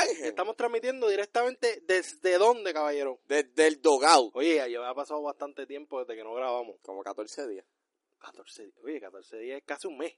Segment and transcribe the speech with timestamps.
[0.00, 0.24] Ángel.
[0.26, 3.20] Estamos transmitiendo directamente desde dónde, caballero.
[3.26, 4.34] Desde el Dogout.
[4.36, 6.76] Oye, ya ha pasado bastante tiempo desde que no grabamos.
[6.82, 7.66] Como 14 días.
[8.18, 8.76] 14 días.
[8.84, 10.12] Oye, 14 días es casi un mes.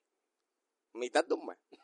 [0.94, 1.58] Mitad de un mes.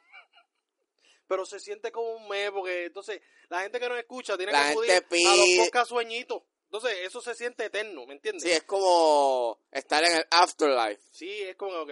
[1.27, 4.62] Pero se siente como un mes porque entonces la gente que nos escucha tiene La
[4.65, 6.42] que acudir gente a los pide- podcast sueñitos.
[6.65, 8.42] Entonces eso se siente eterno, ¿me entiendes?
[8.42, 11.01] Sí, es como estar en el afterlife.
[11.12, 11.91] Sí, es como, ok,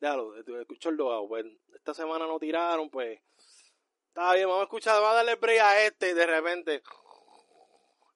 [0.00, 1.28] déjalo, escucho el dogado.
[1.28, 3.20] Pues esta semana no tiraron, pues.
[4.14, 6.82] Está bien, vamos a escuchar, vamos a darle break a este y de repente.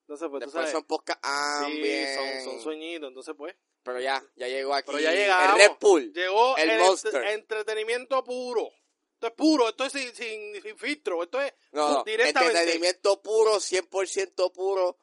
[0.01, 0.71] Entonces, pues tú Después sabes.
[0.71, 1.29] son podcast sí,
[1.65, 2.15] ambient.
[2.15, 3.53] son, son sueñitos, entonces pues.
[3.83, 4.85] Pero ya, ya llegó aquí.
[4.87, 5.59] Pero ya llegamos.
[5.59, 6.13] El Red Bull.
[6.13, 7.13] Llegó el el, Monster.
[7.15, 8.69] entre- entretenimiento puro.
[9.15, 12.57] Esto es puro, esto es sin, sin, sin filtro, esto es No, no, directamente.
[12.59, 14.97] entretenimiento puro, 100% puro,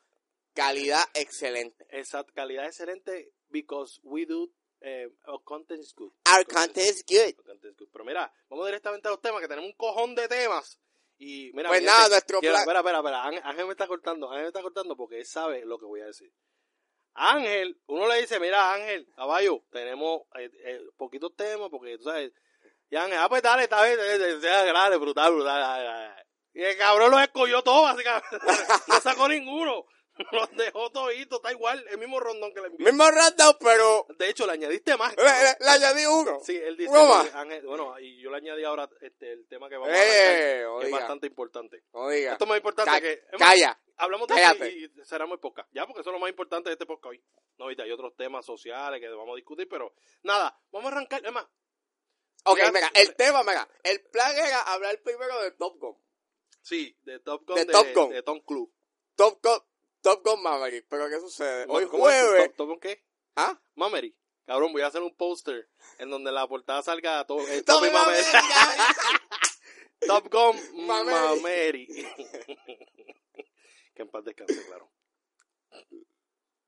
[0.54, 1.86] calidad excelente.
[1.90, 4.50] Esa calidad excelente because we do
[4.80, 6.10] eh, our content is good.
[6.34, 7.34] Our content is good.
[7.36, 7.88] Our content is good.
[7.92, 10.80] Pero mira, vamos directamente a los temas, que tenemos un cojón de temas.
[11.18, 13.24] Y mira, Pues nada, nuestro quiero- plan- Espera, espera, espera.
[13.48, 14.28] Ángel, me está cortando.
[14.30, 16.30] Ángel me está cortando porque él sabe lo que voy a decir.
[17.14, 22.32] Ángel, uno le dice, mira, Ángel, caballo, tenemos eh, eh, poquitos temas porque tú sabes.
[22.90, 26.14] Y Ángel, ah, pues dale, está bien, eh, eh, sea grande, brutal, brutal.
[26.52, 28.28] Y el cabrón los escogió todos, básicamente.
[28.88, 29.86] no sacó ninguno.
[30.32, 32.86] Los dejó toditos, está igual, el mismo rondón que le envió.
[32.86, 35.14] Mismo random, pero De hecho, le añadiste más.
[35.16, 36.40] le, le- le añadí uno.
[36.42, 37.34] Sí, él dice, Uno más.
[37.34, 40.54] Ángel, bueno, y yo le añadí ahora este, el tema que vamos a arrancar, Eh,
[40.54, 41.84] que es oiga, bastante importante.
[41.92, 42.32] oiga.
[42.32, 43.12] Esto es más importante Ca- que...
[43.12, 43.80] es Calla.
[43.96, 45.68] hablamos de y, y será muy poca.
[45.72, 47.24] Ya, porque eso es lo más importante de este podcast hoy.
[47.58, 51.24] No, ahorita hay otros temas sociales que vamos a discutir, pero nada, vamos a arrancar.
[51.24, 51.46] Es más,
[52.48, 55.96] Ok, mira, el tema, mira, el plan era hablar primero de Top Gun.
[56.62, 58.10] sí, de Top Gun, De de, Top Gun.
[58.10, 58.70] de Tom Cruise.
[59.16, 59.58] Top Gun,
[60.06, 60.86] Top Gun Maverick.
[60.88, 61.66] Pero ¿qué sucede?
[61.68, 62.46] Hoy jueves.
[62.46, 63.02] ¿Top, Top Gun qué?
[63.34, 63.60] ¿Ah?
[63.74, 64.16] Mameri.
[64.46, 67.92] Cabrón, voy a hacer un póster en donde la portada salga todo, eh, Top Mameri.
[67.92, 68.26] Maverick.
[70.06, 70.86] Top Gun.
[70.86, 71.86] Mameri.
[73.96, 74.92] que en paz descanse, claro.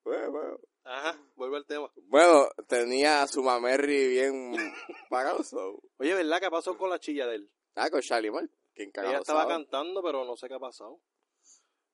[0.03, 0.59] Bueno, bueno.
[0.83, 1.93] Ajá, vuelve al tema.
[1.95, 4.53] Bueno, tenía a su mamerri bien
[5.11, 5.45] pagado.
[5.45, 5.81] so.
[5.99, 6.41] Oye, ¿verdad?
[6.41, 7.53] ¿Qué pasó con la chilla de él?
[7.77, 8.49] Ah, con Shalimar.
[8.75, 11.01] ¿Quién carajo Ella estaba cantando, pero no sé qué ha pasado.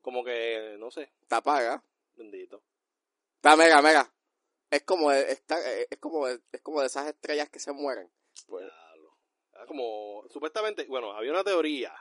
[0.04, 1.82] Como que, no sé, Está paga.
[2.14, 2.62] bendito.
[3.36, 4.12] Está mega, mega.
[4.70, 8.10] Es como, de- está, es como, de- es como de esas estrellas que se mueren.
[8.46, 8.70] Pues.
[9.54, 11.94] Ah, como, supuestamente, bueno, había una teoría.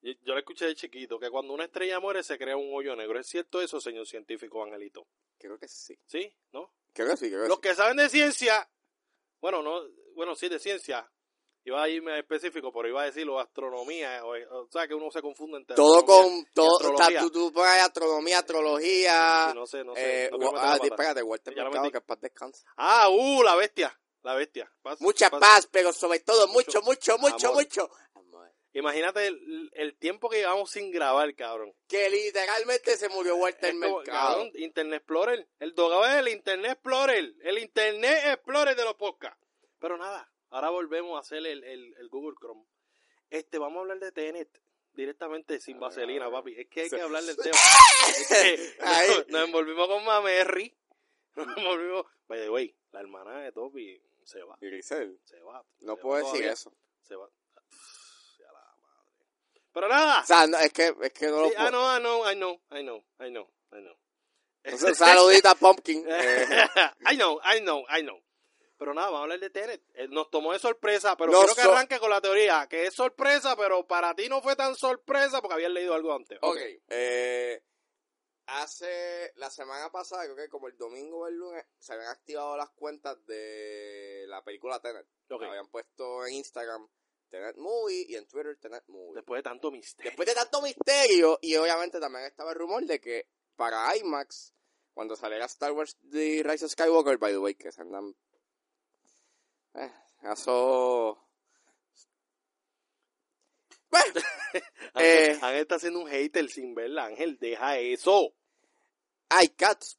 [0.00, 2.96] Yo, yo la escuché de chiquito, que cuando una estrella muere se crea un hoyo
[2.96, 3.18] negro.
[3.20, 5.06] ¿Es cierto eso, señor científico Angelito?
[5.38, 5.98] creo que sí.
[6.06, 6.34] ¿Sí?
[6.52, 6.72] ¿No?
[6.94, 7.62] Creo que sí, creo que Los sí.
[7.62, 8.66] que saben de ciencia,
[9.42, 9.82] bueno, no,
[10.14, 11.06] bueno, sí, de ciencia.
[11.66, 15.10] Iba a irme a específico, pero iba a decirlo astronomía, o, o sea, que uno
[15.10, 19.52] se confunde entre Todo con, todo, o sea, tú, tú pones astronomía, astrología.
[19.52, 20.26] no sé, no sé.
[20.26, 22.64] eh, no ah, espérate, Walter Ya lo Mercado, que paz descansa.
[22.76, 24.72] Ah, uh, la bestia, la bestia.
[24.80, 27.62] Paz- Mucha paz- paz, pero sobre todo Mucho mucho, mucho, mucho, amor.
[27.64, 27.90] mucho.
[28.14, 28.52] amor.
[28.72, 31.72] Imagínate el, el tiempo que llevamos sin grabar, cabrón.
[31.88, 34.28] Que literalmente se murió Walter Es como, Mercado.
[34.34, 35.48] cabrón, Internet Explorer.
[35.58, 37.34] El dogado es el Internet Explorer.
[37.42, 39.42] El Internet Explorer de los podcasts.
[39.80, 42.64] Pero nada, ahora volvemos a hacer el, el, el Google Chrome.
[43.30, 44.48] Este, vamos a hablar de Tenet
[44.94, 46.54] directamente sin vaselina, papi.
[46.58, 47.56] Es que hay que hablar del tema.
[48.08, 49.08] Es que Ahí.
[49.10, 50.74] nos, nos envolvimos con Mamerry.
[51.34, 52.06] Nos envolvimos.
[52.28, 54.56] By the way, la hermana de Toby se va.
[54.60, 55.62] Y Grisel, Se va.
[55.80, 56.52] no se puedo va decir todavía.
[56.52, 56.72] eso.
[57.02, 57.28] Se va.
[58.38, 59.62] Ya la madre.
[59.72, 60.20] Pero nada.
[60.22, 61.66] O sea, no, es que, es que no lo puedo.
[61.66, 63.96] I know, I know, I know, I know, I know, I know.
[64.62, 66.06] Entonces, saludita Pumpkin.
[66.08, 66.68] Eh,
[67.12, 68.22] I know, I know, I know.
[68.78, 69.82] Pero nada, vamos a hablar de Tenet.
[69.94, 72.86] Eh, Nos tomó de sorpresa, pero No quiero que so- arranque con la teoría, que
[72.86, 76.38] es sorpresa, pero para ti no fue tan sorpresa porque habías leído algo antes.
[76.42, 76.58] ok.
[76.88, 77.62] Eh,
[78.46, 82.56] hace la semana pasada, creo que como el domingo o el lunes, se habían activado
[82.56, 85.06] las cuentas de la película Tenet.
[85.30, 85.42] Ok.
[85.42, 86.88] Habían puesto en Instagram
[87.28, 89.14] Tenet Movie y en Twitter Tenet Movie.
[89.16, 90.10] Después de tanto misterio.
[90.10, 93.26] Después de tanto misterio, y obviamente también estaba el rumor de que
[93.56, 94.52] para IMAX,
[94.94, 98.14] cuando saliera Star Wars The Rise of Skywalker, by the way, que se andan...
[99.76, 99.92] Eh,
[100.32, 101.22] eso...
[103.88, 104.20] Bueno,
[104.96, 105.38] eh.
[105.40, 107.06] Ángel está haciendo un hater sin verla.
[107.06, 108.34] Ángel, deja eso.
[109.28, 109.98] hay cats.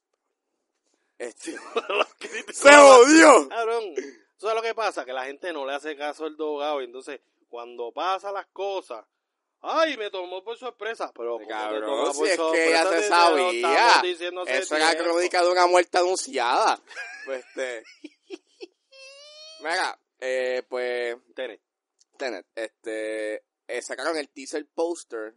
[1.18, 1.56] Este,
[2.52, 3.48] ¡Se odió!
[3.48, 3.94] Cabrón.
[4.36, 5.04] ¿Sabes lo que pasa?
[5.04, 6.80] Que la gente no le hace caso al dogado.
[6.80, 9.04] Y entonces, cuando pasan las cosas,
[9.60, 9.96] ¡ay!
[9.96, 11.12] Me tomó por sorpresa.
[11.16, 14.02] Pero, ¿cómo te Cabrón, si es que ya se sabía.
[14.46, 16.80] Eso era crónica de una muerte anunciada.
[17.24, 17.84] Pues, este...
[19.60, 21.16] Mira, eh, pues...
[21.34, 21.60] Tenet.
[22.16, 25.36] Tenet, este, eh, sacaron el teaser poster,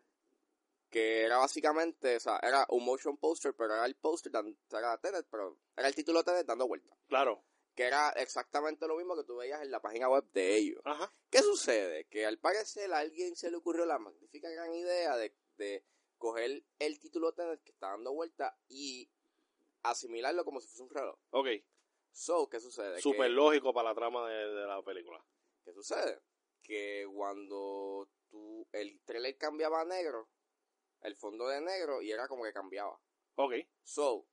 [0.90, 4.32] que era básicamente, o sea, era un motion poster, pero era el poster,
[4.72, 6.96] era Tenet, pero era el título Tenet dando vuelta.
[7.08, 7.44] Claro.
[7.76, 10.82] que era exactamente lo mismo que tú veías en la página web de ellos.
[10.86, 11.14] Ajá.
[11.30, 12.06] ¿Qué sucede?
[12.06, 15.86] Que al parecer a alguien se le ocurrió la magnífica gran idea de, de
[16.18, 19.10] coger el título Tenet que está dando vuelta y
[19.84, 21.18] asimilarlo como si fuese un reloj.
[21.32, 21.48] Ok.
[22.12, 22.96] So, ¿qué sucede?
[22.96, 25.24] Que- Súper lógico para la trama de, de la película.
[25.64, 26.22] ¿Qué sucede?
[26.62, 30.30] Que cuando tú, el trailer cambiaba a negro,
[31.02, 33.00] el fondo de negro y era como que cambiaba.
[33.36, 33.54] Ok.
[33.84, 34.28] So,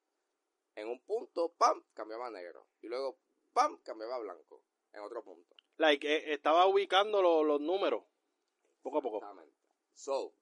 [0.75, 2.69] en un punto, pam, cambiaba a negro.
[2.81, 3.19] Y luego,
[3.53, 4.65] pam, cambiaba a blanco.
[4.93, 5.55] En otro punto.
[5.77, 8.05] Like, eh, estaba ubicando lo- los números.
[8.83, 9.17] Poco a poco.
[9.19, 9.57] Exactamente.
[9.95, 10.35] So,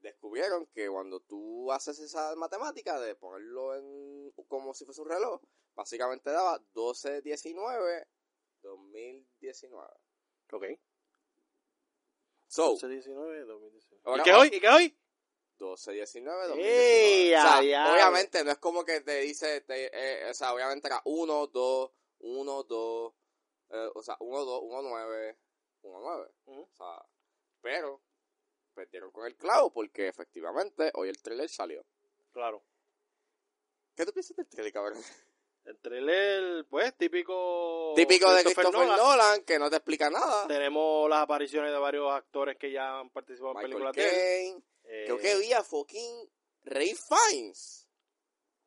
[0.00, 5.40] descubrieron que cuando tú haces esa matemática de ponerlo en como si fuese un reloj,
[5.76, 8.06] básicamente daba 12-19
[8.62, 9.88] 2019.
[10.52, 10.64] Ok.
[12.48, 14.02] So, 19, 2019.
[14.04, 14.48] Ahora ¿Y qué hoy?
[14.52, 14.98] ¿Y qué hoy?
[15.58, 17.36] 12-19 ¡Ey, 2019.
[17.36, 21.00] O sea, obviamente no es como que te dice, te, eh, o sea, obviamente era
[21.04, 23.14] 1, 2, 1, 2,
[23.70, 25.38] eh, o sea, 1, 2, 1, 9,
[25.82, 26.34] 1, 9.
[26.46, 26.60] Ujú.
[26.60, 27.06] O sea,
[27.60, 28.02] pero
[28.74, 31.84] perdieron con el clavo porque efectivamente hoy el trailer salió.
[32.32, 32.62] Claro.
[33.96, 35.02] ¿Qué tú piensas del trailer, cabrón?
[35.66, 37.92] El trailer, pues, típico.
[37.96, 39.42] Típico de Christopher Nolan.
[39.44, 40.46] que no te explica nada.
[40.46, 44.52] Tenemos las apariciones de varios actores que ya han participado en películas de él.
[44.52, 44.62] Caine.
[44.84, 46.30] Eh, Creo que vi a fucking
[46.66, 47.88] Ray Fiennes.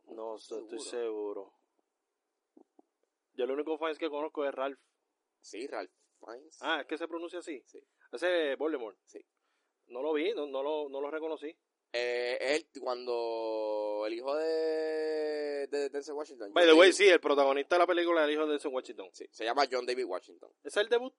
[0.08, 1.54] No estoy Seguro.
[3.34, 4.80] Yo el único fans que conozco es Ralph.
[5.40, 6.58] Sí, Ralph Fiennes.
[6.60, 7.64] Ah, es que se pronuncia así.
[7.66, 7.82] Sí.
[8.12, 8.98] Ese es Voldemort.
[9.06, 9.26] Sí.
[9.88, 11.56] No lo vi, no, no, lo, no lo reconocí.
[11.92, 16.54] Eh, él, cuando el hijo de, de Denzel Washington.
[16.54, 18.52] By John the way, David- sí, el protagonista de la película es el hijo de
[18.52, 19.10] Denzel Washington.
[19.14, 20.52] sí, se llama John David Washington.
[20.64, 21.14] ¿Es el debut?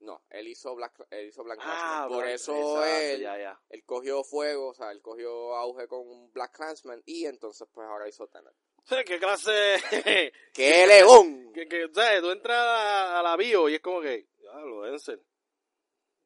[0.00, 2.06] No, él hizo Black, él hizo Black Ah.
[2.08, 3.60] Por Black- eso exacto, él, Ya, ya.
[3.68, 8.08] él cogió fuego, o sea, él cogió auge con Black Clansman y entonces pues ahora
[8.08, 8.52] hizo Tenet.
[9.06, 9.76] ¿Qué clase?
[10.52, 11.52] ¡Qué león!
[11.52, 11.88] que, que.
[11.88, 15.22] Tú entras a, a la bio y es como que, ya, lo Denzel.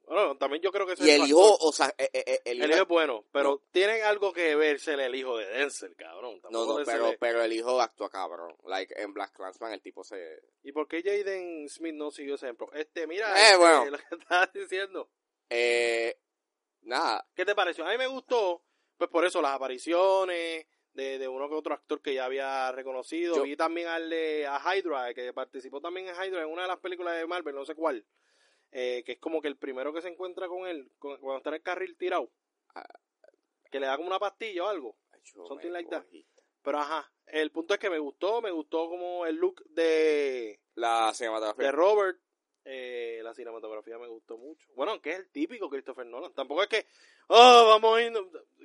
[0.07, 1.29] Bueno, también yo creo que Y es el factor.
[1.29, 4.33] hijo, o sea, eh, eh, eh, el El hijo, hijo es bueno, pero tiene algo
[4.33, 6.37] que verse el hijo de Denzel, cabrón.
[6.37, 8.55] no, Tampoco no, pero, le- pero el hijo actúa cabrón.
[8.67, 10.43] Like, en Black Clansman el tipo se...
[10.63, 12.71] ¿Y por qué Jaden Smith no siguió ese ejemplo?
[12.73, 13.85] Este, mira, Eh, este, bueno.
[13.91, 15.11] lo que estabas diciendo.
[15.51, 16.17] Eh,
[16.83, 17.85] nada, ¿Qué te pareció?
[17.85, 18.63] A mí me gustó,
[18.97, 23.35] pues por eso, las apariciones de, de uno que otro actor que ya había reconocido.
[23.37, 26.69] Yo- Vi también al de a Hydra, que participó también en Hydra en una de
[26.69, 28.05] las películas de Marvel, no sé cuál.
[28.73, 31.51] Eh, que es como que el primero que se encuentra con él, con- cuando está
[31.51, 32.31] en el carril tirado.
[32.75, 32.85] Ah.
[33.71, 34.97] Que le da como una pastilla o algo.
[35.25, 36.05] Yo Something me like that.
[36.63, 41.09] Pero ajá, el punto es que me gustó, me gustó como el look de, La
[41.09, 41.73] de cinematografía.
[41.73, 42.19] Robert.
[42.65, 44.69] eh, la cinematografía me gustó mucho.
[44.75, 46.33] Bueno, aunque es el típico Christopher Nolan.
[46.35, 46.87] Tampoco es que,
[47.29, 48.13] oh, vamos a ir.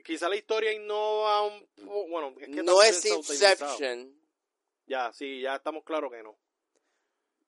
[0.03, 2.07] Quizá la historia innova un poco.
[2.09, 3.05] Bueno, es que no es.
[3.05, 4.19] Inception.
[4.87, 6.37] Ya, sí, ya estamos claros que no.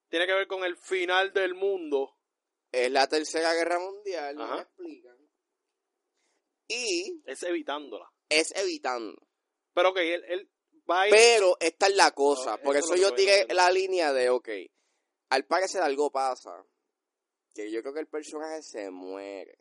[0.09, 2.15] Tiene que ver con el final del mundo.
[2.73, 4.55] Es la tercera guerra mundial, no Ajá.
[4.55, 5.17] me explican.
[6.67, 8.11] Y Es evitándola.
[8.29, 9.15] es evitando.
[9.73, 10.51] Pero ok, él, él
[10.89, 11.13] va a ir.
[11.13, 12.57] Pero esta es la cosa.
[12.57, 14.49] No, Por eso yo tiré la línea de, ok,
[15.29, 16.65] al parecer algo pasa.
[17.53, 19.55] Que yo creo que el personaje se muere.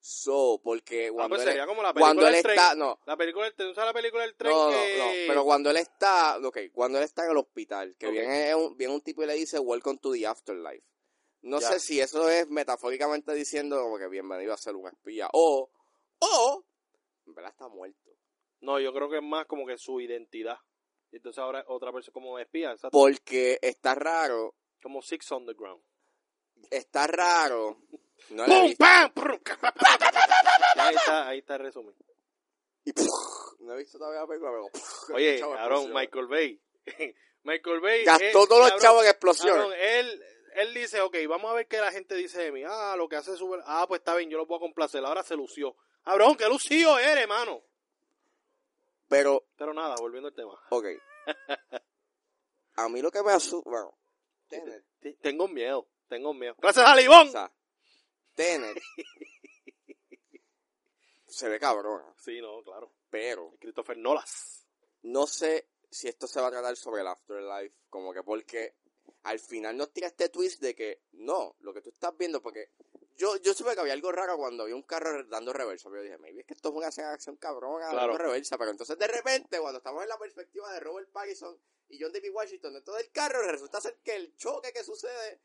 [0.00, 2.56] So, porque Ah, cuando pues él, sería como la película cuando él tren.
[2.58, 3.74] está, no, La película del tren.
[3.74, 4.52] ¿Sabes la película del tren?
[4.52, 4.98] no, no, que...
[4.98, 8.76] no, pero cuando él está, ok, cuando él está en el hospital, que viene, un,
[8.76, 10.86] viene un tipo y le dice, welcome to the afterlife.
[11.46, 11.68] No Ya.
[11.68, 15.70] sé si eso es metafóricamente diciendo como que bienvenido a ser un espía, o,
[16.18, 16.64] o,
[17.24, 18.10] en verdad está muerto.
[18.62, 20.58] No, yo creo que es más como que su identidad.
[21.12, 22.90] Entonces ahora otra persona como espía, exacto.
[22.98, 25.80] Porque está raro, como Six Underground.
[26.68, 27.80] está raro,
[28.30, 28.76] no la he
[30.74, 31.94] ahí está, ahí está el resumen.
[32.84, 33.06] y ¡puf!
[33.60, 35.10] no he visto todavía la película, pero ¡puf!
[35.14, 35.92] Oye, cabrón.
[35.92, 36.60] Michael Bay.
[37.44, 38.04] Michael Bay.
[38.04, 39.54] Gastó todos los chavos en explosión.
[39.56, 40.24] cabrón, él,
[40.56, 42.62] él dice, ok, vamos a ver qué la gente dice de mí.
[42.66, 43.60] Ah, lo que hace super...
[43.66, 45.04] Ah, pues está bien, yo lo puedo complacer.
[45.04, 45.76] Ahora se lució.
[46.04, 47.62] Cabrón, qué lucido eres, hermano.
[49.08, 50.58] Pero, Pero nada, volviendo al tema.
[50.70, 50.86] ok.
[52.78, 53.96] A mí lo que me asusta, bueno,
[54.48, 56.54] Tenet, T- Tengo miedo, tengo miedo.
[56.56, 57.28] ¡Clase de jalibón!
[57.28, 57.50] o sea,
[58.34, 58.78] Tenet,
[61.26, 62.92] se ve cabrón, Sí, no, claro.
[63.10, 64.66] pero Christopher Nolas.
[65.02, 68.74] no sé si esto se va a tratar sobre el afterlife, como que porque
[69.26, 72.70] al final nos tira este twist de que no, lo que tú estás viendo, porque
[73.16, 76.10] yo, yo supe que había algo raro cuando vi un carro dando reversa, pero yo
[76.10, 78.12] dije, maybe es que esto es una acción cabrona Claro.
[78.12, 82.00] dando reversa, pero entonces de repente cuando estamos en la perspectiva de Robert Pattinson y
[82.00, 85.40] John David Washington dentro del carro, resulta ser que el choque que sucede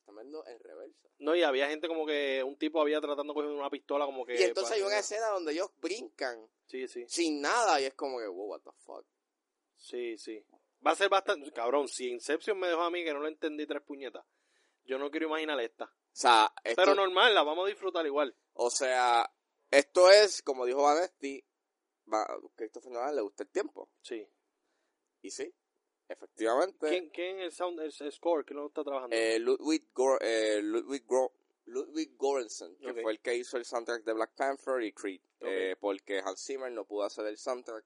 [0.00, 1.08] están viendo en reversa.
[1.18, 4.24] No, y había gente como que un tipo había tratando de coger una pistola como
[4.24, 4.38] que...
[4.38, 8.18] y entonces hay una escena donde ellos brincan Sí, sí, sin nada y es como
[8.18, 9.04] que, wow, what the fuck.
[9.76, 10.44] sí, sí.
[10.86, 11.50] Va a ser bastante.
[11.52, 14.24] Cabrón, si Inception me dejó a mí que no le entendí tres puñetas,
[14.84, 15.84] yo no quiero imaginar esta.
[15.86, 18.34] O sea, esto, Pero normal, la vamos a disfrutar igual.
[18.54, 19.28] o sea,
[19.70, 21.44] esto es, como dijo Vanesti,
[22.12, 23.90] va, Christopher Nolan le gusta el tiempo.
[24.00, 24.26] Sí.
[25.22, 25.52] Y sí,
[26.08, 26.88] efectivamente.
[26.88, 29.14] ¿Quién, quién el sound, el, el score que no está trabajando?
[29.16, 31.32] Eh, Ludwig, Gor eh, Ludwig, Gor
[31.64, 35.74] Ludwig Göransson, que fue el que hizo el soundtrack de Black Panther y Creed, eh,
[35.80, 37.84] porque Hans Zimmer no pudo hacer el soundtrack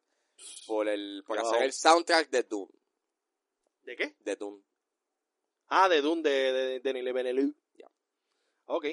[0.66, 1.46] por el por Wow.
[1.50, 2.68] hacer el soundtrack de Doom,
[3.82, 4.14] ¿De qué?
[4.20, 4.62] de Doom.
[5.68, 7.54] Ah, de Dune, de, de, de Denis Villeneuve.
[7.74, 7.88] Ya.
[8.66, 8.86] Ok.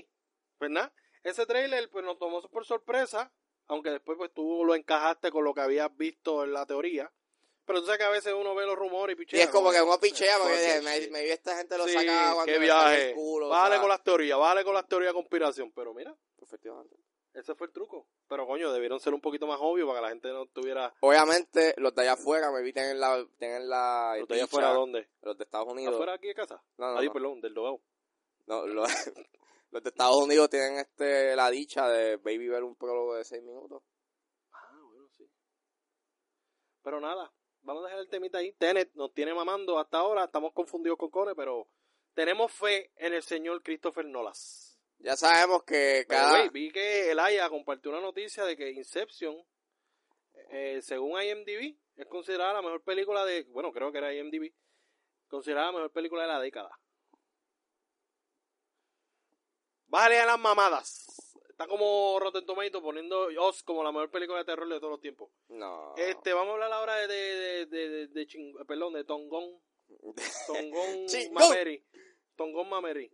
[0.58, 3.32] Pues nada, ese trailer pues nos tomó por sorpresa,
[3.68, 7.12] aunque después pues tú lo encajaste con lo que habías visto en la teoría.
[7.66, 9.44] Pero tú sabes que a veces uno ve los rumores y Y pichea.
[9.44, 11.94] es como que uno pichea porque dice, that me, me vi esta gente lo Sí,
[11.94, 13.10] saca cuando qué viaje.
[13.10, 13.50] el culo.
[13.50, 15.72] o sea, con las teorías, bájale con las teorías de conspiración.
[15.74, 16.96] Pero mira, efectivamente.
[17.34, 18.08] Ese fue el truco.
[18.28, 20.94] Pero coño, debieron ser un poquito más obvios para que la gente no tuviera...
[21.02, 24.70] Obviamente, los de allá afuera me vi tienen la, tienen la ¿Pero allá dicha, afuera
[24.74, 25.10] dónde?
[25.22, 25.94] los de Estados Unidos.
[25.94, 26.64] ¿Afuera aquí de casa?
[26.78, 27.14] No, no, Ahí, no.
[27.14, 27.82] perdón, del dogado.
[28.48, 28.84] No, lo-
[29.72, 33.44] los de Estados Unidos tienen este la dicha de Baby ver un prólogo de 6
[33.44, 33.84] minutos.
[34.54, 35.30] Ah, bueno, sí.
[36.82, 37.32] Pero nada,
[37.62, 38.54] vamos a dejar el temita ahí.
[38.54, 41.68] Tenet nos tiene mamando hasta ahora, estamos confundidos con Core, pero
[42.14, 44.67] tenemos fe en el señor Christopher Nolas.
[45.00, 46.38] Ya sabemos que Pero, cada...
[46.40, 49.36] güey, vi que el Aya compartió una noticia de que Inception,
[50.52, 54.54] eh, según IMDb, es considerada la mejor película de, bueno, creo que era IMDb,
[55.28, 56.72] considerada la mejor película de la década.
[59.88, 61.06] Bájale a las mamadas.
[61.50, 65.02] Está como Rotten Tomato poniendo Oz como la mejor película de terror de todos los
[65.02, 65.32] tiempos.
[65.48, 65.96] No.
[65.96, 69.60] Este, vamos a hablar ahora de, de, de, de, ching- perdón, de Tongón.
[70.48, 71.06] Tongón.
[71.32, 71.84] Mameri.
[72.36, 73.12] Tongón Mameri.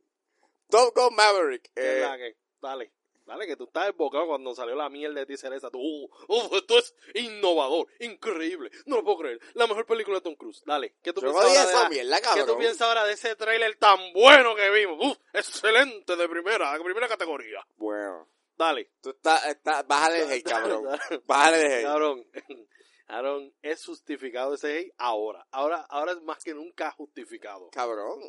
[0.73, 1.71] Top Gun Maverick.
[1.75, 2.35] ¿Qué es eh, la que?
[2.59, 2.93] Dale.
[3.25, 5.69] Dale, que tú estás desbocado cuando salió la mierda de ti, Cereza.
[5.69, 8.69] Tú, uh, uh, esto es innovador, increíble.
[8.85, 9.39] No lo puedo creer.
[9.53, 10.61] La mejor película de Tom Cruise.
[10.65, 10.95] Dale.
[11.01, 13.35] ¿Qué tú yo piensas ahora de esa la- mierda, ¿Qué tú piensas ahora de ese
[13.35, 14.97] trailer tan bueno que vimos?
[14.99, 17.65] Uf, excelente de primera, de primera categoría.
[17.77, 18.91] Bueno, Dale.
[18.99, 19.45] tú estás...
[19.45, 20.83] estás bájale el hate, cabrón.
[21.25, 21.83] Bájale el hate.
[21.83, 22.27] Cabrón,
[23.07, 25.45] Aaron, es justificado ese hate ahora.
[25.51, 27.69] Ahora, ahora es más que nunca justificado.
[27.69, 28.21] Cabrón.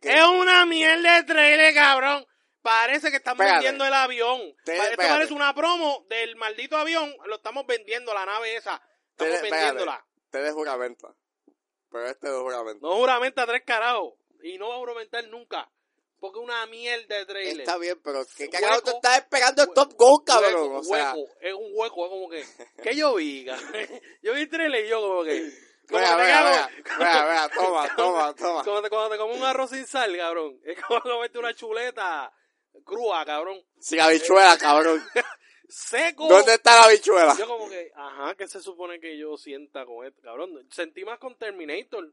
[0.00, 0.12] ¿Qué?
[0.18, 2.26] Es una mierda de trailer, cabrón.
[2.62, 4.38] Parece que están vendiendo el avión.
[4.64, 5.14] Te- Esto espérate.
[5.14, 7.14] parece una promo del maldito avión.
[7.26, 8.78] Lo estamos vendiendo, la nave esa.
[9.16, 9.50] Te- Estamos espérate.
[9.64, 10.06] vendiéndola.
[10.30, 11.08] Te de juramenta.
[11.90, 12.86] Pero este de juramenta.
[12.86, 14.14] No juramenta tres carajos.
[14.42, 15.70] Y no va a juramentar nunca.
[16.18, 17.60] Porque es una mierda de trailer.
[17.60, 20.52] Está bien, pero ¿qué carajo tú estás esperando el Top Gun, cabrón?
[20.54, 22.44] Hueco, o sea, hueco, es un hueco, es como que.
[22.82, 23.44] ¿Qué yo vi?
[24.22, 25.50] yo vi el trailer y yo como que.
[25.90, 28.64] Vea, vea, vea, vea, vea, toma, toma, toma.
[28.64, 30.60] Como te, cuando te comes un arroz sin sal, cabrón.
[30.64, 32.32] Es como comerte una chuleta
[32.84, 33.62] crua, cabrón.
[33.80, 35.02] Sin habichuela, cabrón.
[35.68, 36.26] Seco.
[36.28, 37.36] ¿Dónde está la habichuela?
[37.38, 40.20] Yo como que, ajá, ¿qué se supone que yo sienta con esto?
[40.22, 42.12] Cabrón, sentí más con Terminator.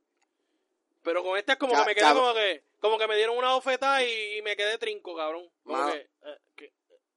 [1.03, 3.37] Pero con este es como Ca- que me quedé como que, como que me dieron
[3.37, 5.49] una bofetada y, y me quedé trinco, cabrón.
[5.63, 5.91] Como Mano.
[5.93, 6.73] que, eh, que-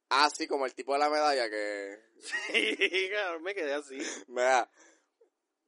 [0.09, 1.99] Ah, sí, como el tipo de la medalla que...
[2.21, 3.97] sí, cabrón, me quedé así.
[4.27, 4.69] Mira,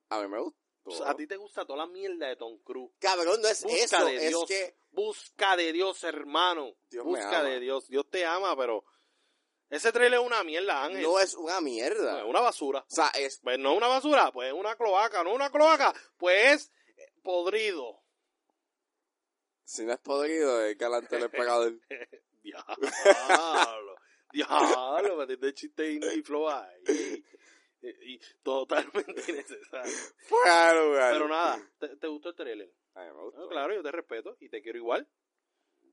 [0.10, 0.58] a mí me gustó.
[0.92, 2.92] Sea, a ti te gusta toda la mierda de Tom Cruise.
[3.00, 4.46] Cabrón, no es Busca eso, de es Dios.
[4.48, 4.76] que...
[4.92, 6.76] Busca de Dios, hermano.
[6.90, 7.88] Dios Busca de Dios.
[7.88, 8.84] Dios te ama, pero
[9.70, 11.02] ese trailer es una mierda, Ángel.
[11.02, 12.20] No es una No, mierda.
[12.20, 12.80] es una basura.
[12.80, 13.40] O sea, es...
[13.42, 17.12] Pues no es una basura, pues es una cloaca, no una cloaca, pues es eh,
[17.24, 18.02] podrido.
[19.64, 21.74] Si no es podrido, es galante el pecador.
[22.44, 23.96] Diablo,
[24.34, 27.24] diablo, metiste chiste indie flow ahí.
[27.84, 29.94] Y, y totalmente innecesario.
[30.32, 31.14] Lugar.
[31.14, 32.72] Pero nada, ¿te, te gustó el trailer?
[32.96, 33.48] A mí me No, gustó.
[33.50, 35.08] claro, yo te respeto y te quiero igual.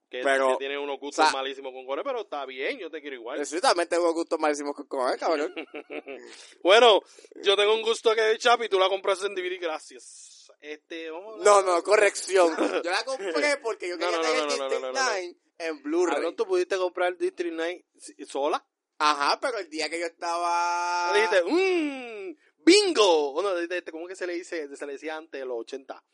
[0.08, 2.90] Que, Pero, que tienes unos gustos o sea- malísimos con Core, pero está bien, yo
[2.90, 3.40] te quiero igual.
[3.62, 5.54] También tengo gustos malísimos con comer, cabrón.
[6.64, 7.00] Bueno,
[7.44, 10.50] yo tengo un gusto que de Chapi y tú la compraste en DVD, gracias.
[10.60, 12.54] Este, vamos a No, no, corrección.
[12.56, 15.00] Yo la compré porque yo quería no, no, tener no, District no, no, no.
[15.00, 16.34] 9 en Blu-ray.
[16.34, 18.66] Tú pudiste comprar District 9 si- sola.
[19.02, 21.10] Ajá, pero el día que yo estaba...
[21.14, 23.32] Dijiste, mmm, bingo.
[23.32, 23.50] Bueno,
[23.90, 24.76] ¿cómo que se le dice?
[24.76, 26.04] Se le decía antes, los 80.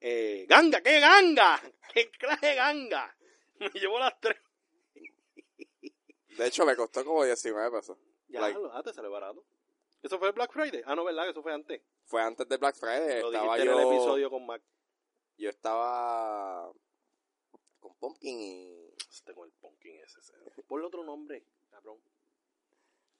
[0.00, 1.62] Eh, ganga, ¿qué ganga?
[1.94, 3.16] ¿Qué clase de ganga?
[3.60, 4.36] Me llevó las tres.
[6.36, 7.96] De hecho, me costó como 19 pesos.
[8.26, 9.44] Ya, Like- lo ah, te sale barato.
[10.02, 10.82] ¿Eso fue el Black Friday?
[10.84, 11.28] Ah, no, ¿verdad?
[11.28, 11.80] Eso fue antes.
[12.06, 13.20] Fue antes de Black Friday.
[13.20, 13.62] Lo estaba yo...
[13.62, 14.62] en el episodio con Mac.
[15.36, 16.72] Yo estaba...
[17.78, 18.94] Con Pumpkin y...
[19.24, 20.18] Tengo el pumpkin ese.
[20.18, 20.32] ese.
[20.66, 21.98] Ponle otro nombre, cabrón.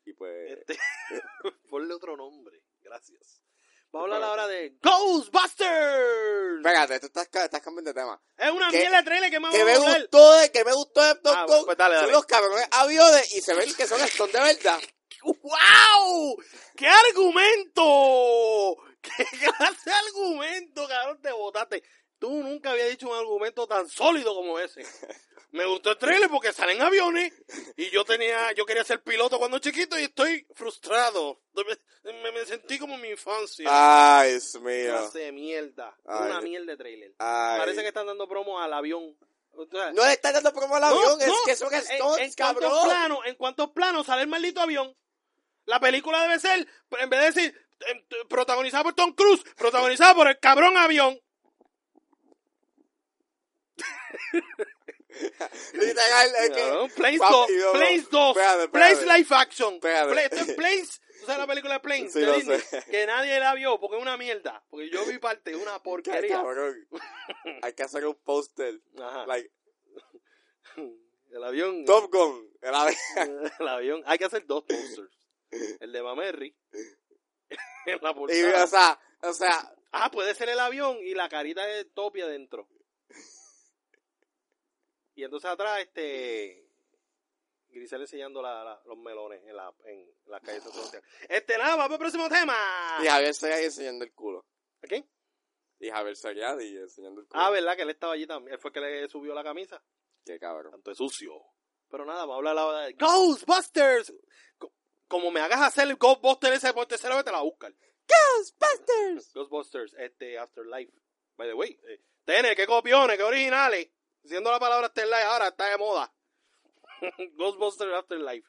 [0.04, 0.58] Y pues...
[0.58, 0.78] Este,
[1.70, 2.60] ponle otro nombre.
[2.80, 3.40] Gracias.
[3.92, 6.56] Vamos a hablar ahora de Ghostbusters.
[6.58, 8.20] Espérate, tú estás, ca- estás cambiando de tema.
[8.38, 10.00] Es una ¿Qué- mierda de trailer que me Que me hablar.
[10.00, 13.40] gustó de, que me gustó de Top Ah, pues dale, son los cabrones aviones y
[13.42, 14.80] se ven que son Stone de verdad.
[15.24, 16.36] ¡Wow!
[16.74, 18.76] ¡Qué argumento!
[19.02, 21.82] ¿Qué clase de argumento, cabrón, te botaste?
[22.22, 24.82] Tú nunca habías dicho un argumento tan sólido como ese.
[25.50, 27.32] Me gustó el trailer porque salen aviones
[27.76, 31.40] y yo tenía, yo quería ser piloto cuando chiquito y estoy frustrado.
[32.04, 33.68] Me, me sentí como en mi infancia.
[33.68, 34.90] Ay, Dios mío.
[34.92, 35.96] clase de mierda.
[36.06, 36.30] Ay.
[36.30, 37.12] Una mierda de trailer.
[37.18, 37.58] Ay.
[37.58, 39.18] Parece que están dando promo al avión.
[39.54, 42.18] O sea, No le estás dando promo al avión, no, es que son en, stunts,
[42.20, 42.84] en cuántos cabrón.
[42.84, 44.96] planos, en cuántos planos sale el maldito avión.
[45.64, 46.68] La película debe ser,
[47.00, 51.20] en vez de decir, em, protagonizada por Tom Cruise, protagonizada por el cabrón avión.
[55.74, 56.94] Literal, es que...
[56.96, 57.72] Planes Papi, 2, no, no.
[57.72, 58.68] Planes 2, Espérate, espérate.
[58.96, 59.74] Planes Live Action.
[59.74, 62.12] Esto es Planes, ¿tú sabes la película de Planes?
[62.12, 62.60] Sí, de Disney?
[62.90, 64.64] Que nadie la vio porque es una mierda.
[64.70, 66.42] Porque yo vi parte, es una porquería.
[67.62, 68.80] Hay que hacer un póster.
[68.98, 69.26] Ajá.
[69.26, 69.50] Like,
[71.30, 71.84] El avión.
[71.84, 72.48] Top Gun.
[72.62, 72.96] El avión.
[73.60, 74.02] el avión.
[74.06, 75.10] Hay que hacer dos posters.
[75.80, 76.56] El de Mamerry.
[77.86, 78.64] en la Y, portada.
[78.64, 82.66] o sea, o sea, Ah, puede ser el avión y la carita de Topi adentro.
[85.14, 86.68] Y entonces atrás, este.
[87.68, 90.60] Grisel enseñando la- la- los melones en la, en la calle
[90.92, 91.02] de.
[91.28, 92.54] Este, nada, vamos al próximo tema.
[93.02, 94.44] y Javier Seriani enseñando el culo.
[94.82, 95.08] ¿A quién?
[95.80, 97.40] Y Javier Seriani enseñando el culo.
[97.42, 97.74] Ah, ¿verdad?
[97.76, 98.54] Que él estaba allí también.
[98.54, 99.82] Él fue el que le subió la camisa.
[100.24, 100.72] Qué cabrón.
[100.72, 101.32] Tanto es sucio.
[101.88, 104.14] Pero nada, vamos a hablar de Ghostbusters.
[104.58, 104.72] Co-
[105.08, 107.74] Como me hagas hacer el Ghostbusters ese por tercera vez, te la buscar.
[108.06, 109.32] Ghostbusters.
[109.34, 110.92] Ghostbusters, este, Afterlife.
[111.36, 113.88] By the way, eh, Tene, qué copiones, qué originales.
[114.22, 116.12] Diciendo la palabra Afterlife ahora está de moda.
[117.36, 118.48] Ghostbusters Afterlife.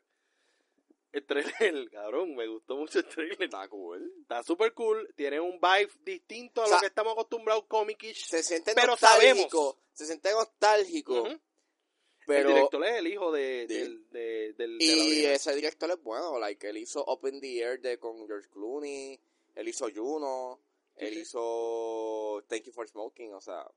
[1.12, 3.44] El trailer, cabrón, me gustó mucho el trailer.
[3.44, 4.12] Está cool.
[4.22, 8.26] Está super cool, tiene un vibe distinto a O sea, lo que estamos acostumbrados comic-ish.
[8.26, 9.78] Se siente Pero nostálgico.
[9.94, 11.30] Se siente nostálgico.
[12.26, 12.50] Pero...
[12.50, 16.02] el director es el hijo de, del, de, del, de la Y ese director es
[16.02, 19.20] bueno, like, él hizo Open the Air de con George Clooney,
[19.56, 20.60] él hizo Juno,
[20.98, 21.20] Sí, él sí.
[21.22, 23.70] hizo Thank You for Smoking, o sea,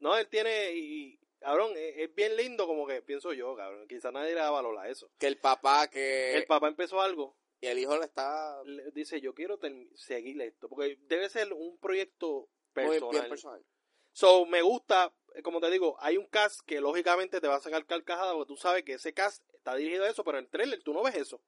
[0.00, 3.86] No, él tiene, y, cabrón, es, es bien lindo como que pienso yo, cabrón.
[3.88, 5.10] Quizá nadie le da valor a eso.
[5.18, 9.20] que el papá que El papá empezó algo, y el hijo le está le- dice,
[9.20, 9.58] yo quiero
[9.94, 13.10] seguir esto, porque debe ser un proyecto personal.
[13.10, 13.64] bien personal.
[14.12, 17.60] So, me gusta, eh, como te digo, hay un cast que lógicamente te va a
[17.60, 20.50] sacar carcajada, porque tú sabes que ese cast está dirigido a eso, pero en el
[20.50, 21.40] trailer tú no ves eso.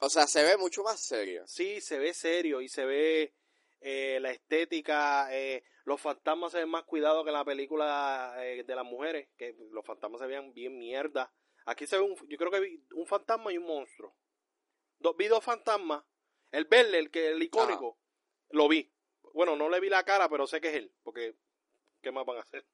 [0.00, 1.44] O sea, se ve mucho más serio.
[1.46, 3.34] Sí, se ve serio y se ve
[3.80, 8.62] eh, la estética, eh, los fantasmas se ven más cuidados que en la película eh,
[8.62, 11.32] de las mujeres, que los fantasmas se veían bien mierda.
[11.64, 14.14] Aquí se ve, un, yo creo que vi un fantasma y un monstruo.
[14.98, 16.04] Dos, vi dos fantasmas.
[16.52, 17.98] El verde, el que el icónico,
[18.50, 18.92] lo vi.
[19.32, 21.36] Bueno, no le vi la cara, pero sé que es él, porque
[22.02, 22.66] ¿qué más van a hacer?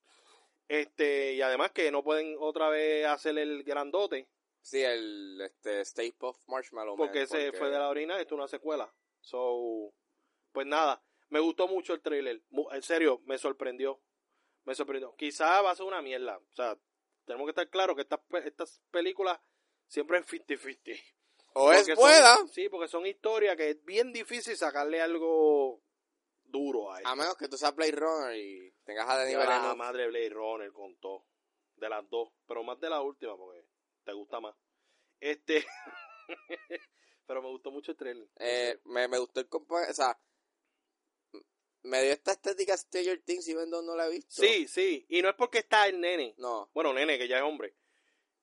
[0.66, 4.28] Este, y además que no pueden otra vez hacer el grandote,
[4.60, 8.34] Sí, el este Stay Puft Marshmallow Man, porque ese porque- fue de la original, esto
[8.34, 8.92] es una secuela.
[9.20, 9.92] So,
[10.52, 12.42] pues nada, me gustó mucho el trailer.
[12.72, 14.00] En serio, me sorprendió.
[14.64, 15.14] Me sorprendió.
[15.16, 16.38] Quizá va a ser una mierda.
[16.38, 16.78] O sea,
[17.26, 19.38] tenemos que estar claros que estas, estas películas
[19.88, 21.02] siempre es 50-50.
[21.54, 25.82] o es buena, son- sí, porque son historias que es bien difícil sacarle algo
[26.42, 29.44] duro a a menos que tú seas Blade Runner y tengas a Denis Ya la
[29.46, 29.76] Villeneuve.
[29.76, 31.26] madre Blade Runner contó.
[31.76, 32.30] De las dos.
[32.46, 33.64] Pero más de la última porque
[34.04, 34.54] te gusta más.
[35.20, 35.66] Este.
[37.26, 38.28] pero me gustó mucho el trailer.
[38.36, 40.18] Eh, me, me gustó el compa- o sea,
[41.84, 44.42] me dio esta estética Stranger Things y though no la he visto.
[44.42, 45.04] Sí, sí.
[45.08, 46.34] Y no es porque está el nene.
[46.38, 47.74] No, Bueno, nene, que ya es hombre.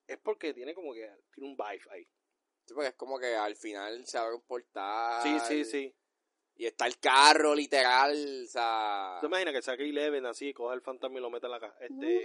[0.06, 1.10] Es porque tiene como que.
[1.34, 2.04] Tiene un vibe ahí.
[2.64, 5.22] sí, porque es como que al final se abre un portal.
[5.22, 5.94] Sí, sí, sí.
[6.54, 9.16] Y está el carro, literal, o sea...
[9.20, 11.74] ¿Te imaginas que saque Eleven así, coge el fantasma y lo mete en la casa?
[11.80, 12.22] Este.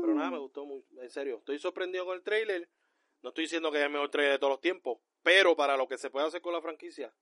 [0.00, 0.82] Pero nada, me gustó muy.
[0.96, 2.68] En serio, estoy sorprendido con el trailer.
[3.22, 4.98] No estoy diciendo que es el mejor trailer de todos los tiempos.
[5.22, 7.14] Pero para lo que se puede hacer con la franquicia.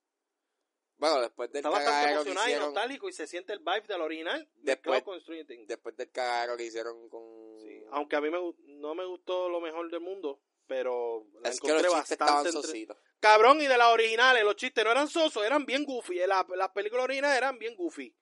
[0.97, 2.73] Bueno, después del Está bastante emocionado y hicieron...
[2.73, 4.49] nostálgico y se siente el vibe del original.
[4.55, 5.03] Después-
[5.47, 5.67] Things.
[5.67, 7.59] Después del cagadero que hicieron con...
[7.59, 8.39] Sí, Aunque a mí me,
[8.79, 12.87] no me gustó lo mejor del mundo, pero la Es que los encontré bastante entre-.
[13.19, 16.17] Cabrón, y de las originales, los chistes no eran sosos, eran bien goofy.
[16.27, 18.15] La- Las películas originales eran bien goofy.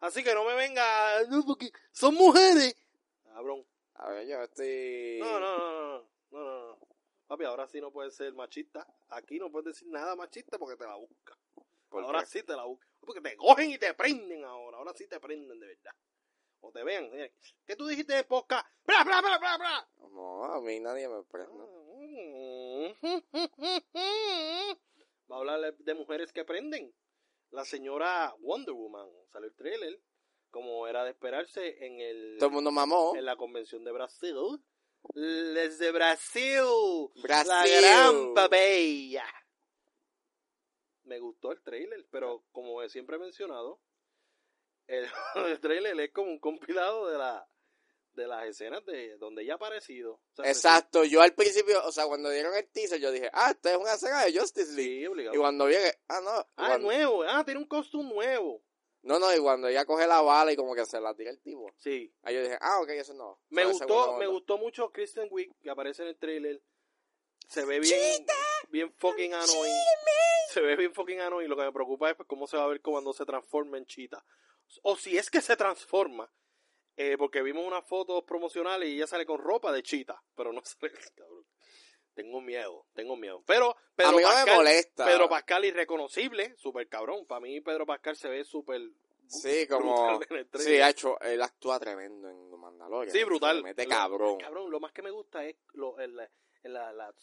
[0.00, 2.76] Así que no me venga, no, porque son mujeres.
[3.24, 3.66] Cabrón.
[3.94, 5.18] A ver, yo estoy...
[5.18, 6.78] No, no, no, no, no, no, no, no.
[7.26, 8.86] Papi, ahora sí no puedes ser machista.
[9.08, 11.36] Aquí no puedes decir nada machista porque te la busca.
[11.88, 12.26] ¿Por ahora qué?
[12.26, 12.86] sí te la busca.
[13.00, 14.78] Porque te cogen y te prenden ahora.
[14.78, 15.92] Ahora sí te prenden de verdad.
[16.60, 17.08] O te vean.
[17.66, 18.66] ¿Qué tú dijiste de podcast?
[18.84, 19.88] ¡Bla, bla, bla, bla, bla!
[19.96, 21.64] No, a mí nadie me prende.
[25.30, 26.92] Va a hablar de mujeres que prenden.
[27.50, 30.00] La señora Wonder Woman salió el trailer,
[30.50, 33.14] como era de esperarse en el Todo el mundo mamó.
[33.16, 34.36] en la convención de Brasil.
[35.14, 36.60] Les de Brasil,
[37.22, 37.48] Brasil.
[37.48, 39.24] la gran papella.
[41.08, 43.80] Me gustó el trailer, pero como siempre he mencionado,
[44.86, 45.04] el,
[45.46, 47.48] el trailer es como un compilado de la
[48.12, 50.14] de las escenas de donde ella ha aparecido.
[50.14, 53.52] O sea, Exacto, yo al principio, o sea, cuando dieron el teaser, yo dije, ah,
[53.52, 54.98] esta es una escena de Justice League.
[55.00, 55.36] Sí, obligado.
[55.36, 55.76] Y cuando vi
[56.08, 56.30] ah, no.
[56.30, 57.22] ah, cuando- nuevo.
[57.22, 58.60] Ah, tiene un costume nuevo.
[59.02, 61.40] no, no, y cuando ella coge la bala y como que se la tira el
[61.40, 61.70] tipo.
[61.76, 62.12] Sí.
[62.22, 63.40] Ahí yo dije, ah, ok, eso no.
[63.50, 63.86] Me gustó,
[64.18, 64.26] me onda.
[64.26, 66.60] gustó mucho Kristen Wiig que aparece en el trailer.
[67.48, 68.26] Se ve bien,
[68.68, 69.74] bien fucking annoying.
[70.52, 71.48] Se ve bien fucking annoying.
[71.48, 73.86] Lo que me preocupa es pues, cómo se va a ver cuando se transforma en
[73.86, 74.24] chita.
[74.82, 76.30] O si es que se transforma.
[76.96, 80.22] eh, porque vimos unas fotos promocionales y ella sale con ropa de chita.
[80.34, 81.44] Pero no sale, cabrón.
[82.14, 83.42] Tengo miedo, tengo miedo.
[83.46, 85.06] Pero A Pedro mí no me Pascal, molesta.
[85.06, 87.24] Pedro Pascal irreconocible, súper cabrón.
[87.26, 88.82] Para mí Pedro Pascal se ve súper
[89.28, 90.18] Sí, como.
[90.18, 93.14] brutal en el Sí, ha hecho, él actúa tremendo en Mandalorian.
[93.14, 93.58] Sí, brutal.
[93.58, 94.38] Se mete Lo- cabrón.
[94.38, 96.28] Cabrón, lo más que me gusta es lo, el, el-
[96.62, 97.14] la, las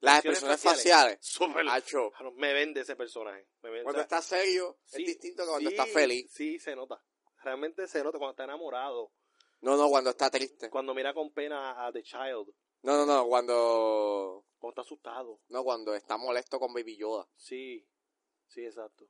[0.00, 1.38] Las expresiones expresiones faciales.
[1.38, 3.48] Cabrón, Me vende ese personaje.
[3.62, 6.30] Me vende, Cuando o sea, está serio, sí, es distinto que cuando sí, está feliz.
[6.32, 7.02] Sí, se nota.
[7.42, 9.12] Realmente se nota cuando está enamorado.
[9.60, 10.70] No, no, cuando está triste.
[10.70, 12.54] Cuando mira con pena a The Child.
[12.82, 14.44] No, no, no, cuando.
[14.58, 15.40] Cuando está asustado.
[15.48, 17.28] No, cuando está molesto con Baby Yoda.
[17.36, 17.86] Sí.
[18.46, 19.08] Sí, exacto.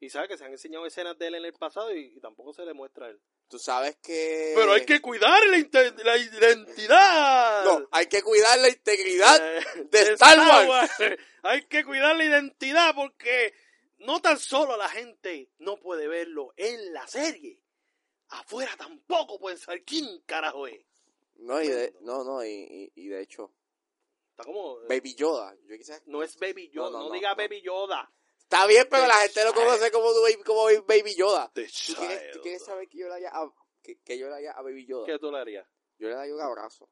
[0.00, 2.52] Y sabe que se han enseñado escenas de él en el pasado y, y tampoco
[2.52, 3.22] se le muestra a él.
[3.48, 4.52] Tú sabes que.
[4.56, 5.58] Pero hay que cuidar la,
[6.04, 7.64] la identidad.
[7.64, 10.90] No, hay que cuidar la integridad Eh, de Star Wars.
[11.46, 13.52] Hay que cuidar la identidad porque
[13.98, 17.60] no tan solo la gente no puede verlo en la serie.
[18.28, 20.82] Afuera tampoco pueden saber quién carajo es.
[21.36, 23.52] No, y de, no, no, y, y, y de hecho,
[24.30, 24.78] Está como...
[24.88, 25.54] Baby Yoda.
[25.68, 26.02] Yo quizás.
[26.06, 26.90] No es Baby Yoda.
[26.90, 27.34] No, No, no, diga.
[27.34, 28.10] Baby Yoda.
[28.54, 31.50] Está bien, pero la gente lo conoce como, Baby- como Baby Yoda.
[31.54, 31.62] ¿Tú
[31.96, 34.62] quieres, tú quieres saber que yo le haya a, que, que yo le haya a
[34.62, 35.06] Baby Yoda?
[35.06, 35.66] ¿Qué tú le harías?
[35.98, 36.88] Yo le daría un abrazo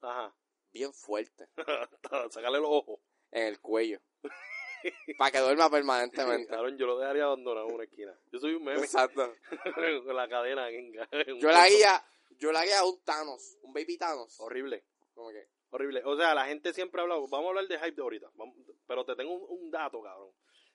[0.00, 0.34] Ajá.
[0.72, 1.48] bien fuerte
[2.30, 3.00] Sacarle los ojos.
[3.30, 4.00] en el cuello.
[5.18, 6.48] para que duerma permanentemente.
[6.48, 8.18] Cabrón, yo lo dejaría abandonado en una esquina.
[8.32, 9.32] Yo soy un meme Exacto.
[10.04, 10.68] con la cadena.
[10.70, 12.04] en- en Yo le haría,
[12.38, 14.38] yo le haría un Thanos, un Baby Thanos.
[14.40, 14.84] Horrible.
[15.14, 16.02] Como que, Horrible.
[16.04, 17.26] O sea, la gente siempre ha hablado.
[17.28, 18.30] Vamos a hablar de hype de ahorita.
[18.34, 20.32] Vamos- pero te tengo un, un dato, cabrón.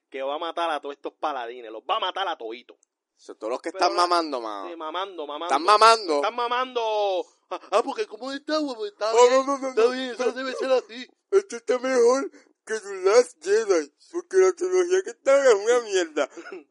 [0.09, 1.71] Que va a matar a todos estos paladines.
[1.71, 2.77] Los va a matar a toditos.
[3.15, 4.37] so, todos los que Pero están la- mamando.
[4.69, 5.45] Sí, mamando, mamando.
[5.45, 6.15] Están mamando.
[6.17, 7.25] Están mamando.
[7.49, 9.31] Ah, ah, porque como está, huevo, está Oh, bien.
[9.33, 11.07] no, no, no, Está bien, eso debe ser así.
[11.31, 12.29] Esto está mejor
[12.65, 13.91] que The Last Jedi.
[14.11, 16.29] Porque la tecnología que está es una mierda.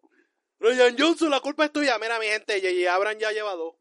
[0.59, 1.99] Ryan Johnson, la culpa es tuya.
[1.99, 2.95] Mira, mi gente, J.J.
[2.95, 3.75] Abrams ya lleva dos.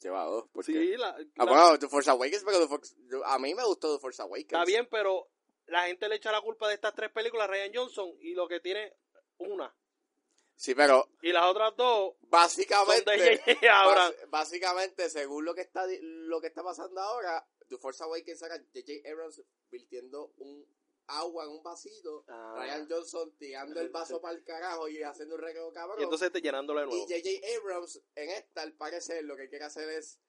[0.00, 0.44] Lleva dos.
[0.52, 0.72] ¿por qué?
[0.72, 4.00] Sí, la, Ah, bueno, The Force Awakens, pero The Force- a mí me gustó The
[4.00, 4.46] Force Awakens.
[4.52, 5.28] está bien, pero
[5.66, 8.46] la gente le echa la culpa de estas tres películas a Ryan Johnson y lo
[8.48, 8.94] que tiene
[9.38, 9.74] una.
[10.56, 16.46] Sí, pero Y las otras dos básicamente, bas- básicamente, según lo que está lo que
[16.46, 19.08] está pasando ahora, The Force Awakens saca J.J.
[19.10, 20.64] Abrams virtiendo un
[21.08, 22.54] agua en un vasito, Ah.
[22.56, 25.98] Ryan Johnson tirando el vaso para el carajo y haciendo un recreo cabrón.
[26.00, 27.04] Y entonces te llenándolo de Y nuevo.
[27.06, 27.58] J.J.
[27.60, 30.20] Abrams, en esta, al parecer, lo que quiere hacer es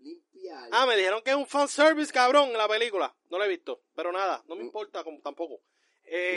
[0.00, 0.68] limpiar.
[0.72, 3.14] Ah, me dijeron que es un fanservice, cabrón, en la película.
[3.28, 3.82] No la he visto.
[3.94, 4.66] Pero nada, no me Mm.
[4.66, 5.60] importa como, tampoco.
[6.04, 6.36] Eh.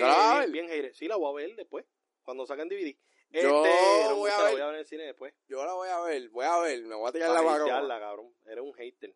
[0.49, 0.93] Bien, hater.
[0.93, 1.85] Sí, la voy a ver después.
[2.23, 2.95] Cuando saquen DVD.
[3.31, 5.33] Yo no me voy a gusta, ver- voy a ver en el cine después.
[5.47, 8.31] Yo la voy a ver, voy a ver, me voy a tirar la hatearla, cabrón.
[8.45, 9.13] Eres un hater.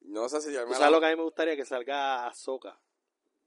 [0.00, 0.96] No sé si yo ¿Tú me sabes la...
[0.96, 1.54] lo que a mí me gustaría?
[1.56, 2.78] Que salga Ahsoka.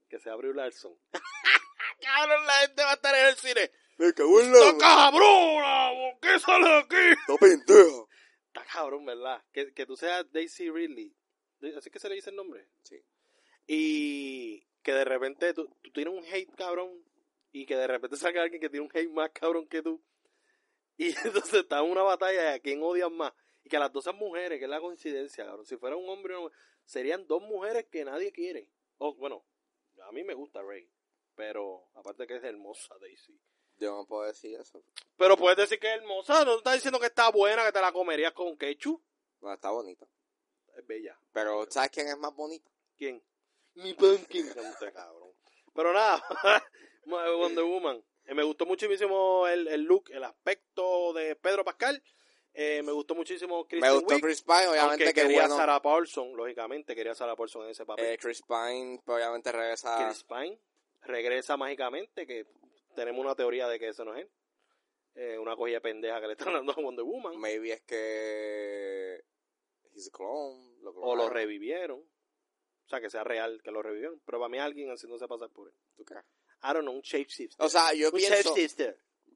[0.10, 0.94] Que sea Brie Larson.
[2.02, 3.72] cabrón, la gente va a estar en el cine.
[3.98, 5.90] Me cago en ¡Está cabrona!
[5.94, 7.20] ¿Por qué sale de aquí?
[7.28, 8.04] ¡No pendeja!
[8.54, 9.44] Está cabrón, ¿verdad?
[9.52, 11.16] Que, que tú seas Daisy Ridley.
[11.78, 12.68] ¿Así que se le dice el nombre?
[12.84, 13.02] Sí.
[13.68, 17.04] Y que de repente tú, tú tienes un hate cabrón
[17.52, 20.02] y que de repente salga alguien que tiene un hate más cabrón que tú.
[20.98, 23.34] Y entonces está en una batalla de a quién odian más.
[23.64, 25.66] Y que las dos sean mujeres, que es la coincidencia, cabrón.
[25.66, 26.50] Si fuera un hombre, no-
[26.86, 28.72] serían dos mujeres que nadie quiere.
[28.98, 29.46] O, bueno,
[30.04, 30.90] a mí me gusta Rey.
[31.36, 33.40] Pero aparte que es hermosa Daisy.
[33.80, 34.84] Yo no puedo decir eso.
[35.18, 36.44] Pero puedes decir que es hermosa.
[36.44, 39.02] No estás diciendo que está buena, que te la comerías con ketchup.
[39.42, 40.06] No, está bonita.
[40.76, 41.18] Es bella.
[41.32, 42.70] Pero, ¿sabes quién es más bonita?
[42.98, 43.24] ¿Quién?
[43.76, 44.48] Mi pumpkin.
[44.48, 45.34] Usted, cabrón.
[45.74, 46.22] Pero nada,
[47.06, 48.04] Wonder Woman.
[48.26, 52.04] Eh, me gustó muchísimo el, el look, el aspecto de Pedro Pascal.
[52.54, 55.56] Eh, me gustó muchísimo Kristen me gustó Chris Pine, obviamente que quería bueno.
[55.56, 58.06] Sarah Paulson, lógicamente quería Sarah Paulson en ese papel.
[58.06, 60.06] Eh, Chris Pine, pues, obviamente regresa.
[60.06, 60.60] Chris Pine
[61.04, 62.46] regresa mágicamente, que
[63.00, 64.32] tenemos una teoría de que eso no es él.
[65.16, 67.38] Eh, una cogida pendeja que le están dando a Wonder Woman.
[67.40, 69.24] Maybe es que.
[70.14, 70.78] Clone.
[70.82, 72.00] Lo o lo revivieron.
[72.00, 74.22] O sea, que sea real que lo revivieron.
[74.26, 75.74] Pero para mí alguien haciéndose pasar por él.
[75.96, 76.26] ¿Tú crees?
[76.64, 77.66] I don't know, un shapeshifter.
[77.66, 78.54] O sea, yo un pienso.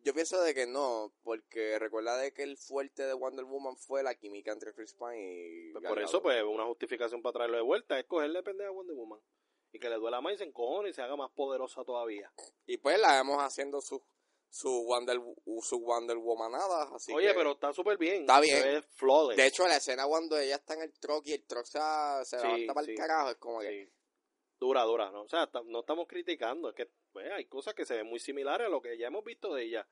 [0.04, 4.04] Yo pienso de que no, porque recuerda de que el fuerte de Wonder Woman fue
[4.04, 5.72] la química entre Chris Pine y.
[5.72, 8.96] Pues por eso, pues, una justificación para traerlo de vuelta es cogerle pendeja a Wonder
[8.96, 9.20] Woman.
[9.74, 12.32] Y que le duela más y se encojone y se haga más poderosa todavía.
[12.66, 14.00] Y pues la vemos haciendo sus
[14.50, 15.20] su Wonder,
[15.64, 18.22] su Wonder Womanada, así Oye, que- pero está súper bien.
[18.22, 18.62] Está Se bien.
[18.62, 19.36] ve.
[19.36, 21.80] De hecho, la escena cuando ella está en el truck y el truck se,
[22.24, 22.92] se Sí, levanta para sí.
[22.92, 23.92] el carajo, es como que...
[24.60, 25.24] Dura, dura, ¿no?
[25.24, 28.68] O sea, no estamos criticando, es que pues, hay cosas que se ven muy similares
[28.68, 29.90] a lo que ya hemos visto de ella.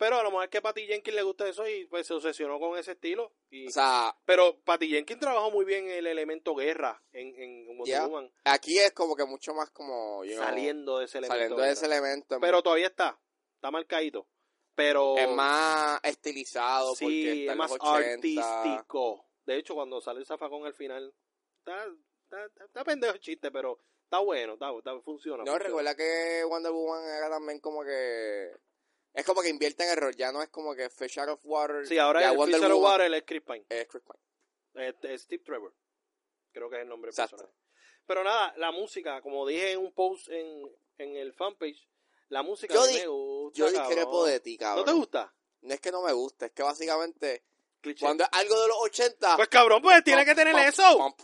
[0.00, 2.14] Pero a lo mejor es que a Patty Jenkins le gusta eso y pues se
[2.14, 3.34] obsesionó con ese estilo.
[3.50, 3.66] Y...
[3.68, 8.06] O sea, Pero Patty Jenkins trabajó muy bien el elemento guerra en, en Wonder Ya.
[8.06, 10.24] Woman, aquí es como que mucho más como...
[10.24, 11.34] you know, saliendo de ese elemento.
[11.38, 12.40] saliendo de ese elemento.
[12.40, 13.20] Pero todavía está,
[13.56, 14.26] está marcadito.
[14.74, 18.60] Pero Es más estilizado porque sí, está es más los 80.
[18.62, 19.26] artístico.
[19.44, 21.14] De hecho, cuando sale el zafacón al final,
[21.58, 21.84] está,
[22.24, 25.44] está, está, está pendejo el chiste, pero está bueno, está, está- funciona.
[25.44, 25.58] No, funciona.
[25.58, 28.50] recuerda que Wonder Woman era también como que...
[29.12, 31.40] Es como que invierte en el rol, ya no es como que Fish Out of
[31.44, 31.86] Water.
[31.86, 33.66] Sí, ahora ya el Wonder Fisher Woman Water es Chris Pine.
[33.68, 34.94] es Chris Pine.
[35.02, 35.74] Es Steve Trevor.
[36.52, 37.36] Creo que es el nombre Exacto.
[37.36, 37.58] personaje.
[38.06, 40.62] Pero nada, la música, como dije en un post en,
[40.98, 41.88] en el fanpage,
[42.28, 43.58] la música Yo mí di- me gusta.
[43.58, 44.84] Yo discrepo de ti, cabrón.
[44.86, 45.34] ¿No te gusta?
[45.62, 47.44] No es que no me guste, es que básicamente
[47.80, 48.04] Cliché.
[48.04, 49.36] cuando es algo de los 80...
[49.36, 51.14] Pues cabrón, pues tiene que tener eso.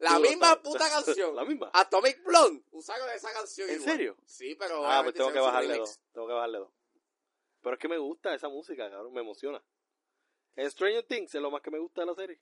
[0.00, 1.34] La misma puta canción.
[1.34, 1.70] La misma.
[1.72, 3.68] Atomic Blonde usaron esa canción.
[3.68, 3.90] ¿En igual.
[3.90, 4.16] serio?
[4.24, 4.86] Sí, pero.
[4.86, 6.00] Ah, pues tengo que bajarle dos.
[6.12, 6.70] Tengo que bajarle dos.
[7.60, 9.12] Pero es que me gusta esa música, cabrón.
[9.12, 9.62] Me emociona.
[10.56, 12.40] Stranger Things es lo más que me gusta de la serie.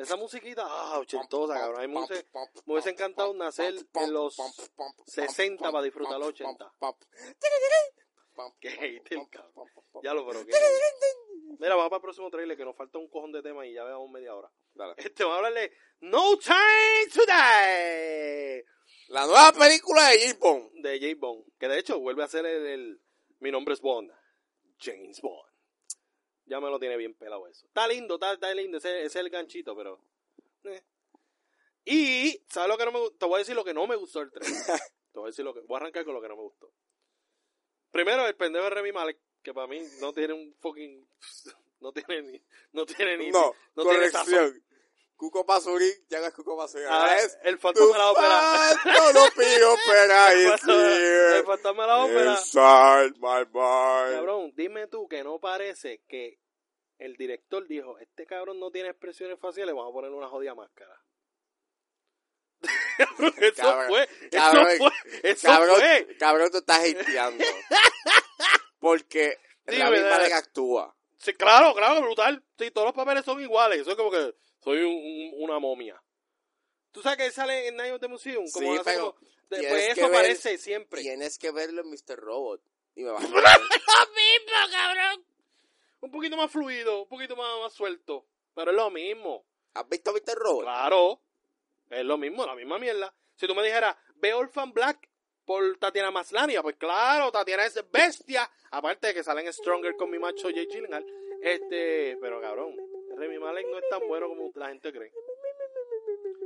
[0.00, 1.80] Esa musiquita, ah, ochentosa, cabrón.
[1.80, 4.36] A mí me hubiese encantado nacer en los
[5.06, 6.72] 60 para disfrutar los 80.
[8.60, 9.68] Qué hater, cabrón.
[10.02, 10.52] Ya lo, pero que...
[11.58, 13.84] Mira, vamos para el próximo trailer que nos falta un cojón de tema y ya
[13.84, 14.50] veamos media hora.
[14.74, 14.94] Dale.
[14.96, 18.64] Este, vamos a hablarle No Time to Die
[19.08, 20.70] La nueva película de James Bond.
[20.82, 21.44] de James Bond.
[21.58, 23.00] Que de hecho vuelve a ser el, el-
[23.38, 24.10] Mi nombre es Bond.
[24.80, 25.48] James Bond.
[26.46, 27.66] Ya me lo tiene bien pelado eso.
[27.66, 28.78] Está lindo, está, está lindo.
[28.78, 30.00] Ese, ese es el ganchito, pero.
[30.64, 30.82] eh.
[31.84, 33.16] Y, ¿sabes lo que no me gustó?
[33.18, 34.54] Te voy a decir lo que no me gustó del trailer.
[35.12, 35.60] Te voy a decir lo que.
[35.60, 36.70] Voy a arrancar con lo que no me gustó.
[37.94, 41.08] Primero, el pendejo de Remy Malek, que para mí no tiene un fucking.
[41.80, 42.42] No tiene ni.
[42.72, 43.30] No tiene ni.
[43.30, 44.10] No, no tiene.
[45.16, 46.82] Cuco Pasurí, ya no es Cuco Pasurí.
[46.84, 48.74] Ahora Ahora es el fantasma de la ópera.
[48.86, 49.76] No lo pido,
[50.66, 51.38] here.
[51.40, 52.30] el fantasma de la ópera.
[52.30, 54.14] Inside my mind.
[54.14, 56.38] Cabrón, dime tú que no parece que
[56.96, 60.98] el director dijo, este cabrón no tiene expresiones faciales, vamos a ponerle una jodida máscara.
[63.38, 66.16] Eso Cabrón, fue, cabrón, eso fue, eso Cabrón, fue.
[66.18, 67.44] cabrón, tú estás hateando.
[68.78, 70.94] Porque Dime, la misma le que actúa.
[71.18, 72.42] Sí, claro, claro, brutal.
[72.58, 73.80] Sí, todos los papeles son iguales.
[73.80, 76.02] Eso es como que soy un- un- una momia.
[76.92, 78.44] ¿Tú sabes que él sale en Night of the Museum?
[78.52, 81.00] Como Sí, pero como- de- pues eso ver- aparece siempre.
[81.00, 82.16] Tienes que verlo en Mr.
[82.18, 82.60] Robot.
[82.94, 85.24] Y me vas a ¡Lo mismo, cabrón!
[86.00, 88.26] Un poquito más fluido, un poquito más, más suelto.
[88.54, 89.46] Pero es lo mismo.
[89.72, 90.34] ¿Has visto Mr.
[90.36, 90.62] Robot?
[90.64, 91.22] Claro,
[91.90, 93.14] es lo mismo, la misma mierda.
[93.36, 95.08] Si tú me dijeras, ve Orphan Black
[95.44, 98.50] por Tatiana Maslania, pues claro, Tatiana es bestia.
[98.70, 101.06] Aparte de que salen Stronger con mi macho Jay Gyllenhaal.
[101.42, 102.74] Este, pero cabrón,
[103.16, 105.12] Remy Malek no es tan bueno como la gente cree.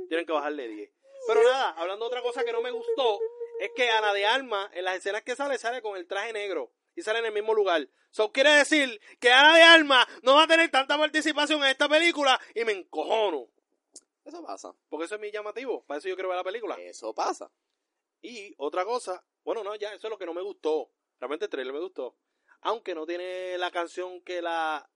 [0.07, 0.91] Tienen que bajarle 10.
[1.27, 3.19] Pero nada, hablando de otra cosa que no me gustó,
[3.59, 6.71] es que Ana de Alma, en las escenas que sale, sale con el traje negro.
[6.95, 7.87] Y sale en el mismo lugar.
[8.11, 11.87] Eso quiere decir que Ana de Alma no va a tener tanta participación en esta
[11.87, 13.47] película y me encojono.
[14.29, 14.73] Eso pasa.
[14.89, 15.83] Porque eso es mi llamativo.
[15.85, 16.75] Para eso yo quiero ver la película.
[16.75, 17.51] Eso pasa.
[18.21, 20.91] Y otra cosa, bueno, no, ya, eso es lo que no me gustó.
[21.19, 22.17] Realmente el trailer me gustó.
[22.61, 24.89] Aunque no tiene la canción que la,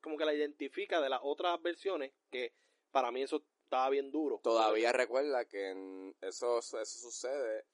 [0.00, 2.54] como que la identifica de las otras versiones, que
[2.90, 4.40] para mí eso estaba bien duro.
[4.42, 7.66] Todavía recuerda que en- eso, eso sucede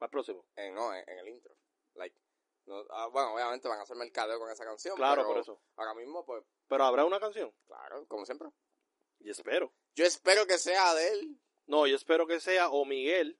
[0.00, 0.46] el próximo.
[0.56, 1.54] en, no, en, en el intro.
[1.94, 2.16] Like,
[2.66, 4.96] no- ah, bueno, obviamente van a hacer mercadeo con esa canción.
[4.96, 5.60] Claro, pero por eso.
[5.76, 7.52] Ahora mismo, pues, Pero habrá una canción.
[7.66, 8.48] claro, como siempre.
[9.18, 9.72] Y espero.
[9.94, 11.38] Yo espero que sea de él.
[11.66, 13.38] No, yo espero que sea o Miguel.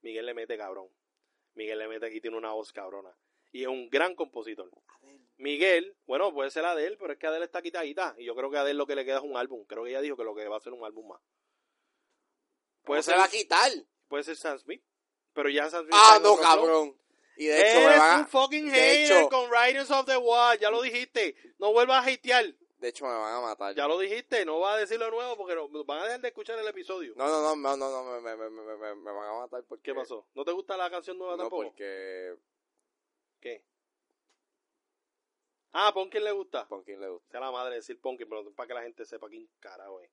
[0.00, 0.88] Miguel le mete cabrón.
[1.54, 3.14] Miguel le mete aquí, tiene una voz cabrona.
[3.52, 4.70] Y es un gran compositor.
[5.36, 8.14] Miguel, bueno, puede ser Adele, pero es que Adele está quitadita.
[8.16, 9.64] Y yo creo que a Adele lo que le queda es un álbum.
[9.66, 11.20] Creo que ella dijo que lo que va a ser un álbum más.
[12.84, 13.70] Puede ¿Cómo se ser, va a quitar?
[14.08, 14.82] puede ser Sam Smith.
[15.34, 15.94] Pero ya Sam Smith.
[15.96, 16.96] Ah, no, cabrón.
[17.36, 20.58] Y de hecho, me Eres un fucking de hater hecho- con Riders of the Wall.
[20.58, 21.34] Ya lo dijiste.
[21.58, 22.44] No vuelvas a hatear.
[22.82, 23.74] De hecho, me van a matar.
[23.76, 24.44] Ya lo dijiste.
[24.44, 27.14] No vas a decirlo de nuevo porque no- van a dejar de escuchar el episodio.
[27.16, 29.84] No, no, no, no, no, no, me, me, me, me, van a matar porque...
[29.84, 30.26] ¿Qué pasó?
[30.34, 31.62] ¿No te gusta la canción nueva No, tampoco?
[31.62, 32.36] porque...
[33.40, 33.64] ¿Qué?
[35.72, 36.66] Ah, Pumpkin le gusta.
[36.66, 37.30] ¿Por quién le gusta?
[37.30, 40.10] Sea la madre de decir Pumpkin, pero para que la gente sepa quién carajo es.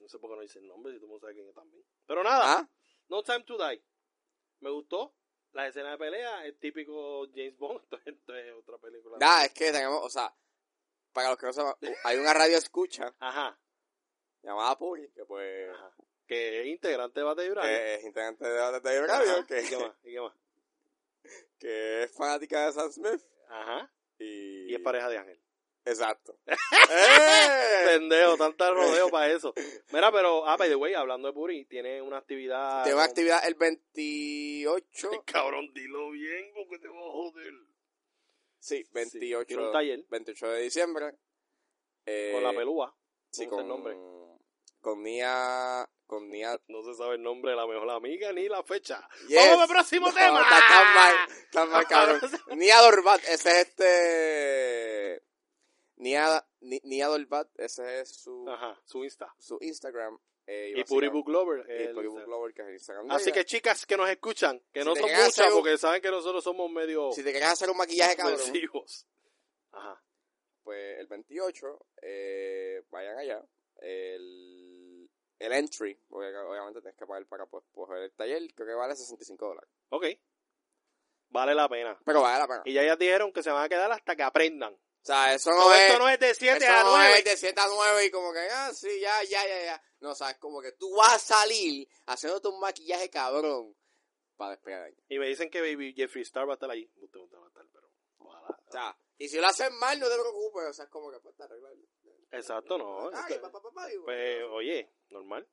[0.00, 1.84] No sé por qué no dice el nombre, si tú no sabes quién es también.
[2.04, 2.68] Pero nada, ¿Ah?
[3.08, 3.80] No Time to Die.
[4.60, 5.14] Me gustó.
[5.52, 7.80] La escena de pelea es típico James Bond.
[7.82, 9.18] Esto, esto es otra película.
[9.18, 10.34] Nada, es que tenemos, o sea,
[11.16, 11.74] para los que no sepan,
[12.04, 13.58] hay una radio escucha Ajá,
[14.42, 15.92] llamada Puri, que pues ajá.
[16.26, 17.62] Que es integrante de Urano.
[17.62, 19.46] que es integrante de, radio, Ajá.
[19.46, 19.92] que, ¿Y qué más?
[20.04, 20.32] ¿Y qué más?
[21.58, 23.22] que es fanática de Sam Smith.
[23.48, 23.90] Ajá.
[24.18, 25.40] Y, Y es pareja de Ángel.
[25.86, 26.36] Exacto.
[26.46, 27.84] ¡Eh!
[27.86, 29.54] Pendejo, tanta rodeo para eso.
[29.92, 32.82] Mira, pero, ah, by the way, hablando de Puri, tiene una actividad.
[32.82, 35.10] Tengo una actividad el 28.
[35.24, 37.25] Cabrón, dilo bien porque te voy a joder.
[38.66, 39.46] Sí, Sí, 28.
[39.46, 41.14] tiene un taller 28 de diciembre.
[42.04, 42.96] Eh, con la pelúa.
[43.30, 43.96] Sí, con, el nombre.
[44.80, 45.88] con Nia.
[46.06, 46.60] Con Nia.
[46.66, 49.08] No se sabe el nombre de la mejor amiga ni la fecha.
[49.28, 49.36] Yes.
[49.36, 50.40] ¡Vamos al próximo No, tema!
[50.42, 51.14] Está tan mal,
[51.52, 52.20] tan mal, cabrón.
[52.58, 55.22] Nia Dorbat, ese es este.
[55.96, 59.32] Nia, Ni- Nia Dorbat, ese es su, Ajá, su Insta.
[59.38, 60.18] su Instagram.
[60.46, 61.64] Eh, Y Puri Book Lover.
[61.68, 62.30] y el Puri Book Instagram.
[62.30, 64.94] Lover, que es el Instagram de Así que chicas que nos escuchan, que Si no
[64.94, 68.38] son muchas un- porque saben que nosotros somos medio Si te hacer un maquillaje, cabrón.
[69.72, 70.02] Ajá.
[70.62, 73.44] pues el 28, eh, vayan allá.
[73.78, 78.74] El, el entry, porque obviamente tienes que pagar para pues, coger el taller, creo que
[78.74, 79.70] vale 65 dólares.
[79.90, 80.06] Ok.
[81.28, 81.98] Vale la pena.
[82.04, 82.62] Pero vale la pena.
[82.64, 84.72] Y ya ellas dijeron que se van a quedar hasta que aprendan.
[84.74, 85.80] O sea, eso no Todo es...
[85.82, 87.18] esto no es de 7 Eso a no 9.
[87.18, 89.82] es de 7 a 9 y como que, ah, sí, ya, ya, ya, ya.
[90.06, 93.76] No, o sea, es como que tú vas a salir haciéndote un maquillaje cabrón
[94.36, 94.96] para despegar de ahí.
[95.08, 96.88] Y me dicen que Baby Jeffrey Star va a estar ahí.
[96.94, 98.48] Usted no va a estar, pero ojalá.
[98.68, 100.66] O sea, y si lo haces mal, no te preocupes.
[100.68, 101.72] O sea, es como que pues, te arreglas.
[102.30, 103.08] Exacto, no.
[103.08, 105.48] Ay, Este- pa, pa, pa, pa, y Pues, oye, normal.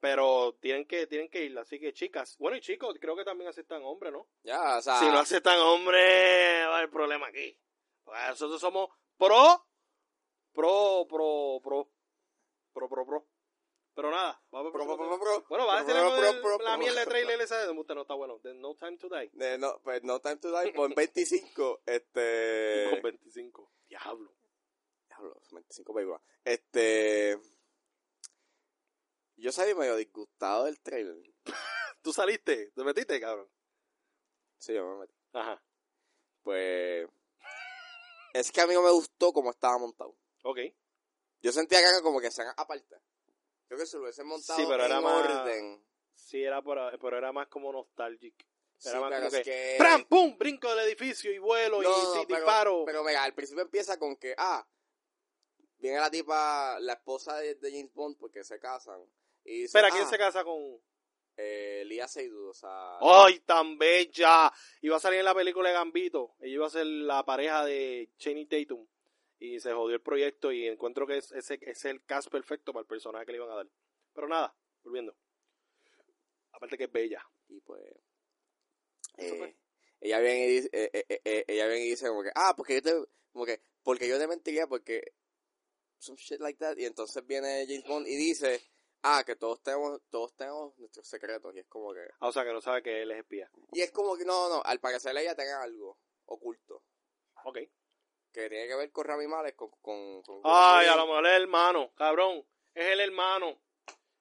[0.00, 2.36] Pero tienen que, tienen que ir, así que chicas.
[2.38, 4.26] Bueno, y chicos, creo que también aceptan hombres, ¿no?
[4.42, 7.56] Ya, o sea, Si no aceptan hombres, va a haber problema aquí.
[8.02, 9.66] Pues nosotros somos pro,
[10.52, 11.90] pro, pro, pro,
[12.72, 13.26] pro, pro, pro.
[13.94, 15.46] Pero nada, vamos pro, pro, pro.
[15.48, 18.38] Bueno, va a decir la mierda de trailer esa de no está bueno.
[18.42, 19.30] De No Time to Die.
[19.32, 22.86] De no, pues no time to die, por 25, este...
[22.90, 23.72] Con 25.
[23.88, 24.34] Diablo.
[25.06, 26.22] Diablo, 25 películas.
[26.44, 27.38] Este...
[29.36, 31.16] Yo salí medio disgustado del trailer.
[32.02, 32.72] ¿Tú saliste?
[32.72, 33.48] ¿Te metiste, cabrón?
[34.58, 35.14] Sí, yo me metí.
[35.32, 35.62] Ajá.
[36.42, 37.08] Pues...
[38.32, 40.16] Es que a mí no me gustó cómo estaba montado.
[40.42, 40.58] Ok.
[41.42, 42.96] Yo sentía que era como que se hagan aparte.
[43.74, 45.84] Creo que se lo hubiesen montado Sí, pero era en más- orden.
[46.14, 48.34] Sí, era por, pero era más como nostalgic.
[48.78, 49.74] Sí, Era más como que, que...
[49.78, 50.04] ¡Pram!
[50.04, 50.36] ¡Pum!
[50.38, 52.84] Brinco del edificio y vuelo y No, sí, no, pero, disparo.
[52.84, 54.64] pero mira, al principio empieza con que, ah,
[55.78, 59.00] viene la tipa, la esposa de, de James Bond, porque se casan.
[59.44, 60.80] Y dice, Espera, ¿quién ah, se casa con...?
[61.36, 62.98] Eh, Lía Seydoux, o sea...
[63.00, 64.52] ¡Ay, tan bella!
[64.82, 66.36] Iba a salir en la película de Gambito.
[66.38, 68.86] Ella iba a ser la pareja de Channing Tatum.
[69.44, 72.72] Y se jodió el proyecto y encuentro que es- ese, ese es el cast perfecto
[72.72, 73.68] para el personaje que le iban a dar.
[74.14, 75.16] Pero nada, volviendo.
[76.52, 77.22] Aparte que es bella.
[77.48, 77.82] Y pues...
[79.18, 79.56] Eh,
[80.00, 82.54] ella viene y dice, eh, eh, eh, eh, ella viene y dice como que, ah,
[82.56, 82.92] porque yo te,
[83.32, 85.02] como que, porque yo te mentiría porque
[85.98, 86.76] some shit like that.
[86.76, 88.60] Y entonces viene James Bond y dice,
[89.02, 91.54] ah, que todos tenemos, todos tenemos nuestros secretos.
[91.54, 93.50] Y es como que, Ah, o sea, que no sabe que él es espía.
[93.72, 96.82] y es como que, no, no, al parecer ella tenga algo oculto.
[97.44, 97.58] Ok.
[98.34, 101.34] Que tiene que ver con Rami Malek, con, con, con Ay, a lo mejor es
[101.34, 102.44] el hermano, cabrón.
[102.74, 103.60] Es el hermano.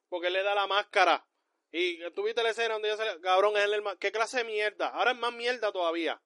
[0.07, 1.25] Porque él le da la máscara.
[1.71, 3.19] Y tuviste la escena donde ya sale.
[3.21, 3.97] Cabrón, es el hermano.
[3.97, 4.89] ¿Qué clase de mierda?
[4.89, 6.21] Ahora es más mierda todavía.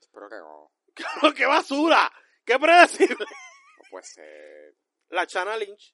[0.00, 2.12] Espero que no, Cabrón, qué basura.
[2.44, 3.16] Qué predecible.
[3.18, 4.76] no puede ser.
[5.08, 5.92] La Chana Lynch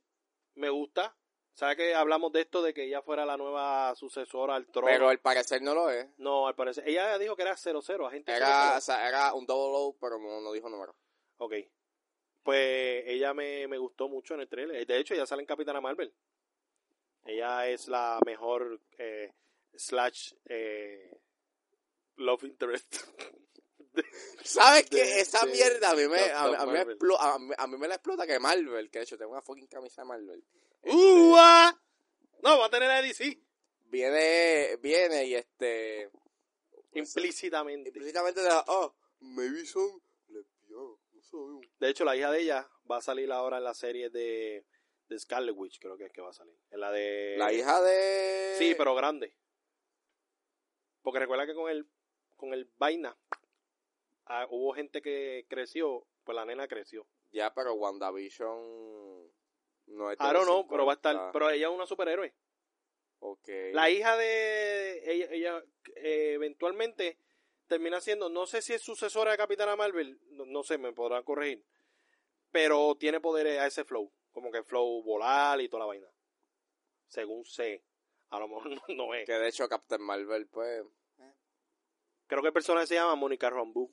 [0.57, 1.17] me gusta.
[1.55, 4.89] ¿Sabes que hablamos de esto de que ella fuera la nueva sucesora al trono?
[4.89, 6.07] Pero al parecer no lo es.
[6.19, 6.87] No, al parecer.
[6.87, 8.77] Ella dijo que era 00, agente Era, 00.
[8.77, 10.95] o sea, era un double O, pero no, no dijo número.
[11.41, 11.55] Ok.
[12.43, 14.87] Pues ella me, me gustó mucho en el trailer.
[14.87, 16.13] De hecho, ella sale en Capitana Marvel.
[17.25, 19.33] Ella es la mejor eh,
[19.75, 21.19] slash eh,
[22.17, 22.97] love interest.
[24.43, 25.21] ¿Sabes De- qué?
[25.21, 26.99] Esa de mierda a mí, me, a, mí me Marvel.
[26.99, 29.43] explo- a, mí, a mí me la explota que Marvel, que de hecho tengo una
[29.43, 30.45] fucking camisa de Marvel.
[30.83, 31.79] Este, ¡Ua!
[32.43, 33.39] No, va a tener a DC.
[33.87, 36.11] Viene, viene y este...
[36.93, 37.91] Implícitamente.
[37.91, 40.01] Implícitamente de oh, maybe son.
[41.79, 44.67] De hecho, la hija de ella va a salir ahora en la serie de,
[45.09, 46.57] de Scarlet Witch, creo que es que va a salir.
[46.71, 47.37] En la de...
[47.39, 48.55] La hija de...
[48.59, 49.37] Sí, pero grande.
[51.03, 51.89] Porque recuerda que con el,
[52.37, 53.17] con el vaina
[54.27, 57.07] ah, hubo gente que creció, pues la nena creció.
[57.33, 59.31] Ya, pero WandaVision...
[59.87, 60.69] No es know, 2050.
[60.71, 62.33] pero va a estar, pero ella es una superhéroe.
[63.19, 63.49] Ok.
[63.73, 65.65] La hija de ella, ella
[65.97, 67.19] eh, eventualmente
[67.71, 71.23] termina siendo, no sé si es sucesora de Capitana Marvel, no, no sé, me podrán
[71.23, 71.65] corregir,
[72.51, 76.09] pero tiene poderes a ese flow, como que flow volar y toda la vaina.
[77.07, 77.85] Según sé,
[78.31, 79.25] a lo mejor no, no es.
[79.25, 80.85] Que de hecho Captain Marvel, pues...
[82.27, 83.93] Creo que el personaje se llama Mónica Rambeau.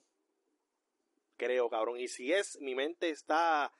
[1.36, 1.98] Creo, cabrón.
[1.98, 3.72] Y si es, mi mente está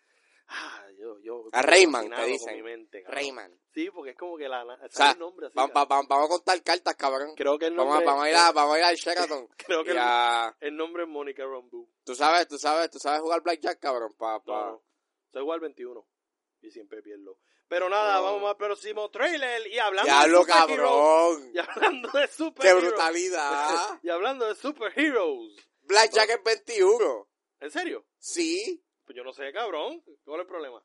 [0.50, 1.44] Ah, yo, yo.
[1.52, 2.62] A Rayman, te dicen.
[2.64, 3.04] mente.
[3.06, 3.60] Rayman.
[3.74, 4.64] Sí, porque es como que la.
[4.64, 5.56] O sea, el nombre así.
[5.58, 5.86] Va- cabrón.
[5.90, 7.34] va- va- vamos a contar cartas, cabrón.
[7.36, 8.04] Creo que el nombre.
[8.04, 9.46] vamos, a ir a, vamos a ir al Sheraton.
[9.58, 11.88] Creo que el, a- el nombre es Mónica Rambo.
[12.04, 14.14] tú sabes, tú sabes, tú sabes jugar Blackjack, cabrón.
[14.16, 14.52] Pa, pa.
[14.52, 14.82] No, no.
[15.32, 16.06] Soy igual 21.
[16.62, 17.38] Y siempre pierdo.
[17.68, 19.66] Pero nada, vamos al próximo trailer.
[19.66, 21.50] Y hablando Diablo, de cabrón.
[21.54, 22.84] Y hablando de ¡Qué superheroes.
[22.86, 23.98] brutalidad!
[24.02, 25.54] y hablando de superheroes.
[25.82, 27.28] Blackjack es 21.
[27.60, 28.06] ¿En serio?
[28.18, 28.82] Sí.
[29.08, 30.02] Pues yo no sé, cabrón.
[30.26, 30.84] ¿Cuál es el problema?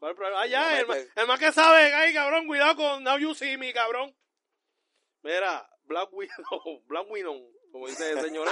[0.00, 0.40] ¿Cuál es el problema?
[0.42, 3.18] Ah, ya, No, el, más, mete- el más que sabe, ay, cabrón, cuidado con Now
[3.18, 4.12] You See Me, cabrón.
[5.22, 6.34] Mira, Black Widow,
[6.88, 8.48] Black Widow, como dice el señor,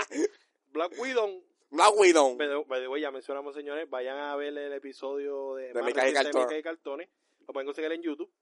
[0.68, 2.36] Black Widow, Black Widow.
[2.68, 6.28] way, ya mencionamos, señores, vayan a ver el episodio de, De más Mica y reciente
[6.28, 6.46] de Cartones.
[6.46, 7.08] Mica y Cartones.
[7.48, 8.32] Lo pueden conseguir en YouTube.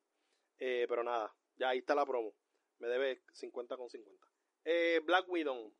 [0.58, 2.34] Eh, pero nada, ya ahí está la promo.
[2.78, 4.26] Me debe 50 con 50.
[4.66, 5.72] Eh, Black Widow.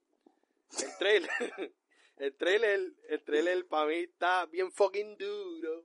[0.82, 1.30] El trailer.
[2.22, 5.84] el trailer, el trailer para mí está bien fucking duro.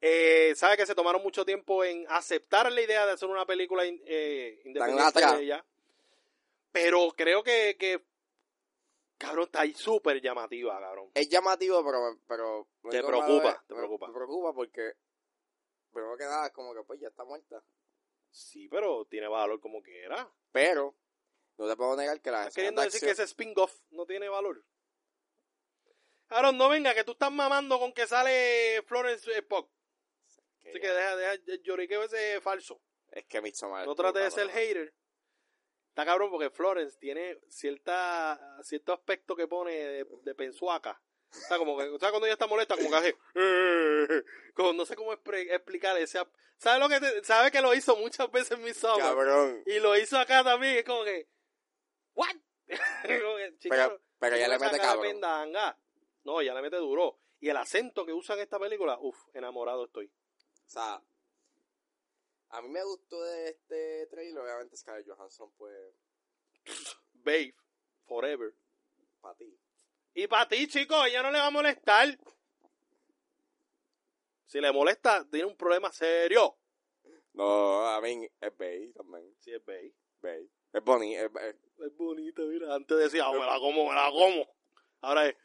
[0.00, 3.86] Eh, sabe que se tomaron mucho tiempo en aceptar la idea de hacer una película
[3.86, 5.64] in- eh, independiente de ella.
[6.72, 8.04] Pero creo que, que
[9.18, 11.10] cabrón, está ahí súper llamativa, cabrón.
[11.14, 12.18] Es llamativo, pero...
[12.26, 14.08] pero Te preocupa, te me- preocupa.
[14.08, 14.92] Me preocupa porque...
[15.92, 17.62] Primero que nada, es como que pues ya está muerta.
[18.30, 20.28] Sí, pero tiene valor como quiera.
[20.52, 20.94] Pero...
[21.56, 24.28] No te puedo negar que la Estás queriendo de decir que ese spin-off no tiene
[24.28, 24.64] valor.
[26.28, 30.88] Cabrón, no venga, que tú estás mamando con que sale Florence eh, que Así que
[30.88, 32.80] deja, deja el lloriqueo ese falso.
[33.12, 33.86] Es que Midsommar...
[33.86, 34.94] No trate de ser hater.
[35.90, 41.00] Está cabrón porque Florence tiene cierta cierto aspecto que pone de, de pensuaca.
[41.30, 43.16] O sea, como que, o sea, cuando ella está molesta, como que hace,
[44.54, 47.96] como no sé cómo explicar ese, ap- ¿sabe lo que te- sabe que lo hizo
[47.96, 49.62] muchas veces en mi Cabrón.
[49.66, 51.28] y lo hizo acá también, es como que,
[52.14, 52.34] what?
[52.66, 55.02] Como que, chica, Pero, pero ya le mete cabrón.
[55.06, 55.78] pendanga.
[56.24, 57.18] No, ya le mete duro.
[57.40, 60.06] Y el acento que usa en esta película, uff, enamorado estoy.
[60.06, 61.02] O sea,
[62.50, 65.76] a mí me gustó de este trailer, obviamente Scarlett Johansson, pues,
[67.12, 67.54] Babe,
[68.06, 68.54] forever.
[69.20, 69.58] para ti.
[70.14, 72.18] Y para ti, chicos, ella no le va a molestar.
[74.46, 76.56] Si le molesta, tiene un problema serio.
[77.32, 79.34] No, a mí es Bay también.
[79.40, 79.92] Si es Babe.
[80.22, 80.48] Bay.
[80.72, 81.56] Es bonito, es, es-
[81.86, 82.72] Es bonita, mira.
[82.74, 84.46] Antes decía, oh, me la como, me la como.
[85.00, 85.36] Ahora es,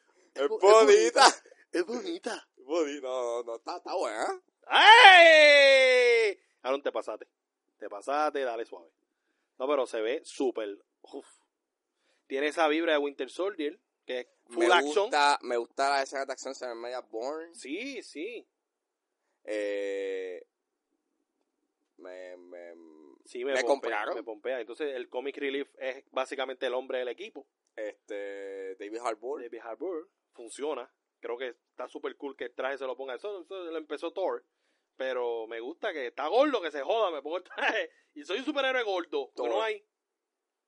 [0.44, 1.28] es bonita.
[1.72, 2.48] es bonita.
[2.58, 3.08] Es bonita.
[3.08, 4.42] No, no, no, está, está buena.
[4.68, 6.38] ¡Ay!
[6.62, 7.28] Aaron, te pasaste.
[7.78, 8.90] Te pasaste, dale suave.
[9.58, 10.78] No, pero se ve súper.
[12.28, 15.04] Tiene esa vibra de Winter Soldier, que es full Me action.
[15.06, 17.54] gusta, me gusta la escena de acción, se ve media born.
[17.56, 18.46] Sí, sí.
[19.46, 20.46] Eh,
[21.98, 22.74] me, me,
[23.26, 24.16] Sí, me, Me pompea, compraron.
[24.16, 24.60] Me pompea.
[24.60, 27.46] Entonces, el Comic Relief es básicamente el hombre del equipo.
[27.76, 29.42] este, David Harbour.
[29.42, 30.10] David Harbour.
[30.34, 30.92] Funciona.
[31.20, 33.16] Creo que está súper cool que el traje se lo ponga.
[33.16, 34.46] Eso, eso lo empezó Thor.
[34.96, 37.12] Pero me gusta que está gordo, que se joda.
[37.12, 37.92] Me pongo el traje.
[38.16, 39.32] Y soy un superhéroe gordo.
[39.36, 39.50] Thor.
[39.50, 39.86] no hay.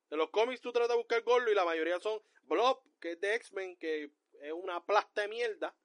[0.10, 3.20] En los cómics tú tratas de buscar gordo y la mayoría son Blob, que es
[3.20, 5.76] de X-Men, que es una plasta de mierda.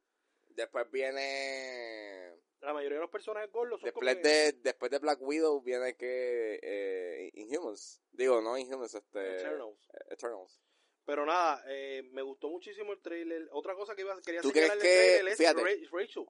[0.49, 2.35] Después viene...
[2.61, 5.61] La mayoría de los personajes gordos son Después como que- de, después de Black Widow
[5.63, 8.03] viene que eh, Inhumans.
[8.13, 9.37] Digo, no Inhumans, este...
[9.37, 9.89] Eternals.
[10.11, 10.61] Eternals.
[11.07, 13.49] Pero nada, eh, me gustó muchísimo el trailer.
[13.53, 15.63] Otra cosa que iba, quería ¿Tú crees que- trailer es fíjate.
[15.63, 16.27] Rachel.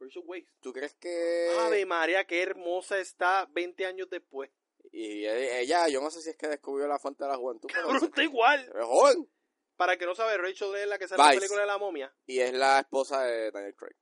[0.00, 0.48] Rachel Weisz.
[0.60, 1.48] ¿Tú crees que...?
[1.60, 4.50] Ave María, qué hermosa está 20 años después.
[4.92, 7.86] Y ella, yo no sé si es que descubrió la fuente de la juventud, pero
[7.88, 8.70] Cabrón, está igual.
[8.82, 9.28] joven.
[9.76, 11.78] Para el que no sabe, Rachel es la que sale en la película de la
[11.78, 12.14] momia.
[12.26, 13.96] Y es la esposa de Daniel Craig.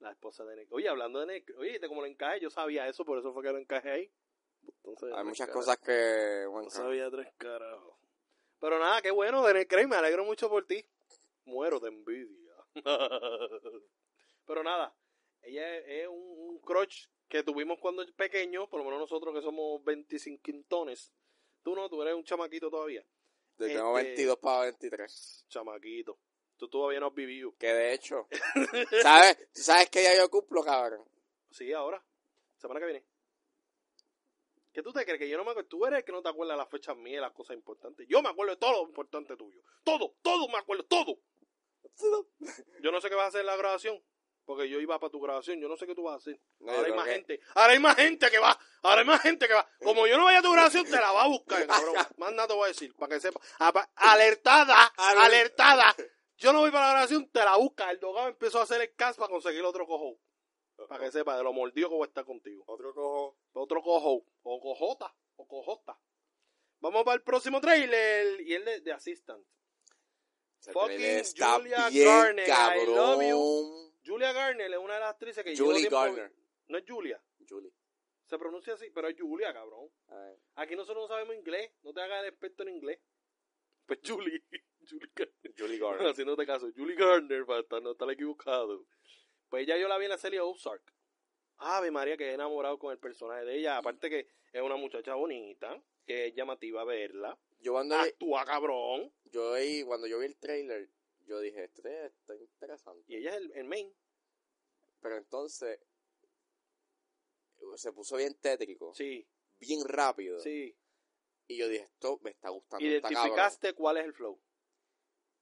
[0.00, 0.72] La esposa de Nick.
[0.72, 2.40] Oye, hablando de Nick, oye, ¿viste cómo lo encajé?
[2.40, 4.12] Yo sabía eso, por eso fue que lo encajé ahí.
[4.84, 5.54] Entonces, Hay muchas caras.
[5.64, 6.46] cosas que...
[6.46, 7.96] Bueno, No sabía tres carajos.
[8.60, 10.84] Pero nada, qué bueno, Craig, me alegro mucho por ti.
[11.44, 12.54] Muero de envidia.
[14.46, 14.94] Pero nada,
[15.42, 19.42] ella es, es un, un crush que tuvimos cuando pequeño, por lo menos nosotros que
[19.42, 21.12] somos 25 quintones.
[21.62, 23.04] Tú no, tú eres un chamaquito todavía.
[23.58, 25.44] yo tengo este- 22 para 23.
[25.48, 26.18] Chamaquito.
[26.56, 27.54] Tú todavía no has vivido.
[27.58, 28.28] Que de hecho...
[29.02, 29.36] ¿Sabes?
[29.52, 31.04] ¿Tú sabes que ya yo cumplo, cabrón?
[31.50, 32.02] Sí, ahora.
[32.56, 33.04] Semana que viene.
[34.76, 35.18] ¿Qué tú te crees?
[35.18, 35.70] Que yo no me acuerdo.
[35.70, 38.06] Tú eres el que no te acuerdas de las fechas mías las cosas importantes.
[38.10, 39.58] Yo me acuerdo de todo lo importante tuyo.
[39.82, 41.18] Todo, todo me acuerdo, todo.
[42.82, 44.04] Yo no sé qué vas a hacer en la grabación.
[44.44, 45.58] Porque yo iba para tu grabación.
[45.60, 46.38] Yo no sé qué tú vas a hacer.
[46.60, 47.40] No, ahora hay más que- gente.
[47.54, 48.56] Ahora hay más gente que va.
[48.82, 49.66] Ahora hay más gente que va.
[49.82, 51.94] Como yo no vaya a tu grabación, te la va a buscar, cabrón.
[52.18, 52.94] Más nada te voy a decir.
[52.96, 53.40] Para que sepa.
[53.94, 54.92] Alertada.
[54.98, 55.96] Ale- Alertada.
[56.36, 57.90] Yo no voy para la grabación, te la busca.
[57.90, 60.18] El dogado empezó a hacer el cast para conseguir otro cojo.
[60.88, 62.62] Para que sepa de lo mordido que voy a estar contigo.
[62.66, 63.38] Otro cojo.
[63.52, 64.24] Otro cojo.
[64.42, 65.14] O cojota.
[65.36, 65.98] O cojota.
[66.80, 68.40] Vamos para el próximo trailer.
[68.42, 69.44] Y el de, de Assistant.
[70.72, 73.92] Fucking está Julia bien Garner, I love cabrón.
[74.04, 76.32] Julia Garner es una de las actrices que Julie llevo tiempo- Garner.
[76.68, 77.22] No es Julia.
[77.48, 77.72] Julie.
[78.24, 79.88] Se pronuncia así, pero es Julia, cabrón.
[80.56, 81.70] Aquí nosotros no sabemos inglés.
[81.82, 83.00] No te hagas el experto en inglés.
[83.86, 84.42] Pues Julie.
[84.90, 85.54] Julie Garner.
[85.56, 86.08] Julie Garner.
[86.08, 86.68] Haciéndote caso.
[86.76, 88.84] Julie Garner, para estar- no estar equivocado.
[89.48, 90.82] Pues ya yo la vi en la serie Ozark.
[91.58, 93.78] Ave María, que he enamorado con el personaje de ella.
[93.78, 97.38] Aparte que es una muchacha bonita, que es llamativa verla.
[97.60, 99.12] Yo cuando, vi- Actúa cabrón.
[99.24, 100.90] yo vi, cuando yo vi el trailer,
[101.20, 103.02] yo dije, este está interesante.
[103.06, 103.92] Y ella es el, el main.
[105.00, 105.80] Pero entonces
[107.76, 109.26] se puso bien tétrico, Sí,
[109.58, 110.38] bien rápido.
[110.40, 110.76] sí.
[111.48, 112.84] Y yo dije, esto me está gustando.
[112.84, 113.08] está.
[113.08, 114.40] Identificaste cuál es el flow.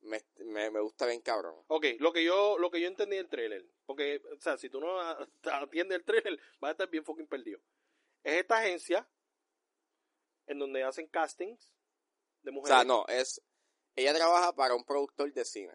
[0.01, 1.65] Me, me, me gusta bien cabrón.
[1.69, 4.81] Ok, lo que yo, lo que yo entendí del trailer, porque, o sea, si tú
[4.81, 4.99] no
[5.53, 7.61] atiendes el trailer, vas a estar bien fucking perdido.
[8.23, 9.09] Es esta agencia
[10.47, 11.73] en donde hacen castings
[12.43, 12.77] de O mujeres.
[12.77, 13.41] sea, no, es...
[13.97, 15.75] Ella trabaja para un productor de cine.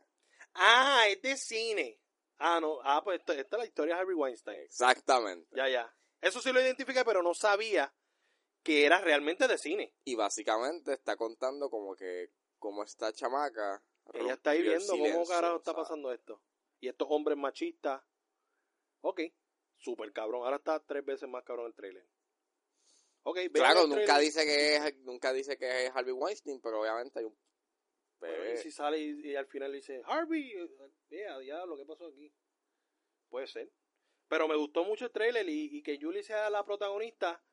[0.54, 2.00] Ah, es de cine.
[2.38, 2.80] Ah, no.
[2.84, 4.60] Ah, pues esta, esta es la historia de Harvey Weinstein.
[4.62, 5.48] Exactamente.
[5.56, 5.96] Ya, ya.
[6.22, 7.94] Eso sí lo identifiqué, pero no sabía
[8.64, 9.94] que era realmente de cine.
[10.04, 13.82] Y básicamente está contando como que como esta chamaca...
[14.14, 16.42] Ella está ahí viendo cómo silencio, carajo está pasando esto.
[16.80, 18.02] Y estos hombres machistas.
[19.02, 19.22] Ok.
[19.78, 20.44] Súper cabrón.
[20.44, 22.06] Ahora está tres veces más cabrón el trailer.
[23.24, 24.24] Ok, vean Claro, el nunca trailer.
[24.24, 27.38] dice que es, nunca dice que es Harvey Weinstein, pero obviamente hay un
[28.20, 30.70] Bueno, y si sale y, y al final dice, Harvey, eh,
[31.10, 32.34] yeah, ya, lo que pasó aquí.
[33.30, 33.70] Puede ser.
[34.28, 37.44] Pero me gustó mucho el trailer y, y que Julie sea la protagonista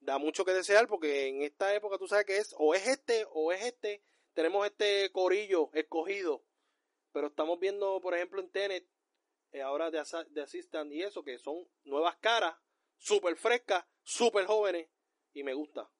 [0.00, 3.24] da mucho que desear porque en esta época tú sabes que es o es este
[3.30, 4.02] o es este.
[4.34, 6.44] Tenemos este corillo escogido.
[7.12, 8.86] Pero estamos viendo, por ejemplo, en Tenet,
[9.52, 12.56] eh, ahora de, asa- de Assistant y eso, que son nuevas caras,
[12.98, 14.88] súper frescas, súper jóvenes
[15.34, 15.90] y me gusta.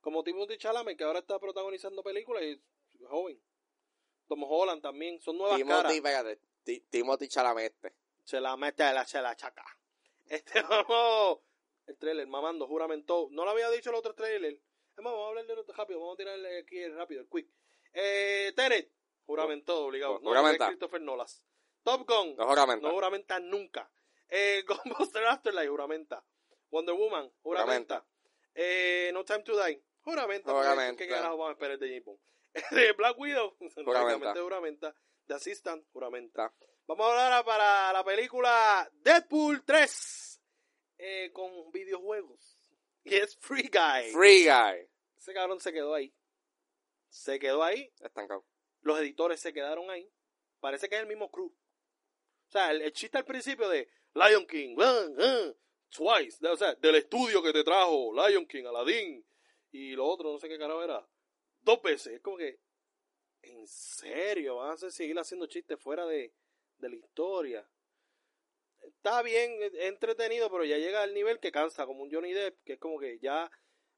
[0.00, 2.60] Como Timothy Chalamet, que ahora está protagonizando películas y es
[3.08, 3.40] joven.
[4.28, 5.92] Tom Holland también, son nuevas caras.
[5.92, 7.72] Timothy, espérate, Ti- Timothy Chalamet.
[7.74, 7.94] este.
[8.24, 9.64] Se la mete a la, se la chaca.
[10.26, 11.40] Este, vamos,
[11.86, 13.28] el trailer, mamando, juramento.
[13.32, 14.52] No lo había dicho el otro trailer.
[14.54, 17.28] Es más, vamos a hablar del otro rápido, vamos a tirarle aquí el rápido, el
[17.28, 17.48] quick.
[17.92, 18.92] Eh, Tenet,
[19.30, 20.14] juramento obligado.
[20.20, 20.66] No, Juramenta.
[20.66, 21.42] Christopher Nolas.
[21.82, 22.88] Top Gun, No juramenta.
[22.88, 23.90] no juramenta nunca.
[24.28, 26.24] Eh, Ghostbuster Afterlife, juramenta.
[26.70, 28.04] Wonder Woman, juramenta.
[28.54, 30.52] Eh, no Time to Die, juramenta.
[30.52, 30.96] Juramenta.
[31.02, 32.20] ¿Qué carajo vamos a esperar de James Bond?
[32.88, 34.94] Eh, Black Widow, lógicamente juramenta.
[35.26, 36.52] The Assistant, juramenta.
[36.86, 40.40] Vamos a hablar ahora para la película Deadpool 3
[40.98, 42.58] eh, con videojuegos.
[43.04, 44.10] Y es Free Guy.
[44.12, 44.88] Free Guy.
[45.16, 46.12] Ese cabrón se quedó ahí.
[47.08, 47.92] Se quedó ahí.
[48.00, 48.44] Estancado.
[48.82, 50.10] Los editores se quedaron ahí.
[50.60, 51.46] Parece que es el mismo crew.
[51.46, 55.52] O sea, el, chiste al principio de Lion King, ah, ah,
[55.90, 59.24] Twice, o sea, del estudio que te trajo Lion King, Aladdin
[59.72, 61.06] y lo otro, no sé qué carajo era.
[61.62, 62.14] Dos veces.
[62.14, 62.58] Es como que,
[63.42, 64.56] ¿en serio?
[64.56, 66.32] ¿Van a seguir haciendo chistes fuera de,
[66.78, 67.68] de la historia?
[68.80, 72.74] Está bien, entretenido, pero ya llega al nivel que cansa, como un Johnny Depp, que
[72.74, 73.50] es como que ya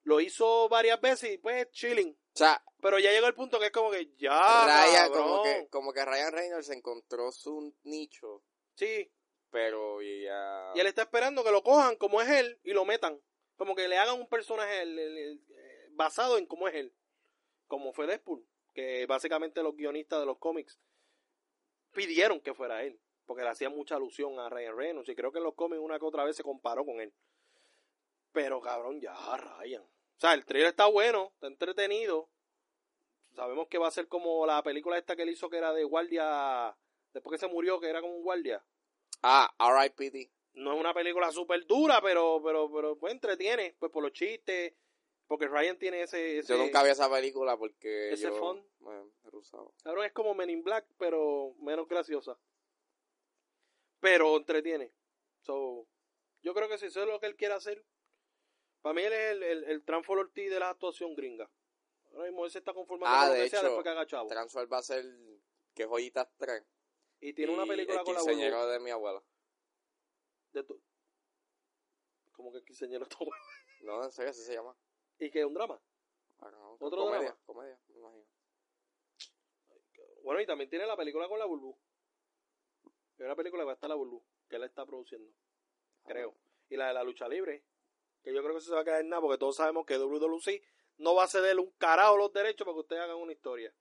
[0.04, 2.10] lo hizo varias veces y pues chilling.
[2.34, 4.64] O sea, Pero ya llegó el punto que es como que ya.
[4.66, 8.42] Ryan, como que, como que Ryan Reynolds encontró su nicho,
[8.74, 9.12] Sí,
[9.50, 10.72] pero ya...
[10.74, 13.20] y él está esperando que lo cojan como es él y lo metan.
[13.56, 16.94] Como que le hagan un personaje el- el- el- eh, basado en cómo es él.
[17.66, 18.44] Como fue Deadpool.
[18.72, 20.80] Que básicamente los guionistas de los cómics
[21.92, 22.98] pidieron que fuera él.
[23.26, 25.08] Porque le hacían mucha alusión a Ryan Reynolds.
[25.10, 27.12] Y creo que en los cómics una que otra vez se comparó con él.
[28.32, 29.82] Pero cabrón, ya Ryan.
[29.82, 32.28] O sea, el trailer está bueno, está entretenido.
[33.34, 35.84] Sabemos que va a ser como la película esta que él hizo que era de
[35.84, 36.76] guardia.
[37.12, 38.64] Después que se murió, que era como un guardia.
[39.22, 40.30] Ah, R.I.P.D.
[40.54, 44.74] No es una película súper dura, pero, pero, pero pues entretiene, pues por los chistes,
[45.26, 48.36] porque Ryan tiene ese, ese Yo nunca vi esa película porque ese yo...
[48.36, 48.62] fun.
[49.82, 52.38] Cabrón, es como Men in Black, pero menos graciosa.
[54.00, 54.92] Pero entretiene.
[55.40, 55.86] So,
[56.42, 57.82] yo creo que si eso es lo que él quiere hacer,
[58.82, 61.50] para mí él es el, el, el Transfor Ortiz de la actuación gringa.
[62.12, 63.88] Ahora mismo él se está conformando Ah, con lo de que sea hecho, después que
[63.90, 64.28] haga chavo.
[64.28, 65.04] Transfer va a ser
[65.74, 66.62] que joyitas 3.
[67.20, 69.22] Y tiene una película el con la burbuja de mi abuela.
[70.52, 70.82] de tu-
[72.32, 73.42] Como que el quinceañero está bueno.
[73.80, 74.76] No, en serio, así se llama.
[75.18, 75.80] Y que es un drama.
[76.40, 77.40] Ah, no, ¿Otro comedia, drama?
[77.46, 78.26] comedia, me imagino.
[80.24, 81.76] Bueno, y también tiene la película con la Bulbu.
[83.18, 85.32] Es una película que va a estar la Bulbu, que él está produciendo,
[86.04, 86.36] creo.
[86.68, 87.64] Y la de la lucha libre,
[88.22, 89.98] que yo creo que eso se va a quedar en nada, porque todos sabemos que
[89.98, 90.62] WWC
[90.98, 93.74] no va a ceder un carajo los derechos para que ustedes hagan una historia.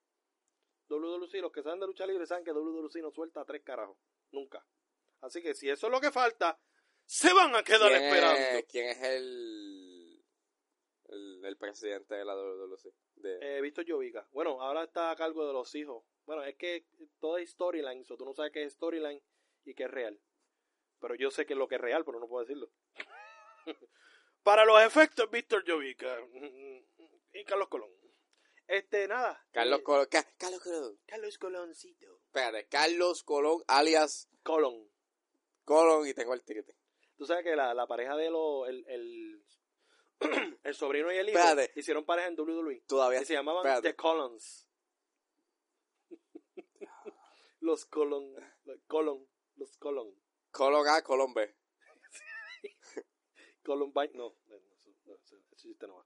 [0.89, 3.97] WWC, los que saben de lucha libre saben que WWC no suelta tres carajos,
[4.31, 4.65] nunca.
[5.21, 6.59] Así que si eso es lo que falta,
[7.05, 8.41] se van a quedar ¿Quién esperando.
[8.41, 10.23] Es, ¿Quién es el,
[11.05, 12.93] el, el presidente de la WWC?
[13.15, 14.27] De, Eh, Víctor Jovica.
[14.31, 16.03] Bueno, ahora está a cargo de los hijos.
[16.25, 16.85] Bueno, es que
[17.19, 19.21] todo es storyline, so tú no sabes qué es storyline
[19.65, 20.19] y qué es real.
[20.99, 22.71] Pero yo sé que es lo que es real, pero no puedo decirlo.
[24.43, 26.17] Para los efectos, Víctor Jovica
[27.33, 27.91] y Carlos Colón.
[28.67, 29.45] Este, nada.
[29.51, 30.07] Carlos eh, Colón.
[30.09, 30.99] Ca- Carlos Colón.
[31.05, 32.21] Carlos Coloncito.
[32.25, 34.89] Espérate, Carlos Colón, alias Colón.
[35.65, 36.75] Colón, y tengo el tiquete.
[37.17, 38.67] Tú sabes que la, la pareja de los.
[38.67, 39.45] El, el,
[40.63, 41.79] el sobrino y el hijo Espérate.
[41.79, 42.83] hicieron pareja en WWE.
[42.87, 43.21] Todavía.
[43.21, 43.89] Y se llamaban espérate.
[43.89, 44.67] The Colons.
[47.59, 48.33] los Colon.
[48.65, 49.27] los Colon.
[49.55, 50.15] Los Colon.
[50.51, 51.55] Colón A, Colón B.
[53.63, 54.11] Columbine.
[54.13, 56.05] No, no, ese chiste no va.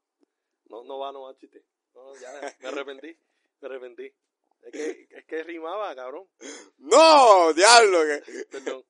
[0.66, 1.64] No, no va, no va, chiste.
[1.94, 3.18] No, ya, me arrepentí.
[3.62, 4.14] Me arrepentí.
[4.62, 6.28] Es que, es que rimaba, cabrón.
[6.78, 7.54] ¡No!
[7.54, 8.00] ¡Diablo!
[8.04, 8.46] Que...
[8.46, 8.86] Perdón.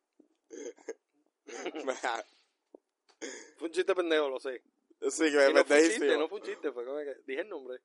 [3.57, 4.61] Fue un chiste pendejo, lo sé.
[5.09, 7.41] sí, que me no fue un chiste, no fue un chiste, fue como que dije
[7.41, 7.79] el nombre.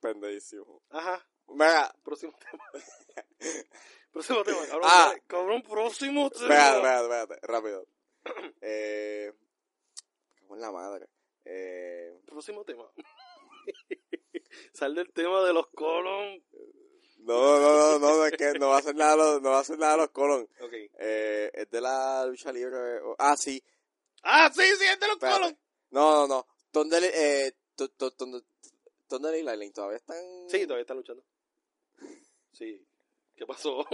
[0.00, 0.82] Pendejísimo.
[0.90, 2.64] Ajá, Mira, próximo tema.
[4.12, 4.88] próximo tema, cabrón.
[4.90, 5.14] Ah.
[5.26, 6.54] cabrón, próximo tema.
[6.54, 7.86] espérate, espérate, rápido.
[8.60, 9.32] Eh.
[10.48, 11.06] Cago en la madre.
[11.44, 12.18] Eh.
[12.26, 12.90] Próximo tema.
[14.72, 16.42] Sal del tema de los colon.
[17.18, 19.58] No, no, no, no, no, es que no va a hacer nada, los- no va
[19.58, 20.48] a hacer nada los colon.
[20.60, 20.72] Ok.
[20.98, 22.76] Eh, es de la lucha libre.
[23.18, 23.62] Ah, sí.
[24.22, 25.38] Ah, sí, sí, es de los Espérate.
[25.40, 25.58] colon.
[25.90, 26.46] No, no, no.
[26.70, 27.52] Thunder, eh,
[29.08, 30.16] Thunder y Lightning todavía están.
[30.48, 31.24] Sí, todavía están luchando.
[32.52, 32.86] Sí.
[33.36, 33.84] ¿Qué pasó?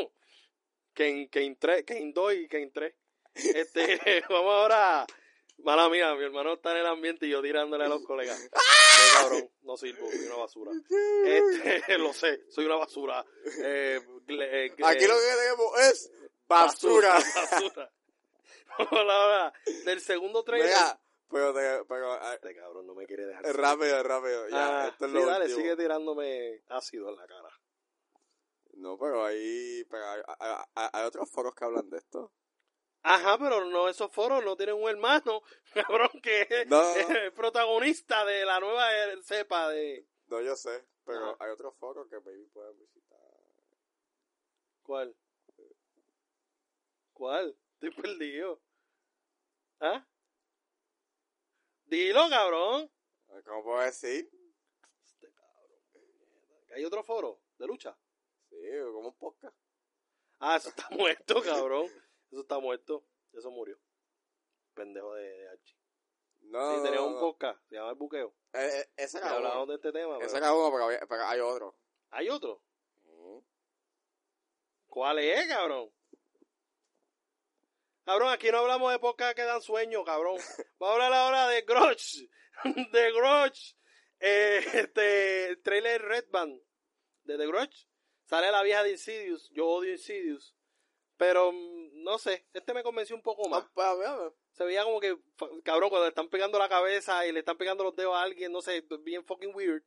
[0.92, 2.94] Kane, Kane 3, Kane 2 y Kane 3.
[3.34, 3.98] Este,
[4.28, 5.06] vamos ahora.
[5.58, 8.38] Mala mía, mi hermano está en el ambiente y yo tirándole a los colegas.
[8.52, 10.72] Qué cabrón, no sirvo, soy una basura.
[11.24, 13.24] Este, lo sé, soy una basura.
[13.62, 16.12] Eh, eh, Aquí lo que tenemos es
[16.46, 17.14] basura.
[17.14, 17.90] basura.
[18.78, 19.52] Vamos a hablar ahora
[19.84, 20.68] del segundo trailer.
[20.68, 21.00] Mira,
[21.30, 23.44] pero, te- pero ah, Este cabrón no me quiere dejar.
[23.56, 24.48] rápido, rápido.
[24.48, 25.60] Ya, Ah, esto es sí, lo dale, último.
[25.60, 27.48] sigue tirándome ácido en la cara.
[28.74, 32.32] No, pero ahí pero hay, hay- hay- hay otros foros que hablan de esto.
[33.06, 35.42] Ajá, pero no, esos foros no tienen un hermano,
[35.74, 38.88] cabrón, que es No, el protagonista de la nueva
[39.22, 40.08] cepa de...
[40.28, 41.36] No, yo sé, pero Ajá.
[41.44, 43.20] hay otros foros que maybe pueden visitar.
[44.82, 45.14] ¿Cuál?
[47.12, 47.56] ¿Cuál?
[47.74, 48.60] Estoy perdido.
[49.80, 50.06] ¿Ah?
[51.84, 52.90] Dilo, cabrón.
[53.44, 54.30] ¿Cómo puedo decir?
[55.04, 55.78] Este cabrón.
[56.74, 57.96] ¿Hay otro foro de lucha?
[58.48, 58.56] Sí,
[58.92, 59.56] como un podcast.
[60.38, 61.90] Ah, eso está muerto, cabrón.
[62.34, 63.04] Eso está muerto.
[63.32, 63.78] Eso murió.
[64.74, 65.76] Pendejo de, de Archie.
[66.40, 68.34] No, Sí, tenía un podcast, se llama El Buqueo.
[68.54, 69.66] Eh, eh, ese era uno.
[69.66, 70.16] de este tema.
[70.18, 71.76] Ese pero- era uno, pero, había- pero hay otro.
[72.10, 72.60] ¿Hay otro?
[73.04, 73.38] Mm.
[74.88, 75.90] ¿Cuál es, cabrón?
[78.04, 80.36] Cabrón, aquí no hablamos de podcast que dan sueño, cabrón.
[80.80, 82.28] Vamos a hablar ahora de Grudge.
[82.92, 83.76] De Grudge.
[84.18, 86.60] Eh, este, el trailer Red Band
[87.22, 87.88] de The Grudge.
[88.24, 89.50] Sale la vieja de Insidious.
[89.50, 90.54] Yo odio Insidious.
[91.16, 93.62] Pero, mm, no sé, este me convenció un poco más.
[93.64, 94.32] Ah, pues, a ver.
[94.52, 95.16] Se veía como que,
[95.64, 98.52] cabrón, cuando le están pegando la cabeza y le están pegando los dedos a alguien,
[98.52, 99.82] no sé, bien fucking weird.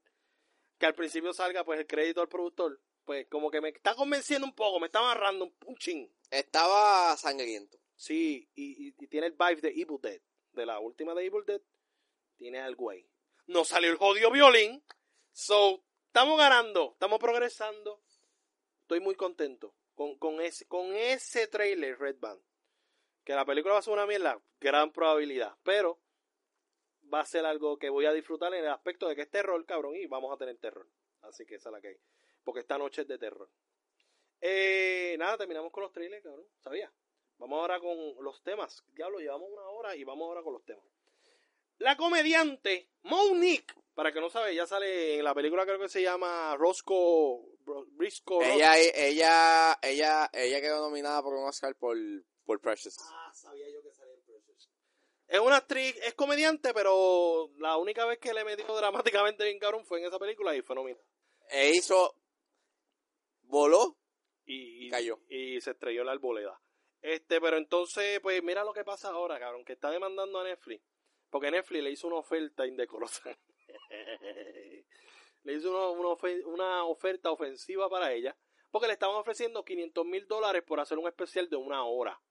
[0.77, 2.81] Que al principio salga, pues, el crédito al productor.
[3.05, 6.13] Pues, como que me está convenciendo un poco, me está amarrando un, un chin.
[6.29, 7.77] Estaba sangriento.
[7.95, 10.21] Sí, y, y- y tiene el vibe de Evil Dead.
[10.51, 11.61] De la última de Evil Dead,
[12.37, 13.07] tiene algo ahí.
[13.47, 14.83] No salió el jodido violín.
[15.31, 18.01] So, estamos ganando, estamos progresando.
[18.81, 22.39] Estoy muy contento con, con, ese, con ese trailer, Red Band.
[23.25, 25.57] Que la película va a ser una mierda, gran probabilidad.
[25.63, 25.99] Pero
[27.11, 29.65] va a ser algo que voy a disfrutar en el aspecto de que es terror,
[29.65, 30.87] cabrón, y vamos a tener terror.
[31.23, 31.97] Así que esa es la que hay.
[32.43, 33.49] Porque esta noche es de terror.
[34.39, 36.45] Eh, nada, terminamos con los trailers, cabrón.
[36.63, 36.93] ¿Sabía?
[37.39, 38.83] Vamos ahora con los temas.
[38.93, 40.85] Diablo, llevamos una hora y vamos ahora con los temas.
[41.79, 46.01] La comediante Monique, para que no sabe, ya sale en la película creo que se
[46.03, 47.56] llama Roscoe Bro-
[47.91, 48.43] Briscoe.
[48.53, 51.97] Ella, ella, ella, ella quedó nominada por un Oscar por,
[52.45, 52.95] por Precious.
[53.11, 54.69] Ah, sabía yo que salía en Precious.
[55.27, 59.85] Es una actriz, es comediante, pero la única vez que le metió dramáticamente bien cabrón
[59.85, 61.03] fue en esa película y fue nominada.
[61.49, 62.15] E hizo,
[63.41, 63.97] voló,
[64.45, 65.19] Y, y- Cayó.
[65.29, 66.59] y se estrelló en la arboleda.
[67.01, 70.83] Este, pero entonces, pues mira lo que pasa ahora, cabrón, que está demandando a Netflix.
[71.29, 73.37] Porque Netflix le hizo una oferta indecorosa.
[75.47, 78.37] le hizo una, una ofe- una oferta ofensiva para ella.
[78.69, 82.21] Porque le estaban ofreciendo 500 mil dólares por hacer un especial de una hora.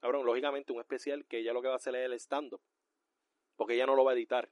[0.00, 2.62] Cabrón, lógicamente un especial que ella lo que va a hacer es el stand-up.
[3.56, 4.50] Porque ella no lo va a editar.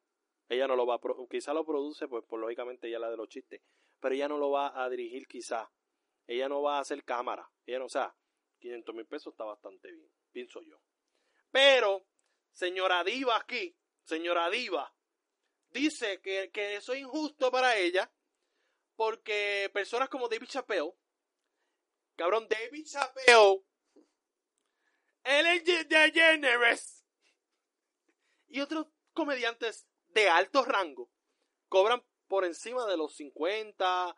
[0.49, 1.01] Ella no lo va a...
[1.31, 3.63] Quizá lo produce, pues, por lógicamente ella la de los chistes.
[4.01, 5.73] Pero ella no lo va a dirigir quizá.
[6.27, 7.51] Ella no va a hacer cámara.
[7.65, 8.15] Ella no, o sea,
[8.59, 10.79] 500 mil pesos está bastante bien, pienso yo.
[11.51, 12.05] Pero,
[12.53, 14.95] señora Diva aquí, señora Diva,
[15.71, 18.11] dice que, que eso es injusto para ella
[18.97, 20.95] porque personas como David Chappelle,
[22.17, 23.63] cabrón, David Chappelle
[25.27, 27.05] Ellen DeGeneres
[28.47, 31.11] y otros comediantes de alto rango
[31.69, 34.17] cobran por encima de los 50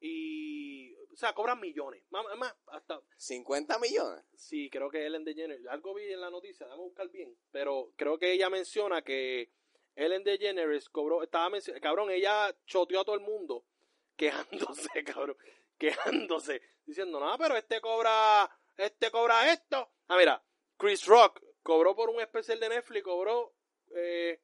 [0.00, 0.94] y...
[1.12, 2.02] O sea, cobran millones.
[2.08, 3.02] Más, más hasta...
[3.16, 4.24] 50 millones.
[4.34, 5.66] Sí, creo que Ellen DeGeneres...
[5.66, 7.36] Algo vi en la noticia, déjame buscar bien.
[7.50, 9.52] Pero creo que ella menciona que
[9.94, 11.22] Ellen DeGeneres cobró...
[11.22, 13.64] Estaba Cabrón, ella choteó a todo el mundo
[14.16, 15.36] quejándose, cabrón.
[15.78, 16.62] Quejándose.
[16.84, 18.50] Diciendo, no, pero este cobra...
[18.76, 19.90] Este cobra esto.
[20.08, 20.42] Ah, mira.
[20.76, 23.54] Chris Rock cobró por un especial de Netflix, cobró
[23.94, 24.40] eh,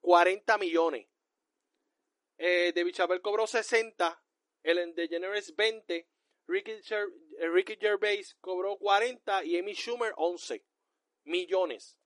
[0.00, 1.08] 40 millones.
[2.36, 4.22] Eh, David Chappelle cobró 60.
[4.62, 6.08] Ellen DeGeneres 20.
[6.46, 10.64] Ricky, eh, Ricky Gervais cobró 40 y Amy Schumer 11
[11.24, 11.98] millones.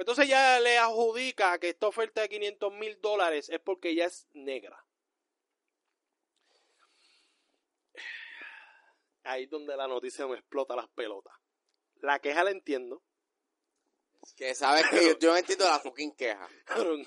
[0.00, 4.26] Entonces ya le adjudica que esta oferta de 500 mil dólares es porque ella es
[4.32, 4.82] negra.
[9.24, 11.34] Ahí es donde la noticia me explota las pelotas.
[12.00, 13.02] La queja la entiendo.
[14.36, 16.48] Que sabes que yo, yo no entiendo la fucking queja.
[16.64, 17.04] Cabrón,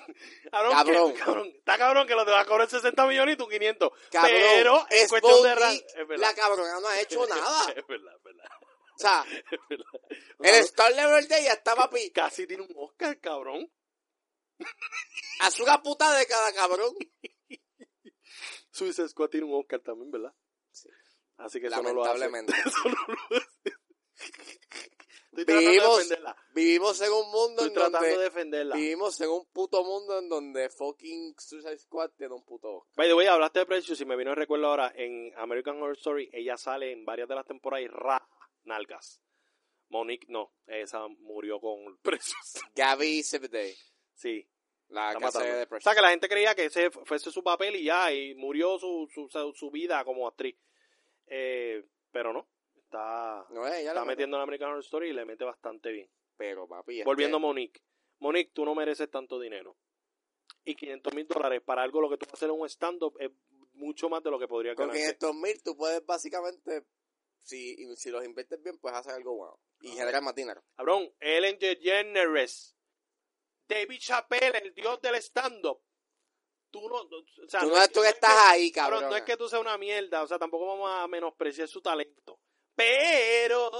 [0.50, 1.12] cabrón, Cabrón.
[1.12, 3.90] que- cabrón, está cabrón que lo te va a cobrar 60 millones y tú 500.
[4.10, 6.20] Cabrón, pero es cuestión de es.
[6.20, 7.72] La cabrona no ha hecho nada.
[7.76, 8.44] es verdad, es verdad.
[8.94, 9.24] O sea,
[10.40, 12.10] el Star Level de ella está papi.
[12.10, 13.70] Casi tiene un Oscar, cabrón.
[15.40, 16.94] Haz una puta de cada cabrón.
[18.70, 20.34] Suicide Squad tiene un Oscar también, ¿verdad?
[20.70, 20.88] Sí.
[21.36, 22.18] Así que eso no lo hace.
[22.18, 22.52] Lamentablemente.
[22.64, 22.94] Eso no
[23.30, 23.74] lo hace.
[25.36, 26.36] Estoy tratando de Vivimos, defenderla.
[26.54, 28.76] vivimos en un mundo Estoy en tratando de donde defenderla.
[28.76, 32.92] vivimos en un puto mundo en donde fucking Suicide Squad tiene un puto Oscar.
[32.96, 34.92] By the way, hablaste de Precious y me vino el recuerdo ahora.
[34.94, 38.24] En American Horror Story, ella sale en varias de las temporadas y ra,
[38.64, 39.20] nalgas.
[39.88, 40.52] Monique, no.
[40.66, 42.60] Esa murió con Precious.
[42.74, 43.76] Gaby Zebedee,
[44.14, 44.48] Sí.
[44.88, 45.40] la matando.
[45.40, 45.84] de O Precious.
[45.84, 49.08] sea, que la gente creía que ese fuese su papel y ya, y murió su,
[49.12, 50.56] su, su, su vida como actriz.
[51.26, 52.48] Eh, pero no.
[52.76, 56.10] Está, No, ella está metiendo en American Horror Story y le mete bastante bien.
[56.36, 57.80] Pero papi, Volviendo a que- Monique.
[58.20, 59.76] Monique, tú no mereces tanto dinero.
[60.64, 63.16] Y 500 mil dólares para algo lo que tú vas a hacer en un stand-up
[63.20, 63.30] es
[63.74, 64.96] mucho más de lo que podría con ganar.
[64.96, 66.84] 500 mil tú puedes básicamente,
[67.44, 69.58] si, si los inviertes bien, puedes hacer algo bueno.
[69.80, 70.64] Y generar más dinero.
[70.76, 72.74] Cabrón, Ellen DeGeneres,
[73.68, 75.80] David Chappelle, el dios del stand-up.
[76.70, 79.00] Tú no, o sea, tú no no, es- tú no es estás que- ahí, cabrón,
[79.00, 79.10] cabrón.
[79.10, 82.40] no es que tú seas una mierda, o sea, tampoco vamos a menospreciar su talento.
[82.74, 83.70] Pero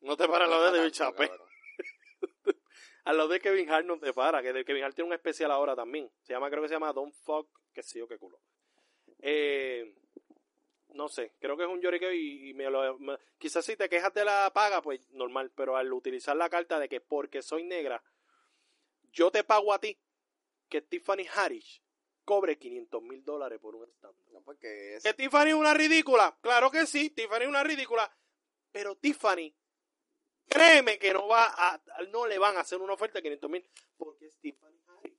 [0.00, 1.32] no te para lo de David Chappelle.
[3.04, 5.50] A lo de Kevin Hart no te para, que de Kevin Hart tiene un especial
[5.50, 6.10] ahora también.
[6.22, 8.40] Se llama, creo que se llama Don't Fuck, que sí o qué culo.
[9.20, 9.94] Eh,
[10.94, 13.88] no sé, creo que es un lloriqueo y, y me lo, me- quizás si te
[13.88, 17.64] quejas de la paga, pues normal, pero al utilizar la carta de que porque soy
[17.64, 18.02] negra,
[19.12, 19.98] yo te pago a ti
[20.68, 21.82] que Tiffany Harris
[22.24, 24.16] cobre 500 mil dólares por un stand.
[24.32, 25.02] No, porque es...
[25.04, 26.36] ¿Que Tiffany es una ridícula?
[26.40, 28.10] Claro que sí, Tiffany es una ridícula.
[28.72, 29.54] Pero Tiffany,
[30.48, 31.80] créeme que no va a,
[32.10, 35.14] no le van a hacer una oferta de 500 mil porque es Tiffany Harris.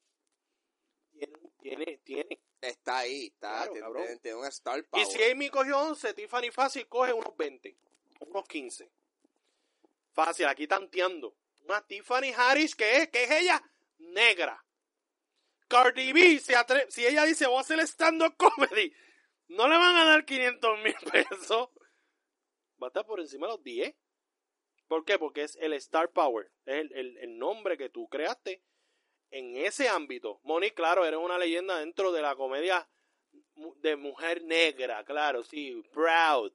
[1.11, 2.41] Tiene, tiene, tiene.
[2.68, 5.05] Está ahí, está, Claro, tiene, un star power.
[5.05, 7.78] Y si Amy cogió 11, Tiffany fácil coge unos 20,
[8.22, 8.89] unos 15.
[10.13, 11.36] Fácil, aquí tanteando.
[11.63, 13.61] Una Tiffany Harris que es, que es ella
[13.97, 14.63] negra.
[15.68, 18.93] Cardi B, se atre- si ella dice voy a hacer stand-up comedy,
[19.47, 21.70] no le van a dar 500 mil pesos.
[22.82, 23.95] Va a estar por encima de los 10.
[24.88, 25.18] ¿Por qué?
[25.18, 26.51] Porque es el Star Power.
[26.66, 28.61] Es el, el- el nombre que tú creaste
[29.32, 30.39] en ese ámbito.
[30.43, 32.88] Moni, claro, eres una leyenda dentro de la comedia
[33.78, 36.51] de mujer negra, claro, sí, proud.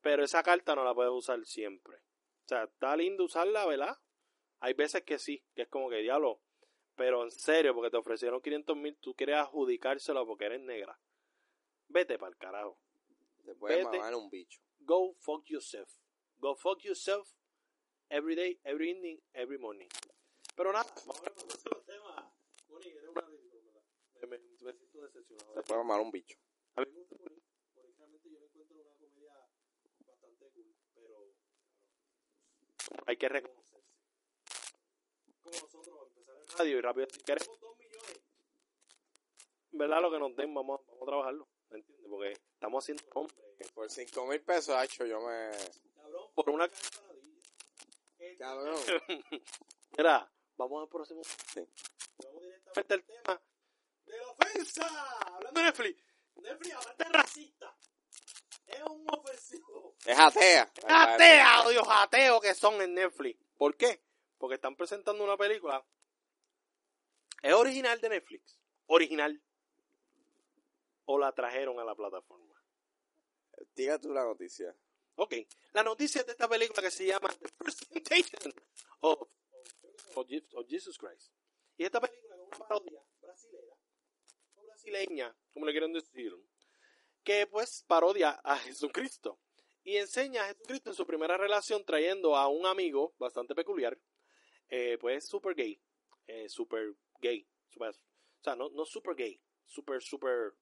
[0.00, 1.96] Pero esa carta no la puedes usar siempre.
[1.96, 3.96] O sea, está lindo usarla, ¿verdad?
[4.60, 6.40] Hay veces que sí, que es como que diablo.
[6.94, 10.98] Pero en serio, porque te ofrecieron 500 mil, tú quieres adjudicárselo porque eres negra.
[11.88, 12.78] Vete para el carajo.
[13.44, 13.98] Te puede Vete.
[13.98, 14.60] mamar un bicho.
[14.80, 15.90] Go fuck yourself.
[16.38, 17.28] Go fuck yourself
[18.08, 19.88] every day, every evening, every morning.
[20.54, 22.32] Pero nada, vamos a ver otro tema.
[22.68, 23.82] Moni, eres una ridícula, ¿verdad?
[24.20, 25.54] Me, me, me siento decepcionado.
[25.54, 26.38] Te puede mamar un bicho.
[26.76, 27.42] A mí me gusta Moni,
[27.74, 29.48] porque realmente yo le encuentro una comedia
[30.06, 31.34] bastante cool, pero
[33.06, 33.84] hay que reconocerse.
[35.42, 38.20] Como nosotros empezar en radio y rápido decir, queremos dos millones.
[39.72, 40.02] ¿Verdad?
[40.02, 41.48] Lo que nos den, vamos, vamos a trabajarlo.
[41.70, 42.06] ¿Me entiendes?
[42.08, 43.34] Porque estamos haciendo nombre.
[43.74, 45.50] Por 5 mil pesos, hecho, yo me...
[45.94, 46.68] Cabrón, por una.
[48.38, 48.76] Cabrón.
[49.96, 51.22] Mira, vamos al próximo.
[51.24, 51.66] Sí.
[52.22, 53.42] Vamos directamente al tema
[54.06, 54.86] de la ofensa.
[55.26, 56.04] Hablando de Netflix.
[56.36, 57.76] Netflix, aparte de racista,
[58.66, 59.96] es un ofensivo.
[60.04, 60.72] Es atea.
[60.86, 63.40] Atea, Dios, ateos que son en Netflix.
[63.56, 64.02] ¿Por qué?
[64.38, 65.84] Porque están presentando una película.
[67.42, 68.58] Es original de Netflix.
[68.86, 69.40] Original.
[71.06, 72.54] O la trajeron a la plataforma.
[73.74, 74.74] Diga tú la noticia.
[75.16, 75.34] Ok.
[75.72, 78.54] La noticia de esta película que se llama The Presentation
[79.00, 79.28] of,
[80.16, 81.32] of Je- of Jesus Christ.
[81.76, 83.74] Y esta película es una parodia brasileña,
[84.56, 86.32] o brasileña, como le quieren decir,
[87.22, 89.38] que pues parodia a Jesucristo.
[89.82, 93.98] Y enseña a Jesucristo en su primera relación trayendo a un amigo bastante peculiar,
[94.68, 95.78] eh, pues super gay,
[96.26, 100.54] eh, super gay, super- o sea, no, no super gay, super, super,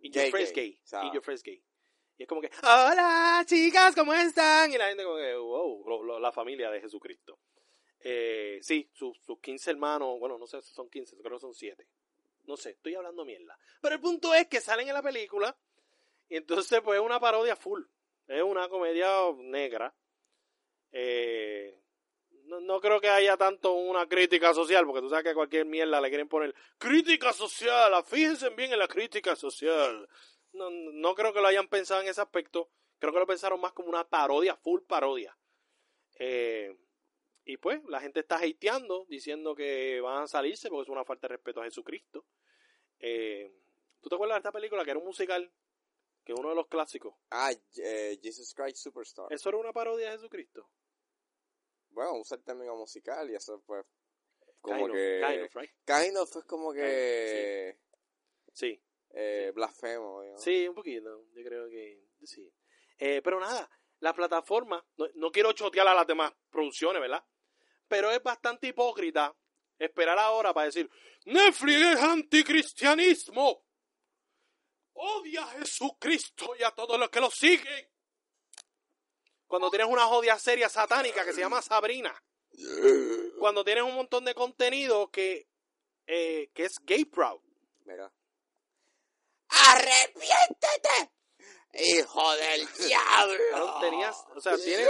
[0.00, 0.70] in your face gay.
[0.70, 1.62] gay, O sea- in your face gay.
[2.18, 4.70] Y es como que, hola chicas, ¿cómo están?
[4.72, 7.38] Y la gente como que, wow, lo- lo- la familia de Jesucristo.
[8.04, 11.54] Eh, sí, sus, sus 15 hermanos, bueno, no sé si son 15, creo que son
[11.54, 11.86] 7.
[12.44, 13.56] No sé, estoy hablando mierda.
[13.80, 15.56] Pero el punto es que salen en la película
[16.28, 17.82] y entonces pues es una parodia full.
[18.26, 19.94] Es una comedia negra.
[20.90, 21.78] Eh,
[22.44, 25.66] no, no creo que haya tanto una crítica social, porque tú sabes que a cualquier
[25.66, 30.08] mierda le quieren poner crítica social, fíjense bien en la crítica social.
[30.52, 32.68] No, no creo que lo hayan pensado en ese aspecto.
[32.98, 35.36] Creo que lo pensaron más como una parodia, full parodia.
[36.18, 36.76] Eh,
[37.44, 41.26] y pues la gente está hateando, diciendo que van a salirse porque es una falta
[41.26, 42.26] de respeto a Jesucristo.
[42.98, 43.52] Eh,
[44.00, 45.52] ¿Tú te acuerdas de esta película que era un musical?
[46.24, 47.14] Que es uno de los clásicos.
[47.30, 49.26] Ah, eh, Jesus Christ Superstar.
[49.32, 50.70] ¿Eso era una parodia de Jesucristo?
[51.90, 53.84] Bueno, usa el término musical y eso pues
[54.60, 55.22] como Kind of, que...
[55.26, 55.70] kind of, right?
[55.84, 57.78] Kind of es como que...
[58.52, 58.80] Sí,
[59.10, 60.22] eh, blasfemo.
[60.22, 60.38] ¿no?
[60.38, 61.26] sí, un poquito.
[61.32, 62.48] Yo creo que sí.
[62.98, 63.68] Eh, pero nada,
[63.98, 67.24] la plataforma, no, no quiero chotear a las demás producciones, ¿verdad?
[67.92, 69.36] Pero es bastante hipócrita
[69.78, 70.90] esperar ahora para decir,
[71.26, 73.66] Netflix es anticristianismo.
[74.94, 77.86] Odia a Jesucristo y a todos los que lo siguen.
[79.46, 82.14] Cuando tienes una jodia seria satánica que se llama Sabrina.
[83.38, 85.50] Cuando tienes un montón de contenido que,
[86.06, 87.42] eh, que es gay proud.
[87.84, 88.10] Mira.
[89.48, 91.12] ¡Arrepiéntete!
[91.74, 93.80] ¡Hijo del diablo!
[93.80, 94.88] Tenías, o sea, tienes,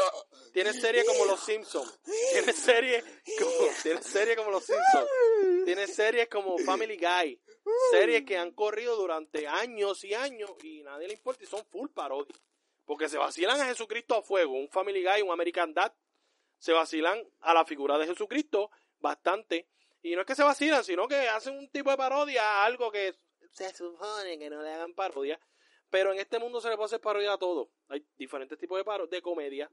[0.52, 1.98] tienes series como Los Simpsons,
[2.32, 3.04] tienes series
[3.38, 5.10] como, tienes series como Los Simpsons,
[5.64, 7.40] tienes series como Family Guy,
[7.90, 11.88] series que han corrido durante años y años y nadie le importa y son full
[11.90, 12.40] parodias.
[12.84, 15.94] Porque se vacilan a Jesucristo a fuego, un Family Guy, un American Dad,
[16.58, 19.68] se vacilan a la figura de Jesucristo bastante.
[20.02, 22.90] Y no es que se vacilan, sino que hacen un tipo de parodia a algo
[22.90, 23.14] que
[23.52, 25.38] se supone que no le hagan parodia.
[25.90, 27.70] Pero en este mundo se le puede hacer parodia a todo.
[27.88, 29.70] Hay diferentes tipos de paro de comedia.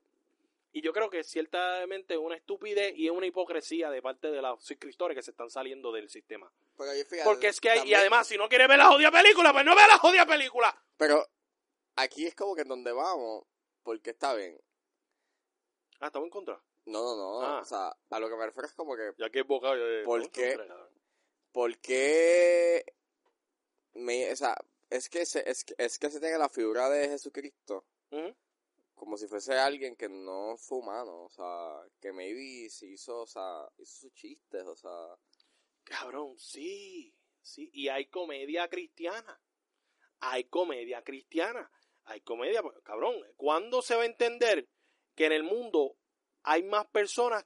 [0.72, 4.41] Y yo creo que ciertamente es una estupidez y es una hipocresía de parte de
[4.41, 6.51] los suscriptores que se están saliendo del sistema.
[6.78, 9.11] Pero yo fíjate, Porque es que hay, y además, si no quieres ver la jodida
[9.11, 10.84] película, pues no ve la jodida película.
[10.97, 11.28] Pero
[11.95, 13.45] aquí es como que en donde vamos,
[13.84, 14.61] porque está bien.
[15.99, 16.61] Ah, estamos en contra.
[16.86, 17.41] No, no, no.
[17.41, 17.59] Ah.
[17.61, 19.72] O sea, a lo que me refiero es como que, Ya que es boca.
[19.76, 20.57] eh, ¿Por qué?
[21.51, 22.86] ¿por qué
[23.93, 24.55] me, o sea,
[24.89, 28.36] es que se, es, es que se tiene la figura de Jesucristo Ujú.
[29.00, 33.28] Como si fuese alguien que no fue humano, o sea, que maybe se hizo, o
[33.28, 35.18] sea, hizo sus chistes, o sea,
[35.89, 37.70] Cabrón, sí, sí.
[37.74, 39.41] Y hay comedia cristiana.
[40.20, 41.72] Hay comedia cristiana.
[42.06, 43.16] Hay comedia, pues, cabrón.
[43.36, 44.70] ¿Cuándo se va a entender
[45.16, 45.97] que en el mundo
[46.43, 47.43] hay más personas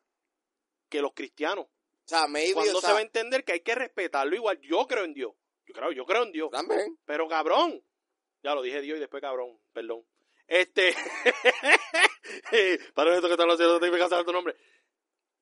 [0.90, 1.66] que los cristianos?
[1.66, 4.60] o sea, maybe, ¿Cuándo o se va a entender que hay que respetarlo igual?
[4.60, 5.34] Yo creo en Dios.
[5.66, 6.52] Yo creo, yo creo en Dios.
[6.52, 7.82] también, Pero cabrón.
[8.44, 9.58] Ya lo dije Dios y después cabrón.
[9.72, 10.06] Perdón.
[10.48, 10.94] Este.
[12.94, 14.56] Para esto que están haciendo, tengo que saber tu nombre.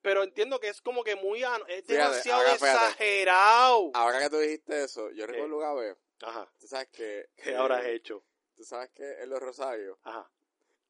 [0.02, 1.44] Pero entiendo que es como que muy.
[1.44, 1.50] Es
[1.86, 2.54] Fíjate, demasiado fíjate.
[2.66, 3.92] exagerado.
[3.94, 6.52] ahora que tú dijiste eso, yo recuerdo una vez, Ajá.
[6.60, 8.24] tú sabes que, ¿Qué eh, habrás hecho?
[8.56, 10.30] tú sabes que en los rosarios, Ajá.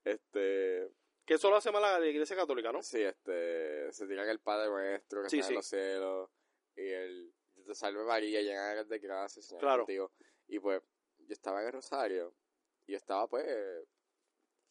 [0.05, 0.89] este,
[1.26, 2.82] Que eso lo hace mal la Iglesia Católica, ¿no?
[2.84, 5.53] sí, este, se tiran el Padre Nuestro que Sí, está sí.
[5.53, 6.30] en los cielos,
[6.78, 7.34] y el,
[7.66, 9.84] te salve María, llegan a de gracia, Señor Claro.
[9.84, 10.12] contigo,
[10.47, 10.82] y pues,
[11.20, 12.34] yo estaba en el rosario,
[12.88, 13.45] y yo estaba pues,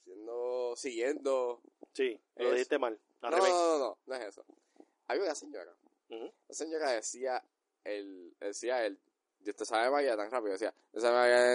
[0.05, 2.99] siendo, siguiendo, Sí, lo Es- dijiste mal.
[3.23, 3.53] Al no, revés.
[3.53, 4.45] no, no, no, no es eso,
[5.09, 5.75] había una señora,
[6.09, 6.33] Ujú.
[6.49, 7.43] la señora decía,
[7.85, 8.99] el, decía el,
[9.39, 11.55] Dios te sabe María tan rápido, decía, sabe María,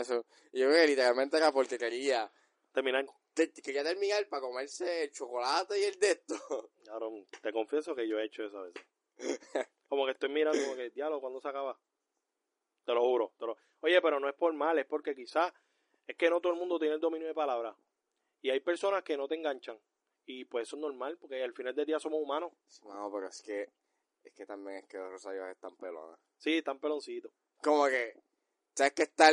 [0.00, 0.24] eso.
[0.52, 2.30] y yo creo que literalmente era porque quería,
[2.72, 3.06] Terminar.
[3.34, 6.70] te- quería terminar para comerse el chocolate y el de esto.
[6.84, 8.82] Cabrón, te confieso que yo he hecho eso a veces.
[9.88, 11.78] Como que estoy mirando, como que, diablo, ¿cuándo se acaba?
[12.84, 13.32] Te lo juro.
[13.38, 13.56] Te lo...
[13.80, 15.52] Oye, pero no es por mal, es porque quizás
[16.06, 17.76] es que no todo el mundo tiene el dominio de palabra.
[18.42, 19.78] Y hay personas que no te enganchan.
[20.24, 22.52] Y pues eso es normal, porque al final del día somos humanos.
[22.84, 23.70] No, pero es que,
[24.24, 26.18] es que también es que los rosarios están pelones.
[26.36, 27.32] Sí, están peloncitos,
[27.62, 28.14] Como que,
[28.74, 29.32] ¿sabes que estar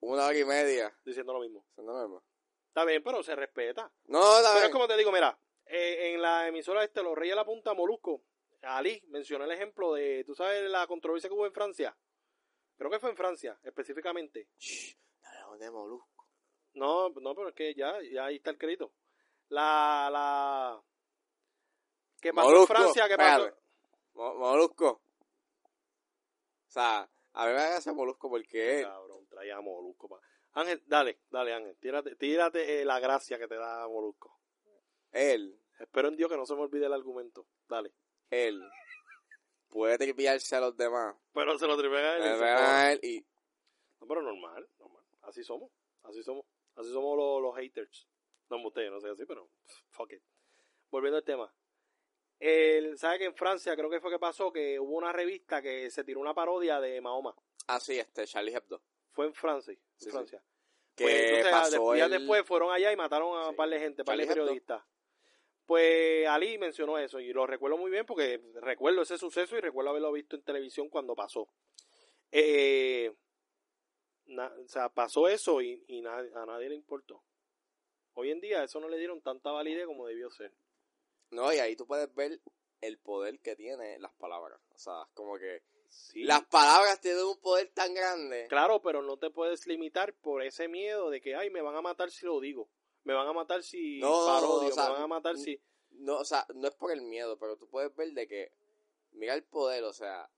[0.00, 0.94] una hora y media?
[1.04, 1.66] diciendo lo mismo.
[1.76, 2.22] No es normal.
[2.68, 3.90] Está bien, pero se respeta.
[4.04, 4.64] No, Pero también.
[4.66, 7.74] es como te digo, mira, eh, en la emisora este, Los Reyes de la Punta
[7.74, 8.22] Molusco,
[8.62, 11.96] Ali mencionó el ejemplo de, ¿tú sabes la controversia que hubo en Francia?
[12.76, 14.48] Creo que fue en Francia, específicamente.
[14.58, 14.94] Shh,
[15.58, 16.26] de Molusco.
[16.74, 18.92] No, no, pero es que ya, ya ahí está el crédito.
[19.48, 20.82] La, la...
[22.20, 23.08] ¿Qué pasó Molusco, en Francia?
[23.08, 23.50] ¿Qué pasó?
[24.14, 24.88] Mo- Molusco.
[26.66, 30.08] O sea, a mí me ese Molusco porque Cabrón, traía a Molusco.
[30.08, 30.20] pa.
[30.52, 31.76] Ángel, dale, dale, Ángel.
[31.78, 34.38] Tírate, tírate eh, la gracia que te da Molusco.
[35.12, 37.46] él, Espero en Dios que no se me olvide el argumento.
[37.68, 37.92] Dale.
[38.30, 38.60] él
[39.68, 41.14] puede triviarse a los demás.
[41.32, 42.22] Pero se lo tripea a él.
[42.34, 43.26] y se a él y
[44.00, 44.68] No, pero normal.
[45.28, 45.70] Así somos,
[46.04, 46.44] así somos.
[46.74, 48.08] Así somos los, los haters.
[48.48, 49.50] No, ustedes, no sé así, pero
[49.90, 50.22] fuck it.
[50.90, 51.52] Volviendo al tema.
[52.38, 55.90] El, ¿Sabe que en Francia creo que fue que pasó que hubo una revista que
[55.90, 57.34] se tiró una parodia de Mahoma?
[57.66, 58.80] así este Charlie Hebdo.
[59.12, 59.72] Fue en Francia.
[59.72, 60.10] en Sí, sí.
[60.10, 60.42] Francia.
[60.94, 63.48] Que Pues, entonces, pasó de- días el- después fueron allá y mataron a Sí.
[63.50, 64.34] un par de gente, un par de Hebdo.
[64.34, 64.82] periodistas.
[65.66, 69.90] Pues Ali mencionó eso y lo recuerdo muy bien porque recuerdo ese suceso y recuerdo
[69.90, 71.46] haberlo visto en televisión cuando pasó.
[72.32, 73.14] Eh,
[74.28, 77.22] na- o sea, pasó eso y, y na- a nadie le importó.
[78.14, 80.52] Hoy en día eso no le dieron tanta validez como debió ser.
[81.30, 82.40] No, y ahí tú puedes ver
[82.80, 84.60] el poder que tiene las palabras.
[84.74, 88.46] O sea, como que Sí, las palabras tienen un poder tan grande.
[88.48, 91.80] claro, pero no te puedes limitar por ese miedo de que, ay, me van a
[91.82, 92.68] matar si lo digo.
[93.04, 95.58] Me van a matar si No, parodio, o sea, me van a matar si...
[95.90, 98.52] No, o sea, no es por el miedo, pero tú puedes ver de que,
[99.12, 100.30] mira el poder, o sea,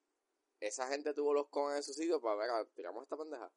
[0.61, 3.51] esa gente tuvo los cones en su sitio para ver, a- tiramos esta pendeja.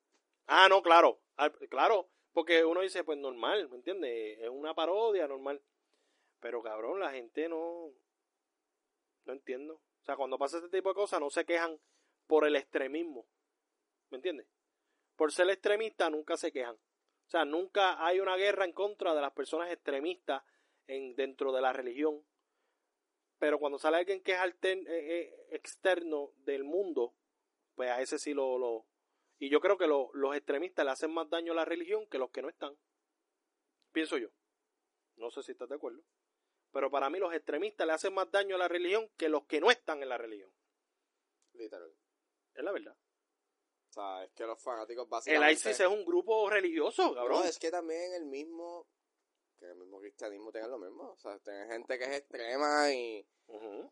[0.47, 4.39] Ah, no, claro, al- claro, porque uno dice, pues normal, ¿me entiendes?
[4.39, 5.61] Es una parodia, normal.
[6.39, 7.91] Pero cabrón, la gente no,
[9.25, 9.75] no entiendo.
[9.75, 11.79] O sea, cuando pasa este tipo de cosas no se quejan
[12.27, 13.25] por el extremismo,
[14.09, 14.47] ¿me entiendes?
[15.15, 16.75] Por ser extremista nunca se quejan.
[16.75, 20.43] O sea, nunca hay una guerra en contra de las personas extremistas
[20.87, 22.23] en, dentro de la religión.
[23.39, 27.13] Pero cuando sale alguien que es eh, eh, externo del mundo,
[27.75, 28.85] pues a ese sí lo,
[29.39, 32.17] y yo creo que lo- los extremistas le hacen más daño a la religión que
[32.17, 32.77] los que no están.
[33.91, 34.29] Pienso yo.
[35.17, 36.01] No sé si estás de acuerdo.
[36.71, 39.59] Pero para mí los extremistas le hacen más daño a la religión que los que
[39.61, 40.51] no están en la religión.
[41.53, 41.93] Literal.
[42.55, 42.95] Es la verdad.
[43.89, 45.53] O sea, es que los fanáticos El básicamente...
[45.53, 47.41] ISIS es un grupo religioso, cabrón.
[47.41, 48.87] No, es que también el mismo,
[49.67, 51.11] que el mismo cristianismo tenga lo mismo.
[51.11, 53.25] O sea, tiene gente que es extrema y,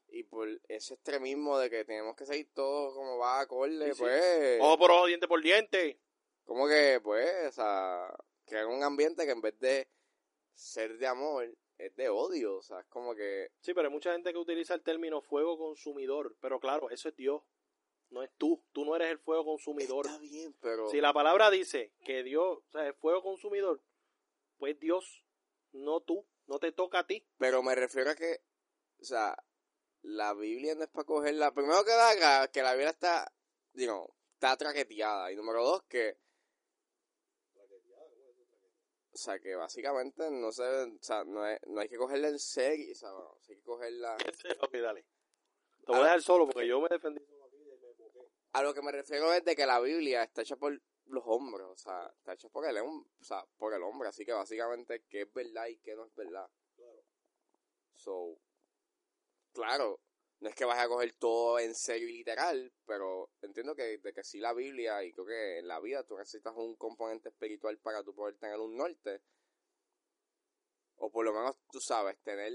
[0.10, 4.00] y por ese extremismo de que tenemos que seguir todo como va acorde, Sí, sí.
[4.02, 4.60] pues...
[4.62, 6.00] Ojo por ojo, diente por diente.
[6.44, 8.14] Como que, pues, o sea,
[8.46, 9.88] crear un ambiente que en vez de
[10.54, 12.58] ser de amor, es de odio.
[12.58, 13.52] O sea, es como que.
[13.62, 16.36] Sí, pero hay mucha gente que utiliza el término fuego consumidor.
[16.40, 17.42] Pero claro, eso es Dios.
[18.10, 18.64] No es tú.
[18.72, 20.06] Tú no eres el fuego consumidor.
[20.06, 20.90] Está bien, pero.
[20.90, 23.82] Si la palabra dice que Dios, o sea, es fuego consumidor,
[24.58, 25.24] pues Dios,
[25.74, 27.26] no tú, no te toca a ti.
[27.38, 28.42] Pero me refiero a que,
[29.00, 29.36] o sea,
[30.02, 31.54] la Biblia no es para cogerla.
[31.54, 33.32] Primero que nada, que la Biblia está,
[33.74, 35.32] digo, está traqueteada.
[35.32, 36.18] Y número dos, que.
[39.14, 42.40] O sea, que básicamente no se, o sea, no, es- no hay que cogerla en
[42.40, 44.16] serio, o sea, bueno, hay que cogerla...
[44.62, 45.06] ok, dale.
[45.86, 47.22] Te voy a dejar solo porque yo me defendí.
[48.54, 50.82] A lo que me refiero es de que la Biblia está hecha por
[51.12, 54.34] los hombres, o sea, está hecha por el, o sea, por el hombre, así que
[54.34, 56.50] básicamente qué es verdad y qué no es verdad.
[57.94, 58.40] So,
[59.54, 60.02] claro,
[60.40, 64.14] no es que vas a coger todo en serio y literal, pero entiendo que, de
[64.14, 67.78] que sí la Biblia y creo que en la vida tú necesitas un componente espiritual
[67.78, 69.22] para tú poder tener un norte.
[70.96, 72.54] O por lo menos, tú sabes, tener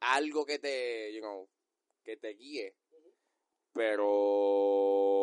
[0.00, 1.48] algo que te, you know,
[2.02, 2.76] que te guíe.
[3.72, 5.21] Pero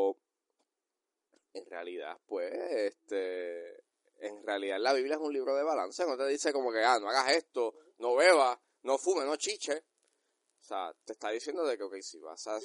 [1.53, 3.83] en realidad, pues, este,
[4.17, 6.99] en realidad la Biblia es un libro de balance, no te dice como que, ah,
[6.99, 9.85] no hagas esto, no bebas, no fumes, no chiche.
[10.59, 12.59] O sea, te está diciendo de que, ok, si vas a...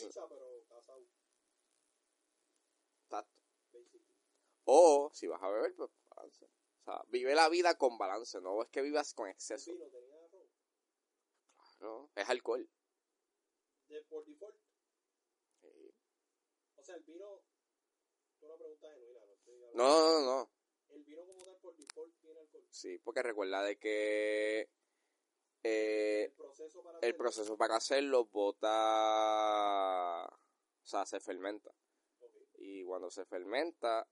[4.66, 6.46] O si vas a beber, pues balance.
[6.46, 9.72] O sea, vive la vida con balance, no es que vivas con exceso.
[11.78, 12.68] Claro, es alcohol.
[14.08, 14.56] por default.
[15.60, 15.94] Sí.
[16.76, 17.42] O sea, el vino.
[18.44, 20.50] Es una pregunta genuina, no estoy No, no, no, no.
[20.90, 22.66] El vino como tal por default tiene alcohol.
[22.70, 24.68] Sí, porque recuerda de que
[25.62, 31.74] eh, El proceso para el hacerlo- proceso para hacerlo bota, o sea, se fermenta.
[32.58, 34.06] Y cuando se fermenta,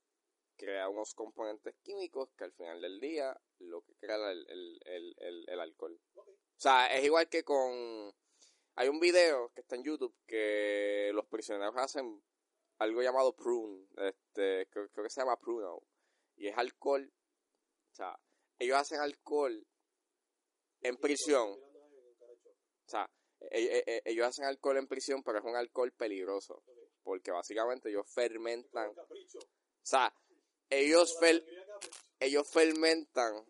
[0.57, 4.81] crea unos componentes químicos que al final del día lo que crea el, el,
[5.19, 6.01] el, el, alcohol.
[6.17, 6.25] O
[6.57, 8.15] sea, es igual que con...
[8.75, 12.23] Hay un video que está en YouTube que los prisioneros hacen
[12.79, 15.83] algo llamado prune, este, creo, creo que se llama pruno,
[16.37, 17.13] y es alcohol.
[17.93, 18.19] O sea,
[18.59, 19.67] ellos hacen alcohol
[20.81, 21.51] en prisión.
[21.51, 23.11] O sea,
[23.51, 26.65] e- e- e- ellos hacen alcohol en prisión, pero es un alcohol peligroso.
[27.03, 28.91] Porque básicamente ellos fermentan.
[28.91, 29.07] O
[29.83, 30.15] sea,
[30.71, 31.45] ellos, fer-
[32.21, 33.45] ellos fermentan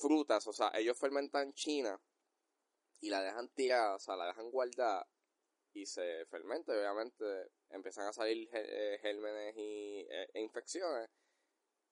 [0.00, 2.00] frutas, o sea, ellos fermentan china
[3.00, 5.08] y la dejan tirada, o sea, la dejan guardada
[5.72, 11.08] y se fermenta, y obviamente empiezan a salir eh, gérmenes y eh, e infecciones,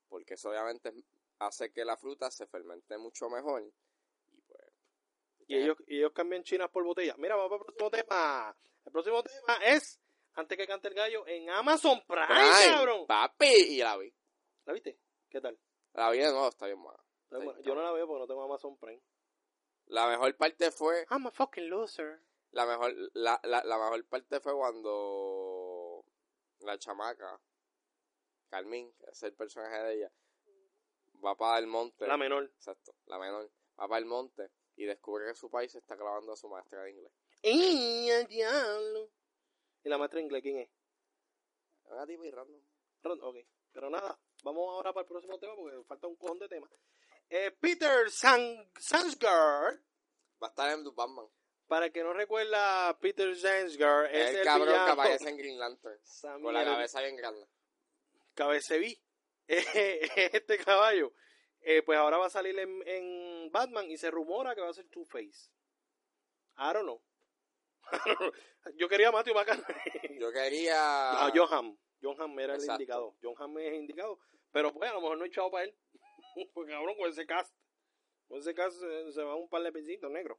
[0.08, 0.92] porque eso obviamente
[1.38, 3.70] hace que la fruta se fermente mucho mejor y
[4.46, 4.62] pues
[5.46, 7.14] Y ellos, y ellos cambian chinas por botella.
[7.18, 8.56] Mira, vamos para el próximo tema.
[8.84, 10.00] El próximo tema es,
[10.34, 13.06] antes que cante el gallo, en Amazon Prime, Prime, cabrón.
[13.06, 14.12] papi, y la vi.
[14.64, 14.98] ¿La viste?
[15.28, 15.58] ¿Qué tal?
[15.94, 17.02] La vi de nuevo, está bien mala.
[17.62, 19.02] Yo no la veo porque no tengo Amazon Prime.
[19.86, 22.20] La mejor parte fue I'm a fucking loser.
[22.52, 26.04] La mejor, la, la, la mejor parte fue cuando
[26.60, 27.40] la chamaca,
[28.48, 30.12] Carmín, que es el personaje de ella,
[31.24, 32.06] va para el monte.
[32.06, 32.44] La menor.
[32.44, 33.50] Exacto, la menor.
[33.78, 36.82] Va para el monte y descubre que su país se está clavando a su maestra
[36.82, 37.12] de inglés.
[37.42, 39.10] ¡Y el diablo!
[39.84, 40.68] ¿Y la maestra de inglés quién es?
[41.84, 42.60] Es Una tipa y random.
[43.02, 43.36] Ron- Ok.
[43.72, 46.70] Pero nada, vamos ahora para el próximo tema porque falta un cojón de temas.
[47.28, 49.78] Eh, Peter San Sansgaard.
[50.42, 51.28] Va a estar en The Batman.
[51.68, 54.92] Para el que no recuerda, Peter Sansgaard Es el, el, cabrón que villano.
[54.92, 56.00] aparece en Green Lantern.
[56.42, 57.46] Con la cabeza bien grande.
[58.34, 58.98] Cabeceví.
[59.46, 61.12] este caballo.
[61.60, 64.72] eh, pues ahora va a salir en, en Batman y se rumora que va a
[64.72, 65.50] ser Two-Face.
[66.56, 67.02] I don't know.
[68.76, 70.18] Yo quería a Matthew McConaughey.
[70.18, 70.76] Yo quería...
[71.12, 71.78] Ah, John Hamm.
[72.02, 73.14] John Hamm era el indicado.
[73.22, 74.18] John Hamm es indicado.
[74.52, 75.76] Pero pues a lo mejor no he echado para él.
[76.54, 77.54] Porque cabrón, con ese cast.
[78.26, 80.38] Con ese cast se va un par de pesitos negros.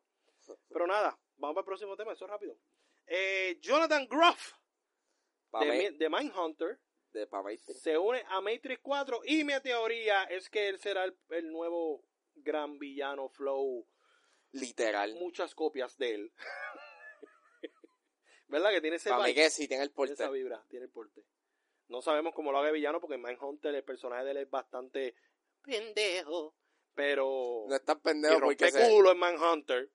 [0.70, 2.58] Pero nada, vamos para el próximo tema, eso es rápido.
[3.06, 4.54] Eh, Jonathan Groff
[5.52, 6.80] de, de Mindhunter
[7.12, 7.28] de
[7.74, 12.04] se une a Matrix 4 y mi teoría es que él será el, el nuevo
[12.36, 13.86] gran villano Flow.
[14.52, 15.16] Literal.
[15.16, 16.34] Muchas copias de él.
[18.48, 19.44] ¿Verdad que tiene ese Para mí vibe?
[19.44, 21.24] que sí, tiene el esa vibra, tiene el porte.
[21.88, 24.50] No sabemos cómo lo haga de villano porque en Mindhunter el personaje de él es
[24.50, 25.16] bastante
[25.64, 26.56] pendejo.
[26.94, 27.66] Pero...
[27.68, 28.90] No es tan pendejo porque se...
[28.90, 29.92] culo en Mindhunter.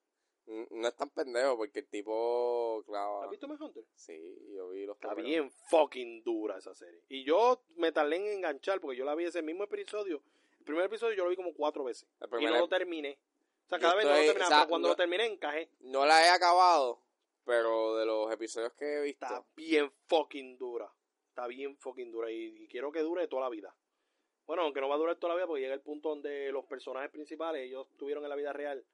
[0.47, 2.83] No es tan pendejo porque el tipo...
[2.87, 3.85] Claro, ¿Has visto Mindhunter?
[3.95, 7.01] Sí, yo vi los Está bien fucking dura esa serie.
[7.09, 10.21] Y yo me tardé en enganchar porque yo la vi ese mismo episodio.
[10.59, 12.07] El primer episodio yo lo vi como cuatro veces.
[12.41, 13.19] Y no lo terminé.
[13.67, 15.71] O sea, cada vez no lo terminaba, o sea, pero cuando no- lo terminé encajé.
[15.81, 17.01] No la he acabado,
[17.45, 19.25] pero de los episodios que he visto...
[19.25, 20.93] Está bien fucking dura.
[21.31, 22.31] Está bien fucking dura.
[22.31, 23.75] Y, y quiero que dure toda la vida.
[24.47, 26.67] Bueno, aunque no va a durar toda la vida porque llega el punto donde los
[26.67, 28.85] personajes principales, ellos tuvieron en la vida real,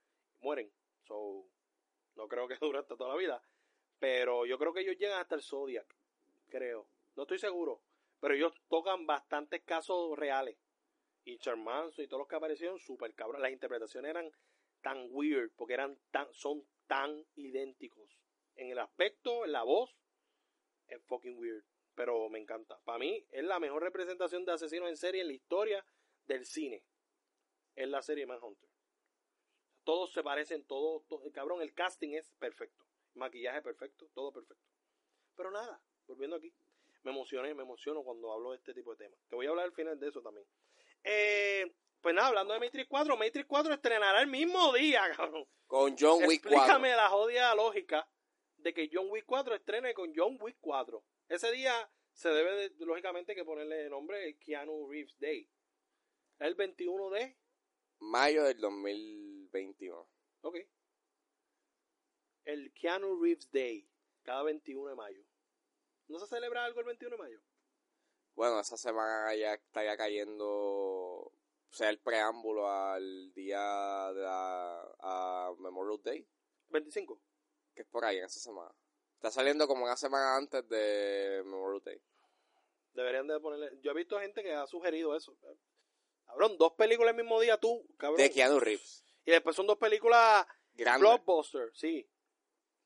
[0.41, 0.71] mueren.
[1.11, 1.45] So,
[2.15, 3.43] no creo que dure hasta toda la vida.
[3.99, 5.93] Pero yo creo que ellos llegan hasta el Zodiac.
[6.49, 6.87] Creo.
[7.17, 7.83] No estoy seguro.
[8.21, 10.57] Pero ellos tocan bastantes casos reales.
[11.25, 13.43] Y Charmanzo y todos los que aparecieron, súper cabrón.
[13.43, 14.31] Las interpretaciones eran
[14.83, 18.17] tan weird porque eran tan, son tan idénticos.
[18.55, 19.97] En el aspecto, en la voz,
[20.87, 21.65] es fucking weird.
[21.97, 22.81] Pero me encanta.
[22.85, 25.85] Para mí es la mejor representación de asesinos en serie en la historia
[26.27, 26.85] del cine.
[27.75, 28.70] Es la serie Manhunter.
[29.85, 32.85] Todos se parecen, todo, todo- cabrón, el casting es perfecto.
[33.15, 34.65] Maquillaje perfecto, todo perfecto.
[35.37, 36.53] Pero nada, volviendo aquí.
[37.03, 39.19] Me emocioné, me emociono cuando hablo de este tipo de temas.
[39.29, 40.47] Te voy a hablar al final de eso también.
[41.03, 45.47] Eh, pues nada, hablando de Matrix 4, Matrix 4 estrenará el mismo día, cabrón.
[45.67, 46.51] Con John Wick 4.
[46.51, 48.09] Explícame la jodida lógica
[48.59, 51.03] de que John Wick 4 estrene con John Wick 4.
[51.29, 55.49] Ese día se debe, de, lógicamente, que ponerle el nombre Keanu Reeves Day.
[56.39, 57.37] El 21 de...
[58.01, 58.61] Mayo del
[59.53, 60.09] 2021.
[60.43, 60.57] Ok.
[62.45, 63.89] El Keanu Reeves Day.
[64.23, 65.25] Cada 21 de mayo.
[66.09, 67.41] ¿No se celebra algo el 21 de mayo?
[68.35, 71.33] Bueno, esa semana ya estaría cayendo, o
[71.71, 76.27] sea, el preámbulo al día de la a Memorial Day,
[76.69, 77.21] 25.
[77.75, 78.75] que es por ahí en esa semana.
[79.15, 82.03] Está saliendo como una semana antes de Memorial Day.
[82.93, 83.79] Deberían de ponerle...
[83.83, 85.37] Yo he visto gente que ha sugerido eso.
[86.27, 88.19] Cabrón, dos películas el mismo día tú, cabrón.
[88.19, 89.05] De Keanu Reeves.
[89.31, 90.45] Y después son dos películas
[90.75, 91.07] Grande.
[91.07, 92.05] Blockbuster, sí.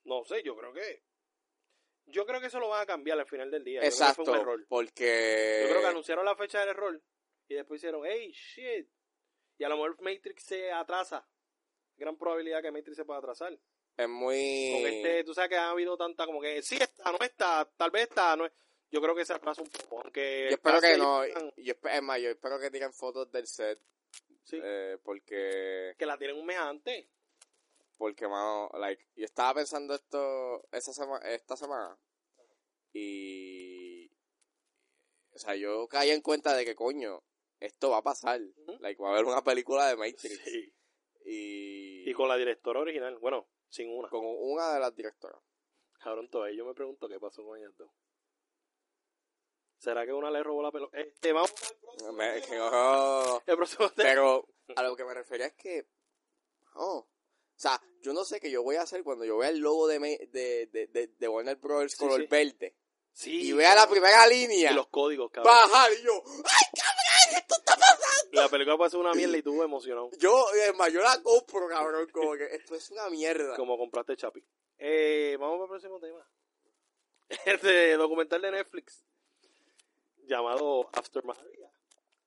[0.04, 1.02] No sé, yo creo que.
[2.04, 3.76] Yo creo que eso lo van a cambiar al final del día.
[3.76, 4.66] Yo creo que Exacto, fue un error.
[4.68, 5.60] porque...
[5.62, 7.02] Yo creo que anunciaron la fecha del error
[7.48, 8.86] y después hicieron, hey, shit.
[9.56, 11.26] Y a lo mejor Matrix se atrasa.
[11.96, 13.58] Gran probabilidad que Matrix se pueda atrasar.
[13.96, 14.82] es muy...
[14.82, 17.90] Con este, tú sabes que ha habido tanta como que sí está, no está, tal
[17.90, 18.52] vez está, no es.
[18.90, 20.48] Yo creo que se atrasa un poco, aunque.
[20.50, 23.80] Yo espero que no, digan, yo, es más, yo espero que tiren fotos del set,
[24.44, 25.94] sí, eh, porque...
[25.98, 27.08] que la tienen un mes antes.
[27.98, 31.98] Porque, mano, like, yo estaba pensando esto esa sema- esta semana
[32.92, 34.10] y...
[35.32, 37.22] O sea, yo caí en cuenta de que, coño,
[37.58, 38.40] esto va a pasar.
[38.80, 40.40] Like, va a haber una película de Matrix.
[40.44, 40.72] Sí.
[41.24, 42.08] Y...
[42.08, 44.08] Y con la directora original, bueno, sin una.
[44.10, 45.40] con una de las directoras.
[45.98, 47.90] Cabrón, todavía yo me pregunto qué pasó con ellas dos.
[49.84, 50.98] ¿Será que una le robó la pelota?
[50.98, 54.08] Este, vamos al próximo no- El próximo tema.
[54.08, 55.86] Pero a lo que me refería es que.
[56.74, 57.06] Oh.
[57.06, 57.08] O
[57.54, 60.00] sea, yo no sé qué yo voy a hacer cuando yo vea el logo de,
[60.00, 62.26] me- de, de, de, de Warner Brothers Sí, color sí.
[62.28, 62.74] verde.
[63.12, 63.48] Sí.
[63.48, 64.72] Y vea la primera línea.
[64.72, 65.52] Y los códigos, cabrón.
[65.54, 66.12] Bajar y yo.
[66.14, 67.36] ¡Ay, cabrón!
[67.42, 68.30] ¡Esto está pasando!
[68.40, 70.10] La película puede ser una mierda y tú emocionado.
[70.18, 72.08] Yo, es más, yo la compro, cabrón.
[72.10, 73.54] Como que esto es una mierda.
[73.56, 74.42] Como compraste Chapi.
[74.78, 76.26] Eh, vamos al próximo tema.
[77.46, 79.04] Este documental de Netflix
[80.26, 81.70] llamado After Maria.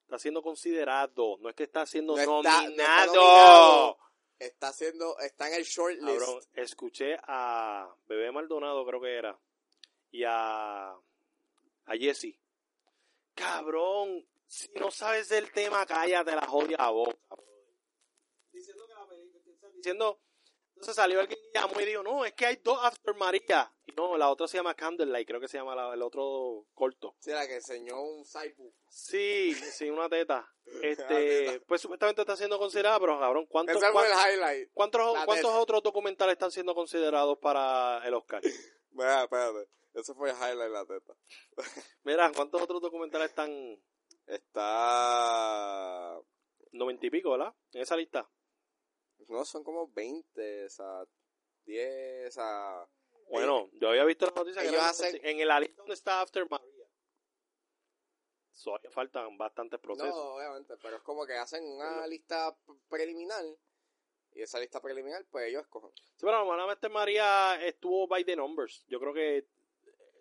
[0.03, 3.13] Está siendo considerado, no es que está siendo No está- no está nominado.
[3.15, 3.97] nominado.
[4.39, 5.17] Está haciendo.
[5.19, 6.19] Está en el shortlist.
[6.19, 9.37] Cabrón, escuché a Bebé Maldonado, creo que era,
[10.11, 12.39] y a, a Jesse.
[13.33, 17.17] Cabrón, si no sabes del tema, cállate la jodida boca.
[17.29, 17.45] brother.
[18.51, 20.19] Diciendo que la película, diciendo,
[20.77, 23.73] entonces salió alguien y llamó y dijo, no, es que hay dos After María.
[23.87, 27.15] Y no, la otra se llama Candlelight, creo que se llama la- el otro corto.
[27.19, 28.71] Sí, la que enseñó un Saibu.
[28.89, 30.47] Sí, sí, una teta.
[30.83, 31.05] Este,
[31.47, 31.65] teta.
[31.65, 34.69] pues supuestamente está siendo considerada, pero cabrón, ¿cuántos, fue el highlight.
[34.73, 38.41] cuántos, otros documentales están siendo considerados para el Oscar?
[38.91, 39.69] Mira, espérate.
[39.93, 41.13] Ese fue el highlight la teta.
[42.03, 43.81] Mira, ¿cuántos otros documentales están?
[44.27, 46.19] Está.
[46.71, 47.53] Noventa y pico, ¿verdad?
[47.73, 48.29] En esa lista.
[49.27, 51.05] No, son como 20, o sea,
[51.65, 52.87] 10, o sea.
[53.29, 56.67] Bueno, yo había visto la noticia que hacen- en la lista donde está After Maria.
[58.63, 60.09] Todavía faltan bastantes procesos.
[60.15, 62.57] No, obviamente, pero es como que hacen una lista
[62.89, 63.45] preliminar.
[64.33, 65.91] Y esa lista preliminar, pues ellos escogen.
[65.95, 68.83] Sí, pero normalmente María estuvo by the numbers.
[68.87, 69.47] Yo creo que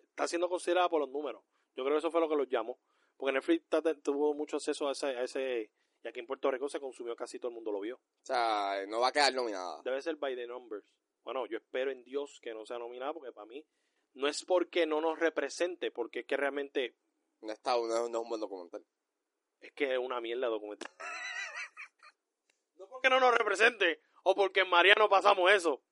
[0.09, 1.43] está siendo considerada por los números.
[1.75, 2.79] Yo creo que eso fue lo que los llamó.
[3.17, 3.65] Porque Netflix
[4.03, 5.71] tuvo mucho acceso a ese, a ese...
[6.07, 7.97] Y aquí en Puerto Rico se consumió, casi todo el mundo lo vio.
[7.97, 9.81] O sea, no va a quedar nominada.
[9.83, 10.85] Debe ser by the numbers.
[11.25, 13.65] Bueno, yo espero en Dios que no sea nominada porque para mí
[14.13, 16.95] no es porque no nos represente, porque es que realmente
[17.41, 18.85] No, está, no, no es un buen documental.
[19.59, 20.89] es que es una mierda documental.
[22.77, 25.83] no porque no nos represente o porque en María no pasamos eso.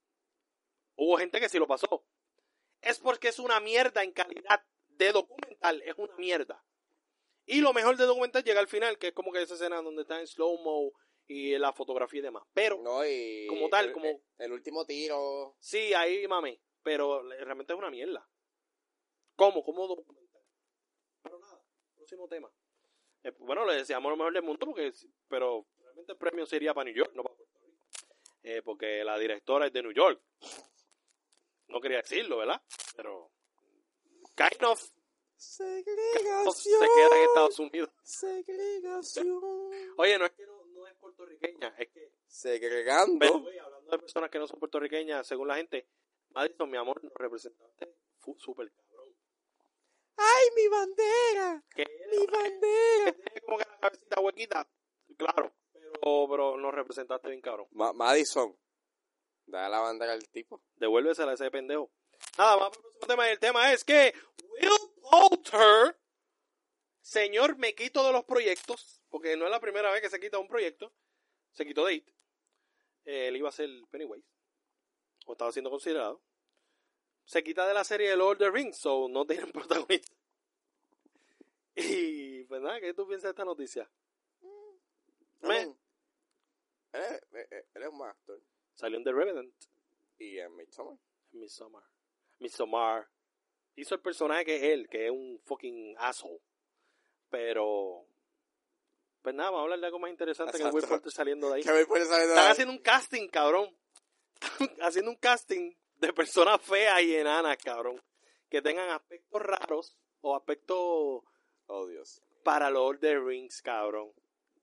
[0.95, 2.05] Hubo gente que sí lo pasó.
[2.79, 6.63] Es porque es una mierda en calidad de documental, es una mierda.
[7.45, 10.01] Y lo mejor de documental llega al final, que es como que esa escena donde
[10.01, 10.91] está en slow-mo
[11.27, 12.43] y la fotografía y demás.
[12.53, 13.45] Pero No, y.
[13.47, 15.55] Como tal, el, como- El, último tiro.
[15.59, 18.27] Sí, ahí mame, pero realmente es una mierda.
[19.35, 19.63] ¿Cómo?
[19.63, 20.41] ¿Cómo documental?
[21.21, 21.61] Pero nada,
[21.95, 22.49] próximo tema.
[23.23, 24.91] Eh, bueno, le deseamos lo mejor del mundo, porque,
[25.27, 27.77] pero realmente el premio sería para New York, no para Puerto Rico.
[28.43, 30.21] Eh, porque la directora es de New York.
[31.67, 32.61] No quería decirlo, ¿verdad?
[32.95, 33.31] Pero
[34.35, 34.79] kind of
[35.37, 36.79] se Segregación.
[36.95, 37.89] queda en Estados Unidos.
[38.03, 39.41] Segregación.
[39.97, 43.19] Oye, no es que no, no es puertorriqueña, es que Segregando.
[43.19, 45.87] Pero, hablando de personas que no son puertorriqueñas, según la gente,
[46.29, 47.95] Madison, mi amor, nos representaste
[48.37, 49.15] súper cabrón.
[50.17, 51.63] ¡Ay, mi bandera!
[51.75, 53.13] Que ¡Mi era- bandera!
[53.13, 54.69] tiene como que la cabecita huequita,
[55.17, 57.67] claro, pero, pero nos representaste bien cabrón.
[57.71, 58.57] Ma- Madison.
[59.45, 60.61] Dale la bandera al tipo.
[60.75, 61.91] Devuélvesela a ese pendejo.
[62.37, 63.29] Nada, vamos al próximo tema.
[63.29, 64.13] El tema es que
[64.61, 65.97] Will Poulter,
[67.01, 70.39] señor, me quito de los proyectos, porque no es la primera vez que se quita
[70.39, 70.91] un proyecto.
[71.51, 72.09] Se quitó de IT.
[73.05, 74.27] Eh, él iba a ser Pennywise,
[75.25, 76.21] o estaba siendo considerado.
[77.25, 80.13] Se quita de la serie de Lord of the Rings, so no tienen protagonista.
[81.75, 83.89] Y pues nada, ¿qué tú piensas de esta noticia?
[85.41, 85.75] Me-
[86.93, 87.21] Él
[87.73, 88.41] es, un actor.
[88.73, 89.53] Salió en The Revenant.
[90.17, 90.97] Y en Midsommar.
[91.33, 91.83] Midsommar.
[92.39, 93.09] Midsommar.
[93.75, 96.39] Hizo el personaje que es él, que es un fucking asshole.
[97.29, 98.05] Pero.
[99.21, 100.75] Pues nada, vamos a hablar de algo más interesante que Exacto.
[100.77, 101.63] Will Poulter saliendo de ahí.
[101.63, 103.75] Que puede salir de Están la- haciendo un casting, cabrón.
[104.39, 108.01] Están haciendo un casting de personas feas y enanas, cabrón.
[108.49, 110.77] Que tengan aspectos raros o aspectos
[111.67, 112.21] Oh, Dios.
[112.43, 114.13] para Lord of the Rings, cabrón.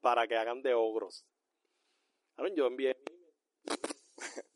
[0.01, 1.25] Para que hagan de ogros.
[2.37, 2.97] Cabrón, yo envié.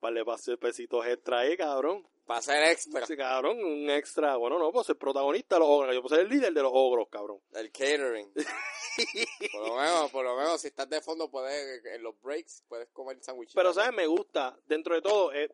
[0.00, 2.06] Vale, pasé pesitos extra ahí, cabrón.
[2.28, 3.06] Va a ser extra.
[3.06, 4.36] Sí, cabrón, un extra.
[4.36, 5.94] Bueno, no, pues el protagonista de los ogros.
[5.94, 7.40] Yo puedo ser el líder de los ogros, cabrón.
[7.54, 8.32] El catering.
[9.52, 12.88] por lo menos, por lo menos, si estás de fondo, puedes, en los breaks, puedes
[12.90, 13.54] comer sándwichitos.
[13.54, 13.92] Pero, ¿sabes?
[13.92, 14.58] Me gusta.
[14.66, 15.50] Dentro de todo, eh,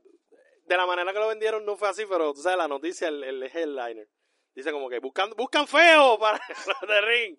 [0.64, 3.22] de la manera que lo vendieron no fue así, pero, tú sabes, la noticia, el,
[3.22, 4.08] el headliner.
[4.54, 7.38] Dice como que buscan, buscan feo para los de ring.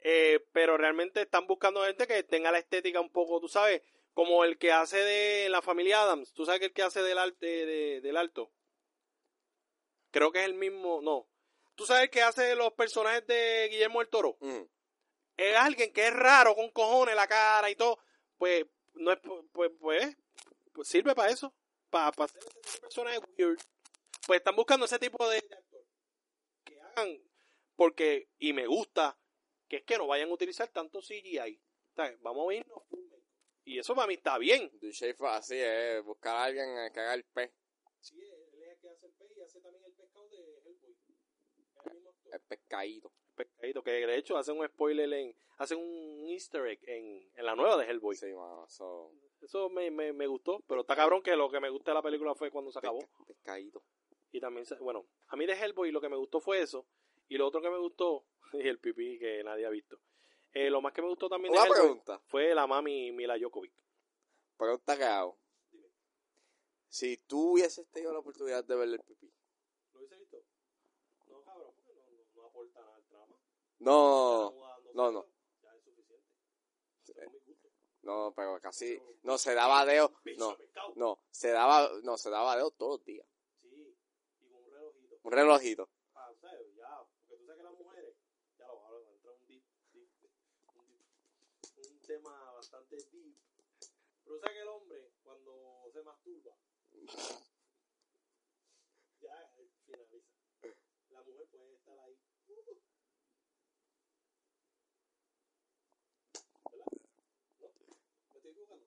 [0.00, 3.82] Eh, pero realmente están buscando gente que tenga la estética un poco, tú sabes,
[4.14, 6.32] como el que hace de la familia Adams.
[6.32, 8.50] Tú sabes que el que hace del, arte, de- del alto.
[10.16, 11.28] Creo que es el mismo, no.
[11.74, 14.38] Tú sabes que hace los personajes de Guillermo el Toro.
[14.40, 14.62] Mm.
[15.36, 17.98] es alguien que es raro con cojones la cara y todo,
[18.38, 18.64] pues
[18.94, 19.18] no es
[19.52, 20.16] pues pues,
[20.72, 21.54] pues sirve para eso,
[21.90, 23.58] para, para hacer ese tipo de personajes weird.
[24.26, 25.84] Pues están buscando ese tipo de, actor
[26.64, 27.22] que hagan
[27.74, 29.18] porque, y me gusta,
[29.68, 31.60] que es que no vayan a utilizar tanto CGI.
[31.94, 32.18] ¿Sabes?
[32.22, 32.82] Vamos a irnos.
[33.66, 34.72] Y eso para mí está bien.
[35.28, 37.52] Así, es buscar a alguien que haga el pez,
[38.06, 40.96] Sí, él es el que hace el pez y hace también el pescado de Hellboy.
[41.84, 43.12] Es el pescadito.
[43.82, 47.76] que de hecho hacen un spoiler en, hacen un easter egg en, en la nueva
[47.76, 48.16] de Hellboy.
[48.16, 49.12] Sí, mano, eso.
[49.42, 52.02] Eso me, me, me gustó, pero está cabrón que lo que me gusta de la
[52.02, 52.98] película fue cuando se acabó.
[53.00, 53.82] pesca- pescadito.
[54.32, 56.86] Y también, bueno, a mí de Hellboy lo que me gustó fue eso.
[57.28, 60.00] Y lo otro que me gustó, y el pipí que nadie ha visto.
[60.52, 62.20] Eh, lo más que me gustó también de Una Hellboy pregunta.
[62.26, 63.72] fue la mami Mila Jokovic.
[64.56, 65.38] Pregunta que hago.
[66.88, 69.30] Si tú hubieses tenido la oportunidad de ver el pipí.
[69.92, 70.38] ¿Lo hubiese visto?
[71.28, 73.36] No, cabrón, porque no, no, no aporta nada al trama.
[73.78, 74.52] No,
[74.94, 75.26] no, no.
[78.02, 79.00] No, pero casi.
[79.22, 80.12] No, se daba deo.
[80.38, 80.56] No,
[80.94, 83.26] no, se daba, no, se daba deo todos los días.
[83.62, 83.96] Sí,
[84.40, 85.18] y con un relojito.
[85.22, 85.90] Un relojito.
[92.06, 93.36] Tema bastante deep.
[94.24, 96.56] Pero sabes que el hombre, cuando se masturba,
[96.92, 97.06] eh,
[99.86, 100.34] finaliza.
[101.10, 102.16] La mujer puede estar ahí.
[102.48, 102.54] uh,
[106.70, 106.86] ¿Verdad?
[107.60, 107.72] ¿No?
[108.30, 108.86] ¿Me estoy equivocando?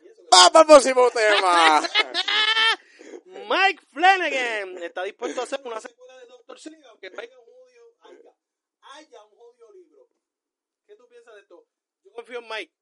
[0.00, 1.82] Y eso que- ¡Vamos al próximo tema!
[3.26, 7.94] Mike Flanagan está dispuesto a hacer una secuela de Doctor Sleep aunque venga un jodido,
[8.00, 8.34] haya,
[8.80, 10.08] haya un jodido libro.
[10.86, 11.66] ¿Qué tú piensas de esto?
[12.04, 12.74] Yo confío en Mike,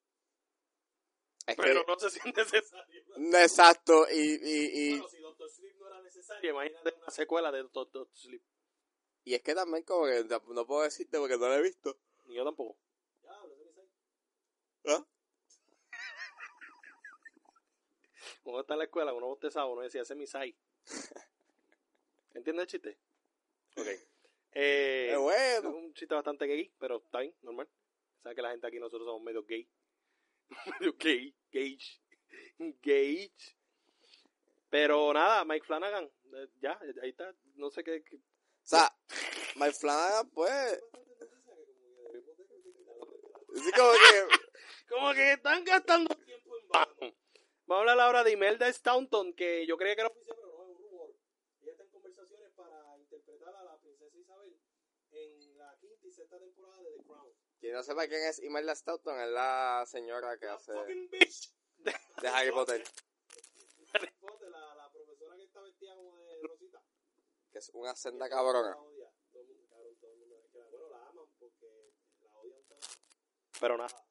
[1.46, 3.04] Es que- pero no sé si es necesario.
[3.42, 7.62] Exacto, y, y, y, Bueno, si Doctor Sleep no era necesario, imagínate una secuela de
[7.72, 8.42] Doctor Sleep.
[9.24, 11.98] y es que también como que no puedo decirte porque no lo he visto.
[12.26, 12.78] Ni yo tampoco.
[14.86, 15.04] ¿Ah?
[18.48, 20.56] Cuando está en la escuela, uno bostezaba, uno decía, ese es mi site.
[22.32, 22.98] ¿Entiendes el chiste?
[23.76, 23.86] Ok.
[23.86, 24.00] Eh,
[24.52, 25.68] ¡Qué Es bueno!
[25.76, 27.68] un chiste bastante gay, pero está bien, normal.
[28.22, 29.68] Sabes que la gente aquí nosotros somos medio gay.
[30.80, 32.00] medio gay, gage.
[32.80, 33.54] Gage.
[34.70, 37.30] Pero nada, Mike Flanagan, eh, ya, ahí está.
[37.56, 38.02] No sé qué.
[38.02, 38.20] qué- O
[38.62, 38.90] sea,
[39.56, 40.82] Mike Flanagan, pues,
[43.56, 44.26] así como que,
[44.88, 46.68] Como que están gastando tiempo en.
[47.68, 50.62] Vamos a hablar ahora de Imelda Staunton, que yo creía que era oficial, pero no
[50.64, 51.10] es un rumor.
[51.60, 54.58] Ella está en conversaciones para interpretar a la princesa Isabel
[55.10, 57.32] en la quinta y sexta temporada de The Crown.
[57.60, 61.52] quien no sepa quién es Imelda Staunton, es la señora que La hace fucking bitch.
[62.22, 62.82] de Harry Potter,
[63.92, 66.82] Harry Potter, la, la profesora que está vestida como de Rosita.
[67.52, 68.78] que es una senda cabrona.
[73.60, 74.07] Pero nada, a ver cuánto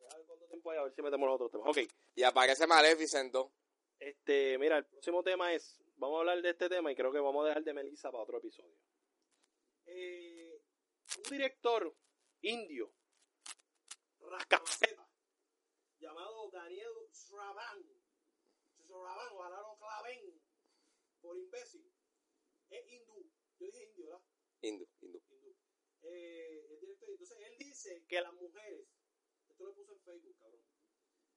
[0.47, 1.67] tiempo hay, a ver si metemos los otros temas.
[1.69, 1.79] Ok,
[2.15, 3.53] Y aparece Maleficent, ¿no?
[3.99, 7.19] este, mira, el próximo tema es, vamos a hablar de este tema y creo que
[7.19, 8.77] vamos a dejar de Melissa para otro episodio.
[9.85, 10.61] Eh,
[11.17, 11.95] un director
[12.41, 12.93] indio,
[14.19, 15.09] rascaceta,
[15.99, 17.83] llamado Daniel Sravan,
[18.85, 20.41] Sravan, ojalá lo claven
[21.21, 21.91] por imbécil,
[22.69, 24.21] es hindú, yo dije indio, ¿verdad?
[24.61, 25.21] Hindu, hindu.
[25.29, 25.55] hindú.
[26.01, 28.87] Eh, el director, entonces él dice que las mujeres,
[29.57, 30.61] esto lo puso en Facebook, cabrón,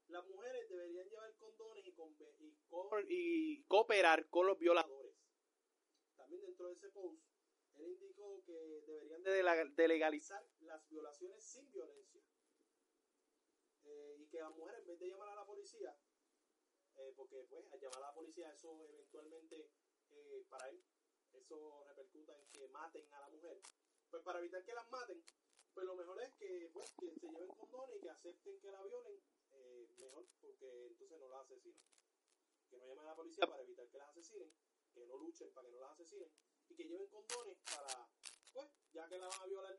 [0.08, 5.14] las mujeres deberían llevar condones y, conve- y, co- y cooperar con los violadores.
[6.16, 7.22] También dentro de ese post,
[7.76, 12.20] él indicó que deberían de legalizar las violaciones sin violencia.
[13.84, 15.96] Eh, y que las mujeres, en vez de llamar a la policía,
[16.96, 19.70] eh, porque pues al llamar a la policía eso eventualmente
[20.10, 20.84] eh, para él
[21.32, 23.58] eso repercuta en que maten a la mujer
[24.10, 25.24] pues para evitar que las maten
[25.80, 28.82] pues lo mejor es que pues que se lleven condones y que acepten que la
[28.82, 29.18] violen
[29.52, 31.80] eh, mejor porque entonces no la asesinan
[32.68, 34.52] que no llamen a la policía para evitar que las asesinen
[34.92, 36.30] que no luchen para que no las asesinen
[36.68, 38.10] y que lleven condones para
[38.52, 39.78] pues ya que la van a violar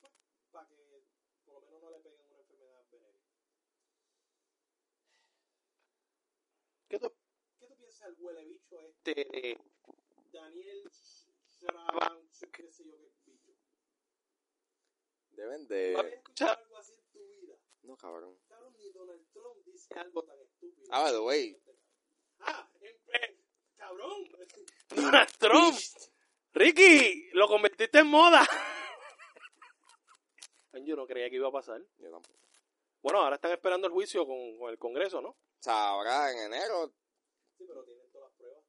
[0.00, 0.12] pues
[0.50, 1.06] para que
[1.44, 3.22] por lo menos no le peguen una enfermedad venérea.
[6.88, 7.12] ¿Qué tú,
[7.60, 9.60] ¿Qué tú piensas del huele bicho este de
[10.32, 13.21] Daniel Shravan, qué sé yo qué?
[15.42, 16.14] Deben ¿No habías de...
[16.18, 17.56] escuchado algo así en tu vida?
[17.82, 18.38] No, cabrón.
[18.48, 20.86] Cabrón, ni Donald Trump dice algo tan estúpido.
[20.90, 21.60] Ah, by the way.
[22.40, 23.38] Ah, en- eh,
[23.76, 24.28] cabrón.
[24.94, 25.74] Donald Trump.
[26.54, 28.42] Ricky, lo convertiste en moda.
[30.84, 31.80] Yo no creía que iba a pasar.
[31.98, 32.38] Yo tampoco.
[33.02, 35.30] Bueno, ahora están esperando el juicio con, con el Congreso, ¿no?
[35.30, 36.92] O sea, ahora en enero
[37.58, 38.64] Sí, pero tienen todas las pruebas.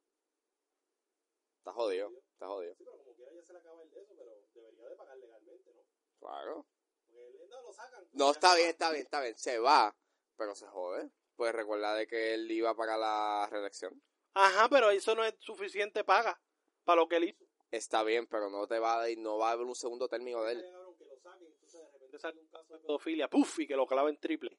[1.58, 2.74] está jodido, está jodido.
[2.74, 5.16] Sí, pero como quiera ya se le acaba el de eso, pero debería de pagar
[5.18, 5.82] legalmente, ¿no?
[6.24, 6.66] Claro.
[7.10, 8.08] Él no lo sacan.
[8.12, 9.36] No, Ya está bien, está bien, está bien.
[9.36, 9.94] Se va,
[10.36, 11.10] pero se jode.
[11.36, 14.02] Pues recuerda de que él iba para la reelección.
[14.32, 16.40] Ajá, pero eso no es suficiente paga
[16.84, 17.44] para lo que él hizo.
[17.70, 20.42] está bien, pero no te va a dar, no va a haber un segundo término
[20.44, 20.62] de él.
[20.98, 23.58] Que lo saquen, entonces de repente sale un caso de pedofilia, ¡puf!
[23.58, 24.58] y que lo claven triple.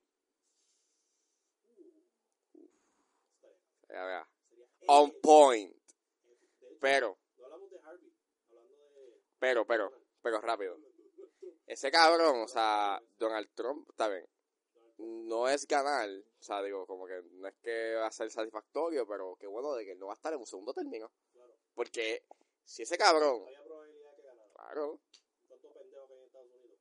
[3.90, 4.30] Ya, ya.
[4.88, 5.74] On point.
[5.74, 8.14] Hecho, Pero, no hablamos de Harvey,
[8.50, 9.24] hablando de...
[9.40, 10.78] pero, pero, pero rápido.
[11.66, 14.28] Ese cabrón, o sea, Donald Trump, está bien.
[14.98, 19.06] No es ganar, o sea, digo, como que no es que va a ser satisfactorio,
[19.08, 21.12] pero qué bueno de que no va a estar en un segundo término.
[21.34, 21.54] Claro.
[21.74, 22.26] Porque
[22.64, 24.54] si ese cabrón, Había probabilidad de que ganara.
[24.54, 25.02] claro,
[25.48, 26.80] ¿Cuántos pendejos que hay en Estados Unidos?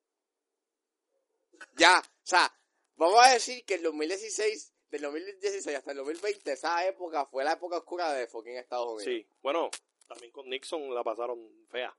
[1.77, 2.61] ya, o sea,
[2.97, 7.53] vamos a decir que el 2016, del 2016 hasta el 2020, esa época fue la
[7.53, 9.05] época oscura de fucking Estados Unidos.
[9.05, 9.71] Sí, bueno,
[10.07, 11.97] también con Nixon la pasaron fea.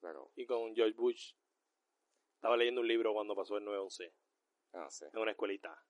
[0.00, 1.32] Pero, Y con George Bush.
[2.44, 4.12] Estaba leyendo un libro cuando pasó el 9-11
[4.74, 5.08] no sé.
[5.10, 5.82] en una escuelita.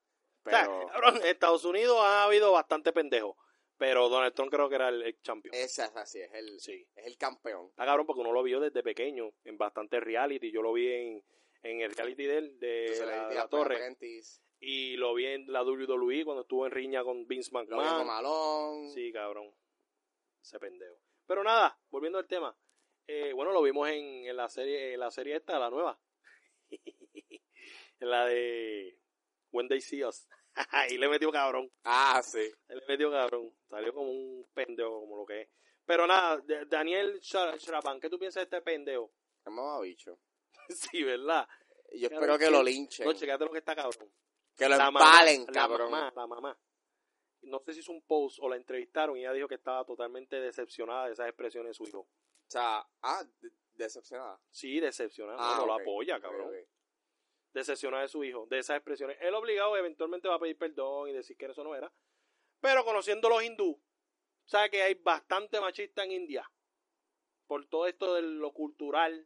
[0.45, 3.35] O sea, cabrón, en Estados Unidos ha habido bastante pendejo.
[3.77, 5.53] Pero Donald Trump creo que era el, el champion.
[5.53, 6.87] esa es así, es el, Sí.
[6.95, 7.67] es el campeón.
[7.71, 10.49] Está cabrón porque uno lo vio desde pequeño en bastante reality.
[10.49, 11.23] Yo lo vi en,
[11.63, 13.97] en el reality de él, de Entonces, la, torre.
[14.61, 18.91] Y lo vi en la WWE cuando estuvo en riña con Vince Lo McMahon.
[18.91, 19.53] Sí, cabrón.
[20.41, 21.01] Ese pendejo.
[21.27, 22.57] Pero nada, volviendo al tema.
[23.07, 25.99] Eh, bueno, lo vimos en, en la serie en la serie esta, la nueva.
[27.99, 28.99] En la de
[29.51, 30.27] When They See Us.
[30.71, 31.71] Ahí le metió cabrón.
[31.83, 32.49] Ah, sí.
[32.69, 33.51] Le metió cabrón.
[33.69, 35.49] Salió como un pendejo, como lo que es.
[35.85, 39.11] Pero nada, Daniel Shra- Shrapan, ¿qué tú piensas de este pendejo?
[39.45, 40.17] Es mamabicho.
[40.69, 41.47] sí, ¿verdad?
[41.93, 43.05] Yo Cabrón, espero que lo linchen.
[43.05, 44.11] No, checate lo que está cabrón.
[44.55, 45.91] que lo La empalen, mamá, cabrón.
[45.91, 46.59] La mamá, la mamá.
[47.43, 50.39] No sé si hizo un post o la entrevistaron y ella dijo que estaba totalmente
[50.39, 51.99] decepcionada de esas expresiones de su hijo.
[51.99, 52.09] O
[52.49, 54.39] sea, ah, de- decepcionada.
[54.49, 55.37] Sí, decepcionada.
[55.39, 55.77] Ah, no, no ok.
[55.77, 56.47] la apoya, cabrón.
[56.47, 56.67] ok.
[57.55, 59.17] Decepcionada de su hijo, de esas expresiones.
[59.21, 61.91] Él obligado eventualmente va a pedir perdón y decir que eso no era.
[62.59, 63.81] Pero conociendo los hindú,
[64.43, 66.51] sabe que hay bastante machista en India.
[67.47, 69.25] Por todo esto de lo cultural.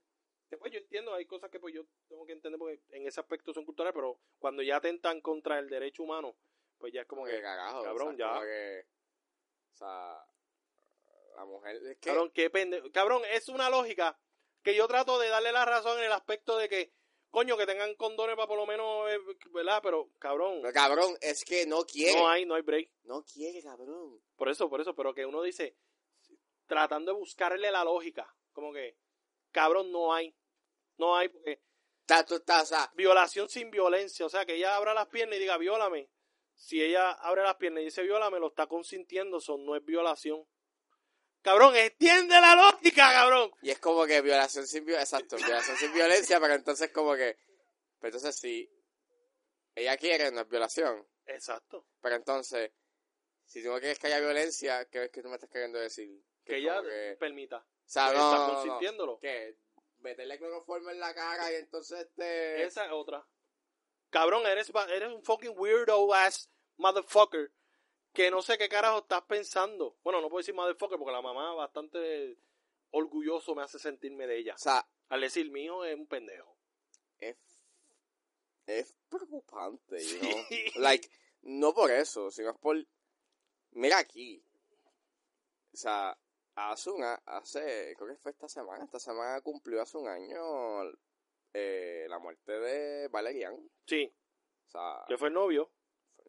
[0.49, 3.51] Después yo entiendo, hay cosas que pues yo tengo que entender porque en ese aspecto
[3.51, 6.38] son culturales, pero cuando ya atentan contra el derecho humano,
[6.77, 7.84] pues ya es como Como que, que cagajo.
[7.84, 8.34] cabrón, o sea, ya.
[8.34, 8.85] como que,
[9.73, 10.26] o sea,
[11.35, 11.76] la mujer.
[11.77, 12.10] Es que.
[12.10, 12.91] Cabrón, qué.
[12.93, 14.19] Cabrón, es una lógica
[14.61, 16.93] que yo trato de darle la razón en el aspecto de que,
[17.30, 19.19] coño, que tengan condones para por lo menos, eh,
[19.51, 19.80] ¿verdad?
[19.84, 22.19] Pero, cabrón, pero, cabrón, es que no quiere.
[22.19, 22.91] no hay, no hay break.
[23.03, 24.22] No quiere, cabrón.
[24.35, 25.76] Por eso, por eso, pero que uno dice,
[26.68, 28.97] tratando de buscarle la lógica, como que,
[29.51, 30.35] cabrón, no hay.
[30.97, 31.61] No hay, porque
[32.10, 35.38] Está, tú estás, o sea, violación sin violencia, o sea, que ella abra las piernas
[35.38, 36.10] y diga, viólame.
[36.56, 40.43] Si ella abre las piernas y dice, viólame, lo está consintiendo, eso no es violación.
[41.41, 43.52] Cabrón, extiende la lógica, cabrón.
[43.61, 45.18] y es como que violación sin violencia.
[45.18, 47.38] Exacto, violación sin violencia, pero entonces, como que.
[47.99, 48.70] Pero entonces, si
[49.76, 51.07] ella quiere, no es violación.
[51.26, 51.86] Exacto.
[52.02, 52.72] Pero entonces,
[53.45, 56.10] si tú no quieres que haya violencia, ¿qué es que tú me estás queriendo decir?
[56.44, 57.57] Que ella que- permita.
[57.57, 59.20] O sea, que no, está no, consintiéndolo.
[59.20, 59.57] ¿Qué?
[59.99, 62.64] Meterle cloroformo en la cara y entonces este...
[62.64, 63.26] Esa es otra.
[64.10, 67.52] Cabrón, eres, eres un fucking weirdo ass motherfucker.
[68.14, 69.95] Que no sé qué carajo estás pensando.
[70.03, 72.38] Bueno, no puedo decir motherfucker porque la mamá bastante
[72.91, 74.56] orgulloso me hace sentirme de ella.
[74.56, 76.57] O sea, Al decir mi hijo es un pendejo.
[77.19, 77.38] es,
[78.65, 80.19] es preocupante, Sí.
[80.19, 80.81] know?
[80.84, 81.10] Like,
[81.44, 82.77] no por eso, sino es por...
[83.72, 84.44] Mira aquí.
[85.73, 86.18] O sea,
[86.56, 87.03] hace un...
[87.03, 90.91] a- Hace, creo que fue esta semana, esta semana cumplió hace un año
[91.53, 93.56] eh, la muerte de Valerian.
[93.86, 94.11] Sí,
[94.68, 95.72] O sea, que fue el novio.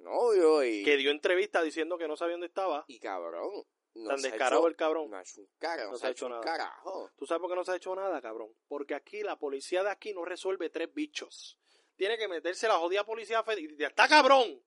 [0.03, 0.83] Fue novio y...
[0.85, 2.85] Que dio entrevista diciendo que no sabía dónde estaba.
[2.89, 3.65] Y cabrón,
[3.95, 5.11] no Tan descarado hecho- el cabrón.
[5.11, 6.41] No ha hecho un carajo, No se ha hecho nada.
[6.43, 7.11] carajo.
[7.17, 8.55] ¿Tú sabes por qué no se ha hecho nada, cabrón?
[8.69, 11.59] Porque aquí la policía de aquí no resuelve tres bichos.
[11.97, 13.91] Tiene que meterse la jodida policía federal.
[13.91, 14.63] Está cabrón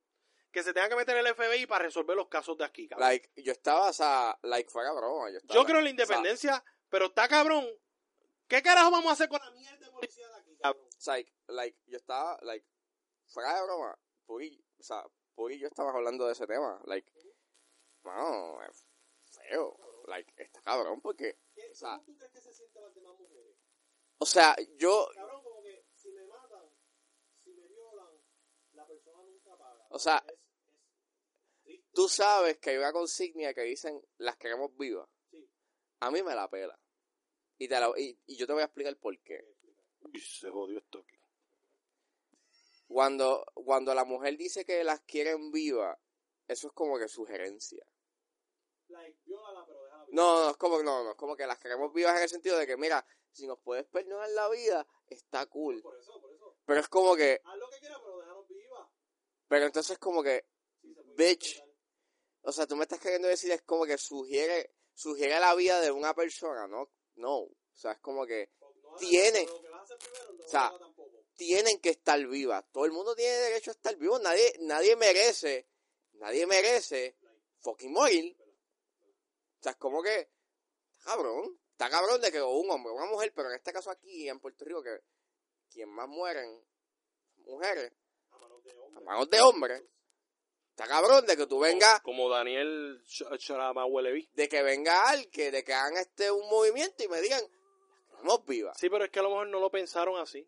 [0.51, 3.07] que se tenga que meter el FBI para resolver los casos de aquí, cabrón.
[3.09, 5.31] Like, yo estaba, o sea, like, fuera broma.
[5.31, 7.65] Yo, estaba, Yo creo en la independencia, pero está cabrón.
[8.47, 10.87] ¿Qué carajo vamos a hacer con la mierda de policía de aquí, cabrón?
[11.07, 12.67] Like, like, yo estaba, like,
[13.25, 13.97] fuera de broma.
[14.27, 15.03] Puri, o sea,
[15.35, 16.81] Puri y yo estábamos hablando de ese tema.
[16.85, 17.11] Like,
[18.03, 18.85] no, es
[19.31, 19.77] feo.
[20.07, 21.37] Like, está cabrón porque,
[21.71, 23.55] O sea- ¿Cómo tú crees que se sienten las demás mujeres?
[24.17, 26.69] o sea, yo, Cabrón, como que si me matan,
[27.43, 28.09] si me violan,
[28.73, 29.87] la persona nunca paga.
[29.89, 35.09] o sea, Es, es tú sabes que hay una consigna que dicen, las queremos vivas.
[35.31, 35.49] Sí.
[36.01, 36.77] A mí me la pela.
[37.57, 39.45] Y, te la- y, y yo te voy a explicar por qué.
[40.01, 41.17] Uy, se jodió esto aquí.
[42.93, 45.97] Cuando, cuando la mujer dice que las quieren vivas,
[46.47, 47.83] eso es como que sugerencia.
[48.89, 50.15] Like, viólala, pero déjala vivir.
[50.15, 52.55] No, no, es como, no, no, es como que las queremos vivas en el sentido
[52.55, 55.81] de que, mira, si nos puedes perdonar la vida, está cool.
[55.81, 56.55] Por eso, por eso.
[56.65, 58.87] Pero es como que, Haz lo que quieras, pero déjanos vivas.
[59.47, 60.45] pero entonces como que,
[60.79, 61.63] Sí, se puede Bitch.
[62.43, 65.89] o sea, tú me estás queriendo decir es como que sugiere, sugiere la vida de
[65.89, 66.91] una persona, ¿no?
[67.15, 67.37] no.
[67.39, 68.51] O sea, es como que
[68.99, 69.47] Tiene.
[69.49, 70.71] O sea,
[71.45, 72.63] tienen que estar vivas.
[72.71, 74.17] Todo el mundo tiene derecho a estar vivo.
[74.19, 75.67] Nadie, nadie merece,
[76.13, 77.17] nadie merece
[77.59, 78.35] fucking morir.
[79.59, 81.59] O sea, es como que, está cabrón.
[81.71, 84.39] Está cabrón de que un hombre o una mujer, pero en este caso aquí en
[84.39, 85.01] Puerto Rico, que
[85.69, 86.63] quien más mueren
[87.45, 87.91] mujeres
[88.31, 89.83] a manos de hombres.
[90.69, 92.99] Está cabrón de que tú vengas, Como Daniel
[93.37, 94.29] Charamahuelevi.
[94.33, 98.45] de que venga alguien, de que hagan este un movimiento y me digan, las queremos
[98.45, 98.77] vivas.
[98.79, 100.47] Sí, pero es que a lo mejor no lo pensaron así.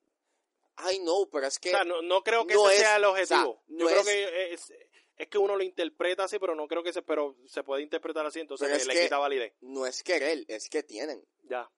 [0.78, 1.70] Ay, no, pero es que...
[1.70, 3.64] o sea, no, no creo que no ese es- sea el o sea, objetivo.
[3.68, 4.74] no Yo creo es- que es,
[5.18, 8.26] es que uno lo interpreta así, pero no creo que se, pero se puede interpretar
[8.26, 9.54] así, entonces le, le que- quita validez.
[9.62, 11.26] no es querer, es que tienen.
[11.44, 11.70] Ya.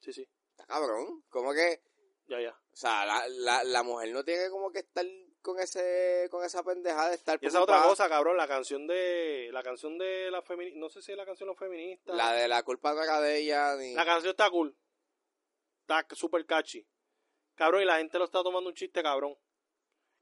[0.00, 0.28] Sí, sí.
[0.50, 1.22] Está cabrón.
[1.28, 1.82] Como que,
[2.26, 2.50] Ya, ya.
[2.52, 5.04] o sea, la, la, la mujer no tiene como que estar
[5.42, 9.50] con ese con esa pendejada de estar Y esa otra cosa, cabrón, la canción de
[9.52, 12.16] la canción de la feminista, no sé si es la canción de los feministas.
[12.16, 13.92] La de la culpa no de ella ni...
[13.92, 14.74] La canción está cool.
[15.82, 16.86] Está super catchy.
[17.54, 19.36] Cabrón, y la gente lo está tomando un chiste, cabrón.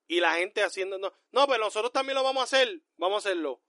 [0.07, 0.99] Y la gente haciendo...
[0.99, 2.81] No, no pero nosotros también lo vamos a hacer.
[2.97, 3.63] Vamos a hacerlo.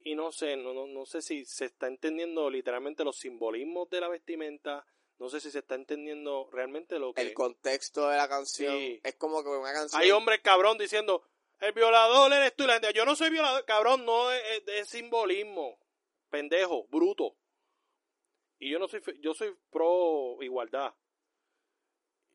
[0.00, 4.00] Y no sé, no, no, no sé si se está entendiendo literalmente los simbolismos de
[4.00, 4.86] la vestimenta.
[5.18, 7.20] No sé si se está entendiendo realmente lo que...
[7.20, 9.00] el contexto de la canción Sí.
[9.04, 11.22] es como que una canción Hay hombres cabrón diciendo,
[11.60, 12.66] el violador eres tú.
[12.66, 13.64] La gente, yo no soy violador.
[13.64, 15.78] Cabrón, no es, es- es simbolismo.
[16.30, 17.36] Pendejo, bruto.
[18.58, 20.94] Y yo no soy, yo soy pro igualdad.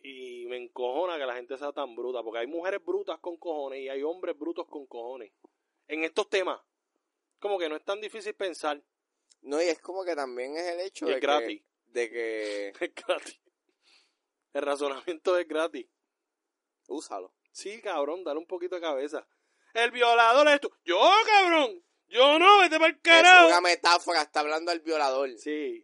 [0.09, 2.23] Y me encojona que la gente sea tan bruta.
[2.23, 5.33] Porque hay mujeres brutas con cojones y hay hombres brutos con cojones.
[5.87, 6.61] En estos temas.
[7.39, 8.81] Como que no es tan difícil pensar.
[9.41, 11.61] no y es como que también es el hecho Y de es gratis.
[11.61, 11.67] que
[11.99, 13.39] de que Es gratis.
[14.53, 15.87] El razonamiento es gratis.
[16.87, 19.27] úsalo Sí, cabrón, dale un poquito de cabeza.
[19.73, 20.71] El violador es tú.
[20.85, 21.83] Yo, cabrón.
[22.07, 23.47] Yo no, vete para el es carajo.
[23.47, 25.83] una metáfora está hablando del violador Sí.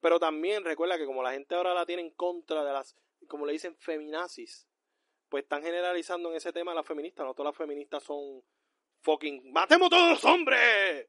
[0.00, 2.96] Pero también recuerda que como la gente ahora la tiene en contra de las,
[3.26, 4.66] como le dicen, feminazis,
[5.28, 7.24] pues están generalizando en ese tema a las feministas.
[7.26, 8.42] No todas las feministas son
[9.02, 11.08] fucking, matemos todos los hombres.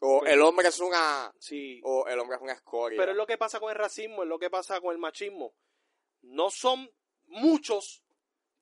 [0.00, 1.80] o el hombre es una Sí.
[1.84, 4.28] o el hombre es una escoria Pero es lo que pasa con el racismo, es
[4.28, 5.54] lo que pasa con el machismo.
[6.22, 6.90] No son
[7.26, 8.02] muchos,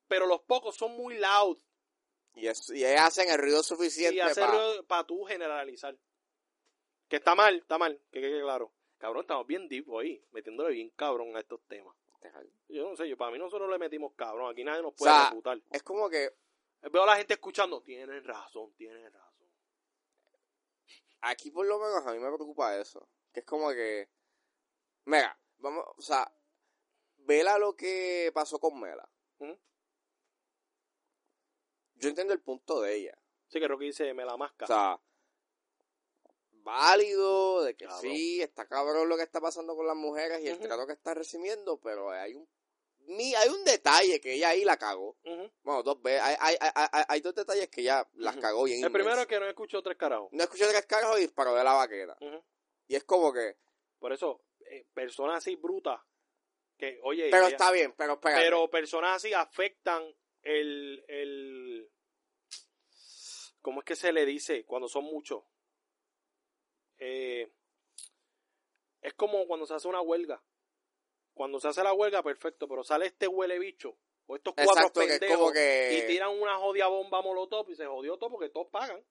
[0.07, 1.57] pero los pocos son muy loud.
[2.35, 5.97] y, es, y hacen el ruido Y suficiente para para tú generalizar.
[7.09, 8.73] Que está mal, está mal, que quede claro.
[8.97, 11.95] Cabrón, estamos bien deep hoy, metiéndole bien cabrón a estos temas.
[12.69, 15.29] Yo no sé, yo para mí nosotros le metimos cabrón, aquí nadie nos puede sea,
[15.29, 15.61] refutar.
[15.69, 16.33] es como que
[16.91, 19.47] Veo a la gente escuchando, tienen razón, tienen razón.
[21.21, 23.07] aquí por lo menos a mí me preocupa eso.
[23.33, 24.09] Que es como que.
[25.05, 26.31] Mira, vamos, o sea,
[27.17, 29.09] vela lo que pasó con Mela.
[31.97, 33.17] Yo entiendo el punto de ella.
[33.47, 34.65] Sí, que Rocky dice, me la masca.
[34.65, 34.99] O sea,
[36.65, 38.01] válido, de que Cabrón.
[38.01, 41.13] sí, está cabrón lo que está pasando con las mujeres y el trato que está
[41.13, 42.45] recibiendo, pero hay un.
[43.07, 45.15] hay un detalle que ella ahí la cagó.
[45.63, 46.21] Bueno, dos veces.
[46.21, 48.83] Hay, hay, hay, hay, dos detalles que ella las cagó bien.
[48.83, 50.29] El primero es que no escuchó tres carajos.
[50.33, 52.17] No escuché tres carros y disparó de la vaquera.
[52.87, 53.57] Y es como que.
[53.99, 55.99] Por eso, eh, personas así brutas,
[56.77, 58.43] que, oye, Pero ella- está bien, pero espérate.
[58.43, 60.03] pero personas así afectan
[60.41, 61.89] el, el,
[63.61, 65.43] ¿cómo es que se le dice cuando son muchos?
[66.99, 67.51] Eh,
[69.01, 70.43] es como cuando se hace una huelga.
[71.33, 74.99] Cuando se hace la huelga, perfecto, pero sale este huele bicho, o estos cuatro Exacto,
[75.01, 75.99] que es pendejos, como que.
[76.03, 79.05] y tiran una jodida bomba molotov y se jodió todo porque todos pagan.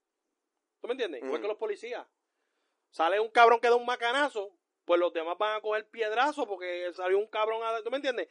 [0.80, 1.22] ¿Tú me entiendes?
[1.22, 2.06] Igual que los policías.
[2.90, 6.92] Sale un cabrón que da un macanazo, pues los demás van a coger piedrazo porque
[6.94, 7.82] salió un cabrón a...
[7.82, 8.28] ¿Tú me entiendes?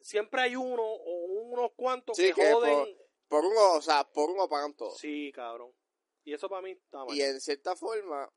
[0.00, 2.96] Siempre hay uno o unos cuantos Sí, que, que joden.
[3.28, 4.90] Por uno, o sea, por uno pagan todo.
[4.90, 5.74] Sí, cabrón.
[6.24, 7.16] Y eso para mí está mal.
[7.16, 8.30] Y en cierta forma,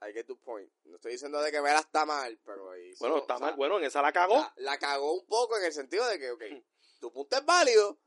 [0.00, 0.70] I get tu point.
[0.84, 3.56] No estoy diciendo de que Mela está mal, pero hizo- Bueno, está o sea, mal.
[3.56, 4.36] Bueno, en esa la cagó.
[4.36, 6.42] La, la cagó un poco en el sentido de que, ok,
[7.00, 7.98] tu punto es válido,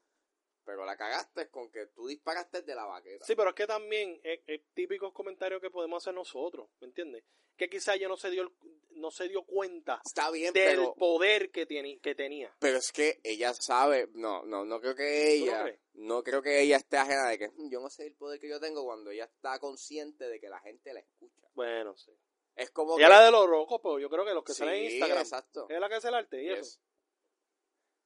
[0.66, 3.26] pero la cagaste con que tú disparaste de la vaqueta.
[3.26, 7.24] Sí, pero es que también es, es típicos comentarios que podemos hacer nosotros, ¿me entiendes?
[7.58, 8.52] Que quizá ella no se dio el-
[8.92, 12.54] no se dio cuenta Está bien, del pero, poder que, tiene, que tenía.
[12.60, 16.42] pero es que ella sabe, no, no, no creo que ¿Tú no ella, no creo
[16.42, 18.84] que ella esté ajena de que "Mm, yo no sé el poder que yo tengo
[18.84, 21.48] cuando ella está consciente de que la gente la escucha.
[21.54, 22.12] Bueno, sí.
[22.56, 23.14] Es como Ella que...
[23.14, 25.20] la de los rocos, pero yo creo que los que Sí, salen en Instagram.
[25.20, 25.68] exacto.
[25.70, 26.60] Es la que hace el arte y Yes.
[26.60, 26.80] eso.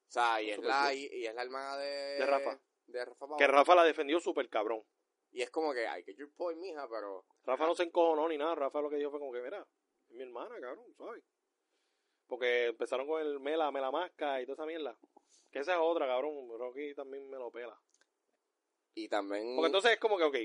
[0.08, 2.18] O sea, y es, la, y, y es la hermana de...
[2.20, 2.60] De Rafa.
[2.86, 3.26] De Rafa.
[3.38, 4.84] Que Rafa la defendió súper cabrón.
[5.32, 7.26] Y es como que, I get your point, mija, pero...
[7.44, 8.56] Rafa no se encojonó ni nada.
[8.56, 9.68] Rafa lo que dijo fue como que, mira,
[10.08, 11.24] es mi hermana, cabrón, ¿sabes?
[12.28, 14.98] Porque empezaron con el mela, mela masca y toda esa mierda.
[15.52, 16.48] Que esa es otra, cabrón.
[16.58, 17.78] Rocky también me lo pela.
[18.94, 19.56] Y también...
[19.56, 20.38] Porque entonces es como que, ok,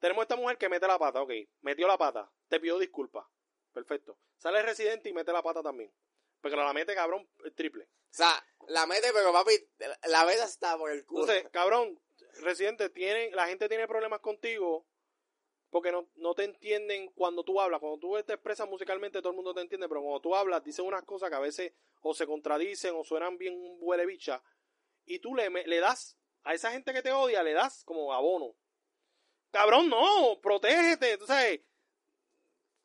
[0.00, 3.24] tenemos esta mujer que mete la pata, ok, metió la pata, te pidió disculpas.
[3.72, 4.18] Perfecto.
[4.36, 5.92] Sale el residente y mete la pata también.
[6.40, 7.84] Porque la mete, cabrón, el triple.
[7.84, 9.52] O sea, la mete, pero papi,
[10.08, 11.22] la veda está por el culo.
[11.22, 12.00] Entonces, cabrón,
[12.40, 14.86] residente, tiene, la gente tiene problemas contigo
[15.70, 17.80] porque no, no te entienden cuando tú hablas.
[17.80, 20.84] Cuando tú te expresas musicalmente, todo el mundo te entiende, pero cuando tú hablas, dices
[20.84, 21.72] unas cosas que a veces
[22.02, 24.42] o se contradicen o suenan bien huele bicha,
[25.06, 28.54] y tú le, le das a esa gente que te odia, le das como abono.
[29.50, 31.60] Cabrón, no, protégete, tú sabes.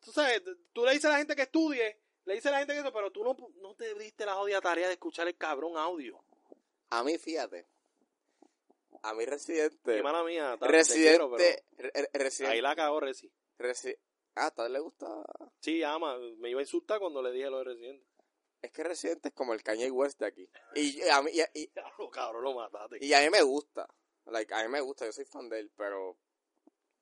[0.00, 0.42] Tú sabes,
[0.72, 2.92] tú le dices a la gente que estudie, le dices a la gente que eso,
[2.92, 6.22] pero tú no, no te diste la odia tarea de escuchar el cabrón audio.
[6.90, 7.66] A mí, fíjate.
[9.02, 9.96] A mí Residente.
[9.96, 10.56] Mi mala mía.
[10.58, 11.08] ta- te Residente.
[11.10, 11.44] quiero, pero
[11.78, 12.54] re- re- Residente.
[12.56, 13.30] ahí la cagó Resi.
[13.58, 13.96] Resi-
[14.34, 15.06] ah, ¿a tal le gusta?
[15.60, 18.06] Sí, ama, me iba a insultar cuando le dije lo de Residente.
[18.60, 20.50] Es que Residente es como el Kanye West de aquí.
[20.74, 22.98] Y a mí, y, y- Diablo, cabrón, lo mataste.
[23.04, 23.88] y a mí me gusta.
[24.26, 26.18] Like, a mí me gusta, yo soy fan de él, pero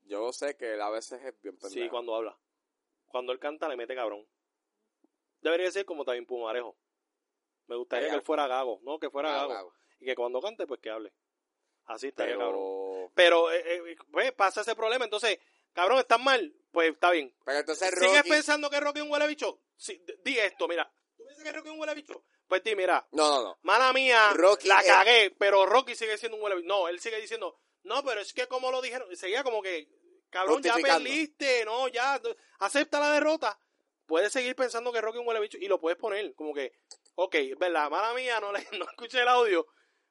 [0.04, 1.82] yo sé que él a veces es bien pendejo.
[1.84, 2.38] Sí, cuando habla.
[3.06, 4.24] Cuando él canta le mete cabrón.
[5.40, 6.76] Debería ser como también Pumarejo.
[7.66, 9.48] Me gustaría Estaría- que él fuera gago, no que fuera Ah, gago.
[9.52, 9.74] gago.
[10.00, 11.12] Y que cuando cante, pues que hable.
[11.86, 13.10] Así estaría cabrón.
[13.14, 15.04] Pero, Pero, eh, eh, pues, pasa ese problema.
[15.04, 15.38] Entonces,
[15.72, 16.52] cabrón, estás mal.
[16.72, 17.34] Pues está bien.
[17.44, 18.28] pero entonces ¿Sigues Rocky...
[18.30, 19.62] pensando que Rocky es un huele bicho?
[19.76, 20.90] Sí, di esto, mira.
[21.16, 22.24] ¿Tú piensas que Rocky es un huele bicho?
[22.46, 23.06] Pues di, mira.
[23.12, 23.58] No, no, no.
[23.62, 26.68] Mala mía, Rocky la es- cagué, pero Rocky sigue siendo un huele bicho.
[26.68, 29.88] No, él sigue diciendo, no, pero es que como lo dijeron, seguía como que,
[30.28, 32.20] cabrón, ya perdiste, no, ya,
[32.58, 33.58] acepta la derrota.
[34.06, 36.72] Puedes seguir pensando que Rocky es un huele bicho y lo puedes poner, como que,
[37.16, 39.66] ok, es verdad, mala mía, no, le, no escuché el audio,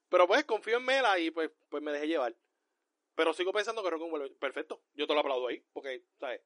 [0.09, 2.35] pero pues confío en Mela y pues, pues me dejé llevar.
[3.15, 4.39] Pero sigo pensando que Rocky es un huele bicho.
[4.39, 6.41] Perfecto, yo te lo aplaudo ahí, porque, ¿sabes?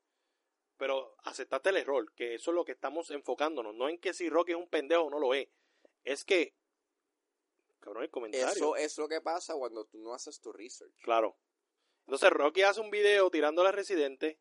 [0.78, 4.30] Pero aceptaste el error, que eso es lo que estamos enfocándonos, no en que si
[4.30, 5.50] Rocky es un pendejo o no lo es,
[6.04, 6.56] es que,
[7.80, 8.48] cabrón, el comentario.
[8.48, 10.94] Eso es lo que pasa cuando tú no haces tu research.
[11.02, 11.38] Claro.
[12.06, 14.40] Entonces Rocky hace un video tirándole a Residente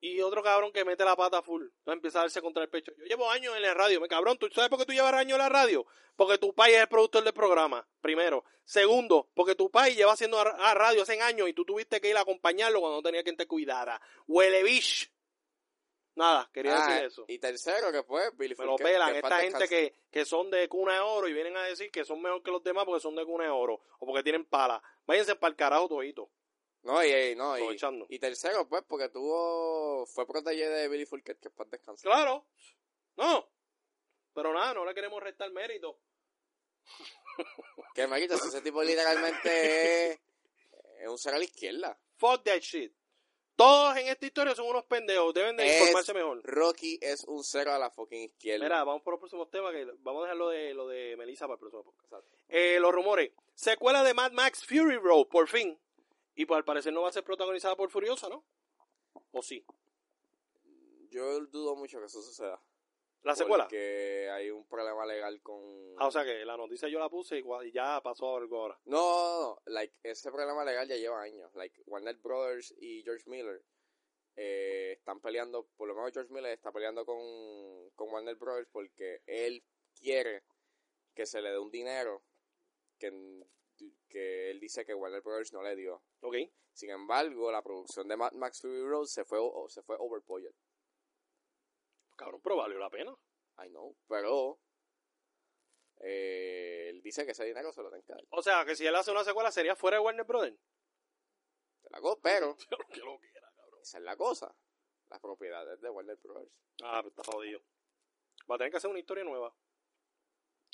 [0.00, 1.66] y otro cabrón que mete la pata full.
[1.84, 2.92] No empieza a darse contra el pecho.
[2.96, 4.00] Yo llevo años en la radio.
[4.00, 5.86] Me cabrón, ¿tú sabes por qué tú llevas años en la radio?
[6.16, 8.44] Porque tu país es el productor del programa, primero.
[8.64, 12.16] Segundo, porque tu país lleva haciendo a radio hace años y tú tuviste que ir
[12.16, 14.00] a acompañarlo cuando no tenía quien te cuidara.
[14.26, 14.62] Huele.
[16.14, 17.24] Nada, quería Ah, decir eso.
[17.28, 20.94] Y tercero, que fue Billy Me lo pelan esta gente que, que son de cuna
[20.94, 23.24] de oro y vienen a decir que son mejor que los demás porque son de
[23.24, 24.82] cuna de oro o porque tienen pala.
[25.06, 26.30] Váyanse para el carajo todito.
[26.82, 27.76] No, y, no, y,
[28.08, 30.06] y tercero, pues, porque tuvo...
[30.06, 32.02] Fue protege de Billy Fulker, que paz descanse.
[32.02, 32.46] Claro.
[33.16, 33.46] No.
[34.32, 35.98] Pero nada, no le queremos restar mérito.
[37.94, 40.20] Que, Marito, si ese tipo literalmente es,
[41.00, 41.98] es un ser a la izquierda.
[42.16, 42.92] Fuck that shit.
[43.56, 45.34] Todos en esta historia son unos pendejos.
[45.34, 46.40] Deben de Es- informarse mejor.
[46.44, 48.64] Rocky es un cero a la fucking izquierda.
[48.64, 49.72] Mira, vamos por los próximos temas.
[49.72, 52.26] que Vamos a dejar lo de, lo de Melissa para el próximo podcast.
[52.48, 53.32] Eh, los rumores.
[53.54, 55.78] Secuela de Mad Max Fury Road, por fin.
[56.34, 58.44] Y pues al parecer no va a ser protagonizada por Furiosa, ¿no?
[59.32, 59.64] ¿O sí?
[61.10, 62.62] Yo dudo mucho que eso suceda.
[63.22, 63.64] ¿La secuela?
[63.64, 65.60] Porque hay un problema legal con...
[65.98, 68.80] Ah, o sea que la noticia yo la puse y ya pasó algo ahora.
[68.84, 71.54] No, no, no, like, ese problema legal ya lleva años.
[71.54, 73.62] Like, Warner Brothers y George Miller
[74.36, 79.22] eh, están peleando, por lo menos George Miller está peleando con, con Warner Brothers porque
[79.26, 79.62] él
[79.94, 80.44] quiere
[81.14, 82.22] que se le dé un dinero
[82.98, 83.10] que,
[84.08, 86.02] que él dice que Warner Brothers no le dio.
[86.20, 86.36] ¿Ok?
[86.72, 90.54] Sin embargo, la producción de Mad Max Fury Road se fue, o- se fue overpowered.
[92.16, 93.14] Cabrón, pero valió la pena.
[93.64, 94.60] I know, pero
[96.02, 98.24] eh, él dice que ese dinero se lo dar.
[98.30, 100.58] O sea, que si él hace una secuela sería fuera de Warner Brothers.
[101.82, 102.56] Se la Pero
[102.92, 103.80] que lo quiera, cabrón.
[103.82, 104.54] esa es la cosa.
[105.10, 106.52] Las propiedades de Warner Brothers.
[106.82, 107.60] Ah, pues está jodido.
[108.50, 109.54] Va a tener que hacer una historia nueva.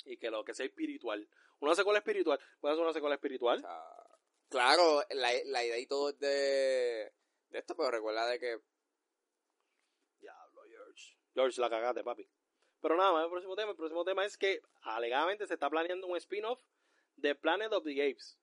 [0.05, 1.27] Y que lo que sea espiritual.
[1.59, 2.39] Una secuela espiritual.
[2.59, 3.61] ¿Puede hacer una secuela O espiritual?
[3.61, 3.83] sea,
[4.49, 7.11] claro, la, la idea y todo es de,
[7.49, 8.59] de esto, pero recuerda de que
[10.19, 11.17] Diablo, George.
[11.33, 12.29] George, la cagaste, papi.
[12.81, 13.71] Pero nada más, el próximo tema.
[13.71, 16.61] El próximo tema es que alegadamente se está planeando un spin-off
[17.15, 18.37] de Planet of the Apes.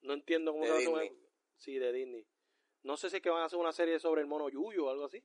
[0.00, 1.08] No entiendo cómo se va a.
[1.56, 2.26] Sí, de Disney.
[2.82, 4.90] No sé si es que van a hacer una serie sobre el mono Yuyo o
[4.90, 5.24] algo así.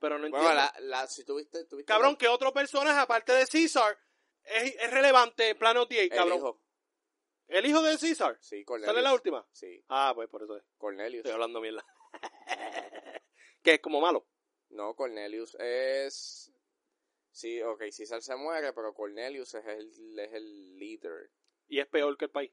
[0.00, 0.46] Pero no entiendo.
[0.48, 3.96] bueno, la, la, si tuviste, tuviste Cabrón, que otro personaje aparte de Caesar
[4.44, 6.38] es, es relevante en of the Apes, el cabrón.
[6.38, 6.60] hijo.
[7.48, 8.38] El hijo de Caesar.
[8.40, 8.92] Sí, Cornelius.
[8.94, 9.46] ¿Sale la última?
[9.52, 10.64] Sí, Ah, pues por eso es.
[10.78, 11.18] Cornelius.
[11.20, 11.84] Estoy hablando mierda.
[13.62, 14.26] que es como malo.
[14.70, 16.50] No, Cornelius es...
[17.30, 21.30] Sí, ok, César se muere, pero Cornelius es el, es el líder.
[21.66, 22.52] Y es peor que el país.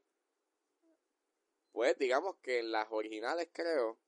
[1.71, 3.99] Pues digamos que en las originales creo,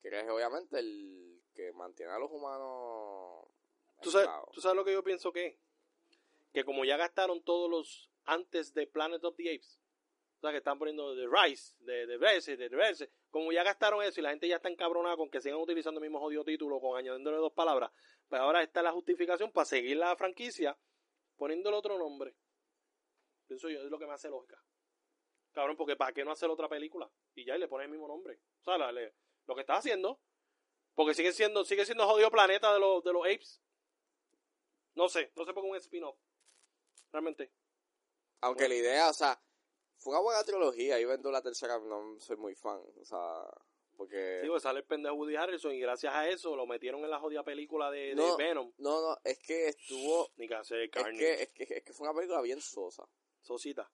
[0.00, 3.46] que es obviamente el que mantiene a los humanos...
[4.02, 4.28] ¿Tú sabes.
[4.52, 5.56] ¿Tú sabes lo que yo pienso que es?
[6.56, 9.78] Que como ya gastaron todos los antes de Planet of the Apes,
[10.38, 13.62] o sea, que están poniendo The Rise, de The Rise, de The Rise, como ya
[13.62, 16.44] gastaron eso y la gente ya está encabronada con que sigan utilizando el mismo jodido
[16.44, 17.92] título con añadiéndole dos palabras,
[18.26, 20.78] pues ahora está la justificación para seguir la franquicia
[21.36, 22.34] poniéndole otro nombre.
[23.46, 24.58] Pienso yo, es lo que me hace lógica.
[25.52, 27.10] Cabrón, porque ¿para qué no hacer otra película?
[27.34, 28.40] Y ya y le pones el mismo nombre.
[28.62, 29.12] O sea, le-
[29.46, 30.22] lo que está haciendo.
[30.94, 33.60] Porque sigue siendo, sigue siendo jodido planeta de los, de los apes.
[34.94, 36.16] No sé, no sé por qué un spin-off.
[37.12, 37.50] Realmente.
[38.40, 39.40] Aunque la idea, o sea,
[39.96, 41.00] fue una buena trilogía.
[41.00, 42.80] Yo vendo la tercera, no soy muy fan.
[43.00, 43.18] O sea,
[43.96, 44.40] porque.
[44.42, 47.18] Sí, pues sale el pendejo Woody Harrelson y gracias a eso lo metieron en la
[47.18, 48.36] jodida película de, de No.
[48.36, 48.72] Venom.
[48.78, 50.30] No, no, es que estuvo.
[50.36, 50.50] Ni Es
[50.90, 51.18] Carnage.
[51.18, 53.08] que, es, que, es que fue una película bien sosa.
[53.40, 53.90] Sosita.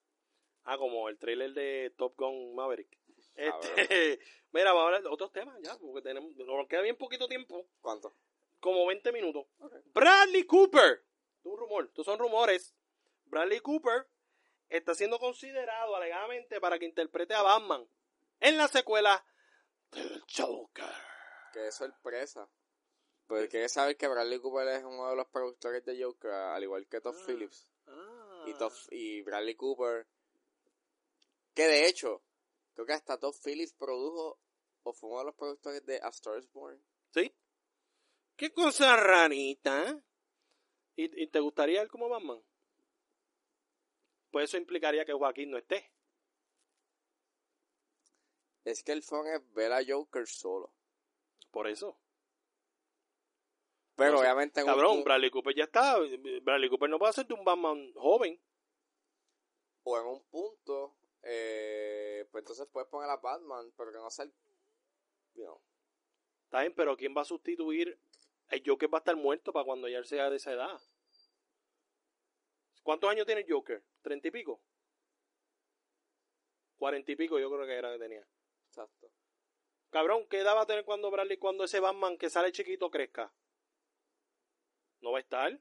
[0.65, 2.99] Ah, como el trailer de Top Gun Maverick.
[3.35, 3.61] Cabrón.
[3.77, 4.21] Este,
[4.53, 7.67] mira, vamos a hablar de otros temas ya, porque tenemos, nos queda bien poquito tiempo,
[7.81, 8.15] ¿Cuánto?
[8.61, 9.47] como 20 minutos.
[9.93, 11.03] Bradley Cooper,
[11.45, 12.75] un rumor, estos son rumores.
[13.33, 14.07] Bradley Cooper
[14.69, 17.89] está siendo considerado alegadamente para que interprete a Batman
[18.41, 19.25] en la secuela
[19.91, 20.85] del Joker.
[21.55, 22.47] Es sorpresa.
[23.27, 27.01] Porque saber que Bradley Cooper es uno de los productores de Joker, al igual que
[27.01, 27.25] Todd Ah.
[27.27, 27.67] Phillips.
[27.87, 28.45] Ah.
[28.47, 30.07] Y, Todd- y Bradley Cooper.
[31.55, 32.23] Que de hecho,
[32.75, 34.39] creo que hasta Todd Phillips produjo
[34.83, 36.79] o fue uno de los productores de A Star is Born.
[37.15, 37.35] ¿Sí?
[38.37, 39.89] ¿Qué cosa rarita?
[39.89, 40.03] ¿eh?
[40.97, 42.43] ¿Y, y te gustaría él como Batman?
[44.33, 45.89] Pues eso implicaría que Joaquín no esté.
[48.65, 50.73] Es que el fan es ver a Joker solo.
[51.51, 51.99] Por eso.
[53.95, 55.99] Pero No obviamente en un Cabrón, pu- Bradley Cooper ya está.
[56.43, 58.41] Bradley Cooper no puede hacerte un Batman joven.
[59.85, 64.25] o en un punto, eh, pues entonces puedes poner a Batman, pero que no sea
[64.25, 64.33] el...
[65.35, 65.61] know,
[66.45, 67.99] Está bien, pero ¿quién va a sustituir?
[68.49, 70.81] El Joker va a estar muerto para cuando ya él sea de esa edad.
[72.83, 73.83] ¿Cuántos años tiene Joker?
[74.03, 74.61] ¿Treinta y pico?
[76.77, 78.27] Cuarenta y pico yo creo que era que tenía.
[78.69, 79.13] Exacto.
[79.91, 83.33] Cabrón, ¿qué edad va a tener cuando Bradley, cuando ese Batman que sale chiquito crezca?
[85.01, 85.61] ¿No va a estar?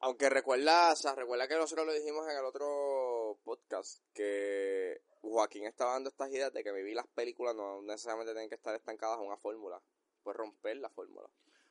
[0.00, 5.64] Aunque recuerda, o sea, recuerda que nosotros lo dijimos en el otro podcast, que Joaquín
[5.64, 9.18] estaba dando estas ideas de que vivir las películas no necesariamente tienen que estar estancadas
[9.20, 9.80] en una fórmula.
[10.22, 11.28] Pues romper la fórmula.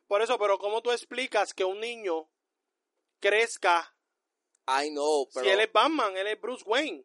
[0.07, 2.29] Por eso, pero ¿cómo tú explicas que un niño
[3.19, 3.96] crezca
[4.67, 5.45] I know, pero...
[5.45, 7.03] si él es Batman, él es Bruce Wayne?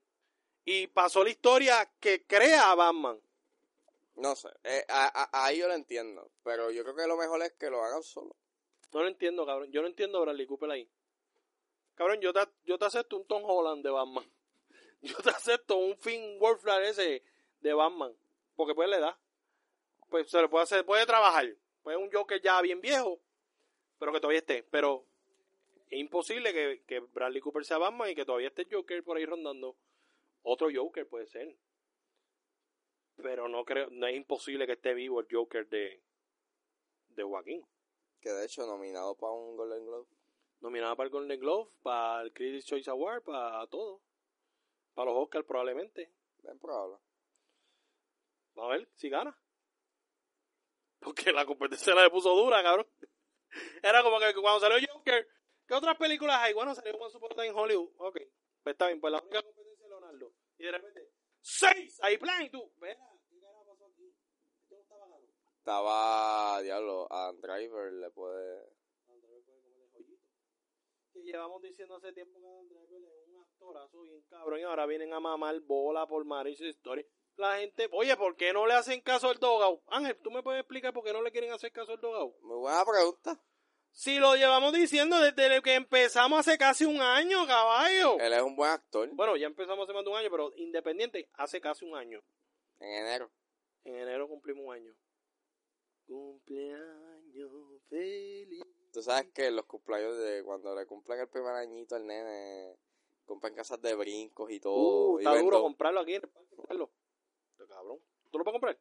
[0.64, 3.20] Y pasó la historia que crea a Batman.
[4.16, 4.84] No sé, eh,
[5.32, 8.36] ahí yo lo entiendo, pero yo creo que lo mejor es que lo hagan solo.
[8.92, 9.70] No lo entiendo, cabrón.
[9.72, 10.88] Yo no entiendo a Bradley Cooper ahí.
[11.94, 14.24] Cabrón, yo te, yo te acepto un Tom Holland de Batman.
[15.02, 17.24] Yo te acepto un Finn Wolfhard ese
[17.60, 18.16] de Batman.
[18.54, 19.18] Porque pues le da.
[20.08, 21.44] Pues se le puede hacer, puede trabajar.
[21.82, 23.18] Pues un Joker ya bien viejo.
[23.98, 24.62] Pero que todavía esté.
[24.62, 25.04] Pero
[25.92, 29.26] es imposible que, que Bradley Cooper sea Batman y que todavía esté Joker por ahí
[29.26, 29.76] rondando.
[30.40, 31.54] Otro Joker puede ser.
[33.16, 36.02] Pero no creo, no es imposible que esté vivo el Joker de,
[37.08, 37.62] de Joaquín.
[38.22, 40.08] Que de hecho nominado para un Golden Globe.
[40.60, 44.00] nominada para el Golden Globe, para el Critics Choice Award, para todo.
[44.94, 46.10] Para los Oscars probablemente.
[46.42, 46.96] Es probable.
[48.54, 49.38] Vamos a ver si gana.
[51.00, 52.86] Porque la competencia la le puso dura, cabrón.
[53.82, 55.28] Era como que cuando salió Joker,
[55.72, 56.52] ¿qué otras películas hay?
[56.52, 57.88] Bueno, salió Once Upon a in Hollywood.
[57.96, 58.18] Ok,
[58.62, 60.34] pues está bien, pues la única competencia es Leonardo.
[60.58, 61.08] Y de repente,
[61.40, 61.98] ¡seis!
[62.02, 62.86] Ahí plan, y tú, no
[65.56, 68.66] estaba diablo, a Driver le puede...
[71.14, 75.14] Que llevamos diciendo hace tiempo que Andrés es un actorazo bien cabrón y ahora vienen
[75.14, 77.06] a mamar bola por Mauricio Story.
[77.36, 79.82] La gente, oye, ¿por qué no le hacen caso al Dogao?
[79.86, 82.34] Ángel, ¿tú me puedes explicar por qué no le quieren hacer caso al Dogao?
[82.42, 83.40] Muy buena pregunta.
[83.92, 88.18] Si lo llevamos diciendo desde que empezamos hace casi un año, caballo.
[88.18, 89.08] Él es un buen actor.
[89.12, 92.22] Bueno, ya empezamos hace más de un año, pero independiente, hace casi un año.
[92.80, 93.30] En enero.
[93.84, 94.94] En enero cumplimos un año.
[96.06, 98.64] Cumpleaños feliz.
[98.92, 102.76] Tú sabes que los cumpleaños de cuando le cumplen el primer añito al nene,
[103.24, 104.74] compran casas de brincos y todo.
[104.74, 105.62] Uh, está duro todo.
[105.62, 106.90] comprarlo aquí en el parque, comprarlo.
[107.68, 108.00] Cabrón.
[108.30, 108.78] ¿Tú lo puedes comprar?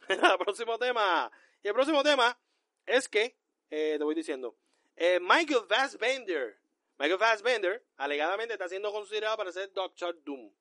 [0.32, 1.30] el próximo tema.
[1.62, 2.38] Y el próximo tema
[2.86, 3.37] es que,
[3.70, 4.56] eh, te voy diciendo,
[4.96, 6.58] eh, Michael Fassbender.
[6.98, 10.52] Michael Fassbender, alegadamente, está siendo considerado para ser Doctor Doom.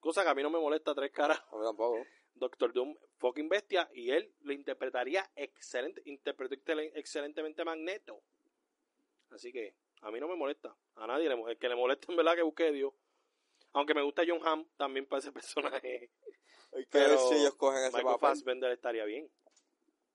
[0.00, 1.40] Cosa que a mí no me molesta tres caras.
[1.52, 2.04] A mí tampoco.
[2.34, 8.20] Doctor Doom, fucking bestia, y él lo interpretaría excelente, interpretó excelen- excelentemente Magneto.
[9.30, 12.06] Así que a mí no me molesta, a nadie le mo- el que le molesta
[12.10, 12.92] en verdad que busque a Dios.
[13.72, 15.32] Aunque me gusta John Hamm también para ese
[15.82, 16.10] personaje.
[16.90, 18.20] Pero si ellos cogen ese Michael papel.
[18.20, 19.28] Fassbender estaría bien.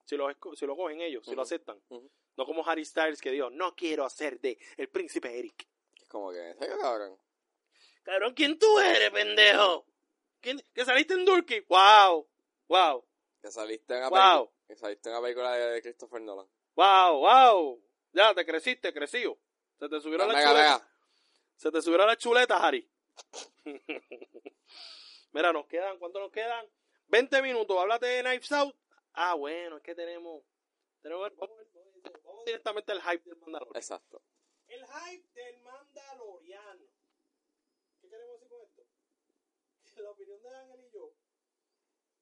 [0.06, 1.82] Si lo, si lo cogen ellos, si lo aceptan.
[2.36, 5.68] No como Harry Styles que dijo, no quiero hacer de el príncipe Eric.
[6.02, 7.18] Es como que, ¿en serio, cabrón?
[8.04, 9.86] Cabrón, ¿quién tú eres, pendejo?
[10.42, 11.62] ¿Quién, ¿Que saliste en Durkee?
[11.70, 12.28] ¡Wow!
[12.68, 13.06] Wow,
[13.42, 14.52] Que saliste en Wow.
[14.68, 16.48] que saliste en la película de Christopher Nolan.
[16.76, 17.84] wow, wow.
[18.12, 19.38] Ya, te creciste, creció.
[19.80, 20.84] Se te subieron No, las chuletas.
[21.56, 22.90] Se te subieron las chuletas, Harry.
[25.32, 26.66] Mira, nos quedan, ¿cuánto nos quedan?
[27.08, 27.78] 20 minutos.
[27.80, 28.76] Háblate de Knives Out.
[29.14, 30.44] Ah, bueno, es que tenemos.
[31.02, 31.58] tenemos vamos,
[32.24, 33.76] vamos directamente al hype del Mandalorian.
[33.76, 34.24] Exacto.
[34.68, 36.86] El hype del Mandaloriano.
[38.02, 38.84] ¿Qué queremos decir con esto?
[39.96, 41.14] Que la opinión de Ángel y yo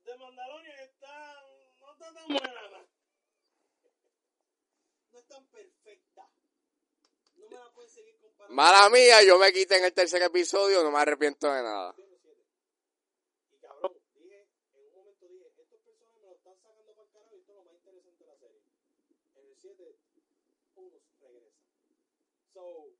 [0.03, 1.43] de Mandalorian está.
[1.79, 2.87] no está tan buena.
[5.11, 6.29] No es tan perfecta.
[7.35, 8.55] No me la pueden seguir comparando.
[8.55, 11.95] Mala mía, yo me quité en el tercer episodio, no me arrepiento de nada.
[13.49, 17.11] Y cabrón, dije, en un momento dije, estos personajes me lo están sacando para el
[17.11, 18.61] carajo y esto es lo más interesante de la serie.
[19.35, 19.99] En el 7,
[20.75, 21.61] uno regresa.
[22.53, 22.93] So,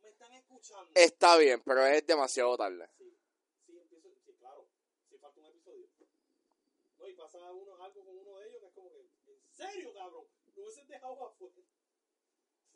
[0.00, 0.32] me están
[0.62, 0.92] escuchando.
[0.94, 2.88] Está bien, pero es demasiado tarde.
[2.96, 3.18] Sí,
[3.66, 4.68] sí, empiezo, sí, claro,
[5.08, 5.88] sí falta un episodio.
[6.98, 9.92] No, y pasa uno, algo con uno de ellos que es como que, ¿en serio,
[9.92, 10.26] cabrón?
[10.54, 11.54] Lo hubiesen dejado afuera.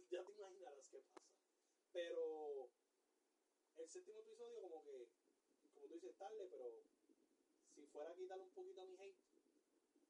[0.09, 1.27] Ya te imaginarás qué pasa.
[1.93, 2.71] Pero
[3.77, 5.09] el séptimo episodio como que,
[5.75, 6.73] como tú dices, tarde, pero
[7.75, 9.19] si fuera a quitarle un poquito a mi hate,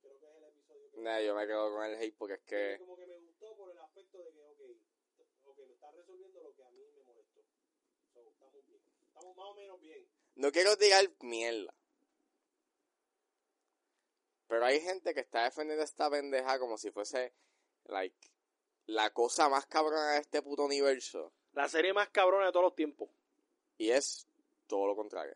[0.02, 1.00] creo que es el episodio que...
[1.00, 2.76] Nah, yo me quedo con el hate porque es que...
[2.78, 4.60] Como que me gustó por el aspecto de que, ok,
[5.44, 7.05] ok, me está resolviendo lo que a mí me
[9.06, 10.06] estamos más o menos bien.
[10.34, 11.74] No quiero tirar mierda.
[14.48, 17.34] Pero hay gente que está defendiendo esta pendeja como si fuese,
[17.84, 18.30] like,
[18.86, 21.32] la cosa más cabrona de este puto universo.
[21.52, 23.10] La serie más cabrona de todos los tiempos.
[23.76, 24.28] Y es
[24.66, 25.34] todo lo contrario.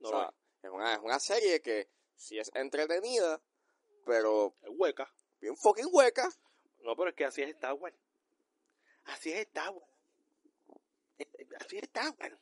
[0.00, 3.42] No o sea, es una, es una serie que sí es entretenida,
[4.06, 4.70] pero es.
[4.70, 5.12] Es hueca.
[5.40, 6.28] bien fucking hueca.
[6.80, 7.96] No, pero es que así es Star Wars.
[9.04, 9.97] Así es Star Wars.
[11.60, 12.38] Así es Star Wars.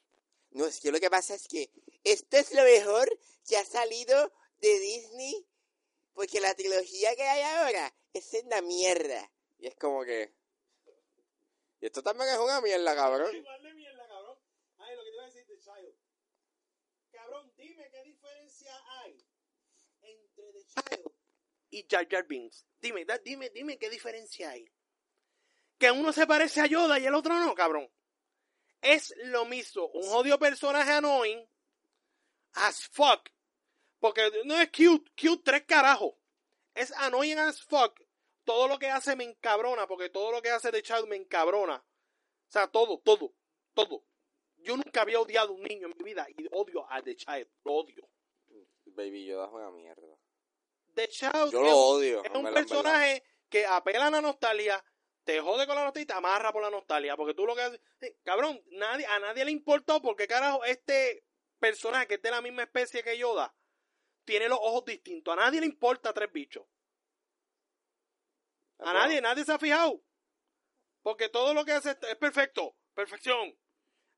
[0.50, 1.70] No, es que lo que pasa es que
[2.04, 3.08] esto es lo mejor
[3.46, 5.46] que ha salido de Disney,
[6.14, 9.30] porque la trilogía que hay ahora es una mierda.
[9.58, 10.34] Y es como que...
[11.80, 13.34] Y esto también es una mierda, cabrón.
[13.34, 14.38] Igual de mierda, cabrón.
[14.78, 15.94] Ay, lo que te iba a decir de Child.
[17.12, 18.72] Cabrón, dime qué diferencia
[19.02, 19.26] hay
[20.02, 21.12] entre The Child
[21.70, 22.64] y Jar Jar Binks.
[22.80, 24.70] Dime, da- dime, dime qué diferencia hay.
[25.78, 27.90] Que uno se parece a Yoda y el otro no, cabrón.
[28.86, 29.86] Es lo mismo.
[29.88, 31.44] Un jodido personaje annoying
[32.52, 33.28] as fuck.
[33.98, 36.14] Porque no es cute, cute tres carajos.
[36.74, 38.00] Es annoying as fuck.
[38.44, 41.76] Todo lo que hace me encabrona, porque todo lo que hace The Child me encabrona.
[41.76, 43.34] O sea, todo, todo,
[43.74, 44.04] todo.
[44.58, 47.48] Yo nunca había odiado a un niño en mi vida y odio a The Child.
[47.64, 48.08] Lo odio.
[48.84, 50.16] Baby Yoda es una mierda.
[50.94, 52.24] The Child Yo es, lo odio.
[52.24, 52.60] es un verdad.
[52.60, 54.82] personaje que apela a la nostalgia,
[55.26, 57.16] te jode con la nostalgia y te amarra por la nostalgia.
[57.16, 57.80] Porque tú lo que haces.
[58.22, 61.24] Cabrón, nadie, a nadie le importó porque carajo este
[61.58, 63.52] personaje que es de la misma especie que Yoda
[64.24, 65.32] tiene los ojos distintos.
[65.32, 66.64] A nadie le importa tres bichos.
[68.78, 70.00] A nadie, nadie se ha fijado.
[71.02, 72.76] Porque todo lo que hace es- es perfecto.
[72.94, 73.58] Perfección.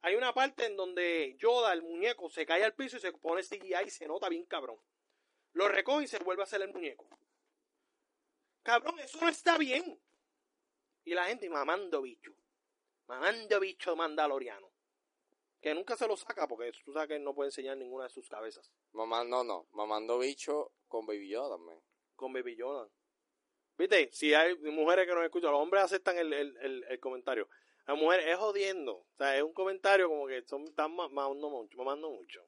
[0.03, 3.43] Hay una parte en donde Yoda, el muñeco, se cae al piso y se pone
[3.43, 4.79] CGI y se nota bien cabrón.
[5.55, 7.09] Lo recoge y se vuelve a hacer el muñeco.
[8.63, 9.99] Cabrón, eso no está bien.
[11.09, 12.33] Y la gente mamando bicho.
[13.07, 14.71] Mamando bicho mandaloriano.
[15.61, 18.11] Que nunca se lo saca porque tú sabes que él no puede enseñar ninguna de
[18.11, 18.71] sus cabezas.
[18.93, 19.67] Mamá, no, no.
[19.73, 21.81] Mamando bicho con Baby Yoda también.
[22.15, 22.89] con Baby Yoda.
[23.79, 24.11] ¿Viste?
[24.13, 27.49] Si hay mujeres que nos escuchan, los hombres aceptan el, el, el, el comentario.
[27.87, 28.97] La mujer es jodiendo.
[28.97, 31.79] O sea, es un comentario como que son, están ma- mamando mucho.
[31.79, 32.45] Mamando mucho.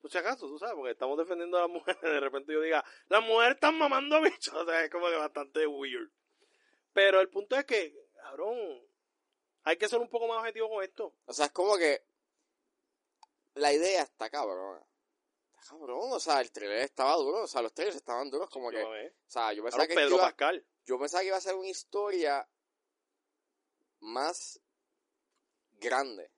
[0.00, 2.00] Por si acaso, tú sabes, porque estamos defendiendo a las mujeres.
[2.00, 4.56] De repente yo diga, las mujeres están mamando bicho.
[4.58, 6.10] O sea, es como que bastante weird.
[6.94, 8.56] Pero el punto es que, cabrón,
[9.64, 11.14] hay que ser un poco más objetivo con esto.
[11.26, 12.02] O sea, es como que
[13.54, 14.82] la idea está cabrona.
[15.52, 18.70] Está cabrón, o sea, el trailer estaba duro, o sea, los trailers estaban duros como
[18.70, 19.14] que, Yo, o eh.
[19.26, 20.66] sea, yo pensaba Cabrón, que Pedro iba, Pascal.
[20.86, 22.48] yo pensaba que iba a ser una historia
[24.00, 24.60] más
[25.72, 26.30] grande.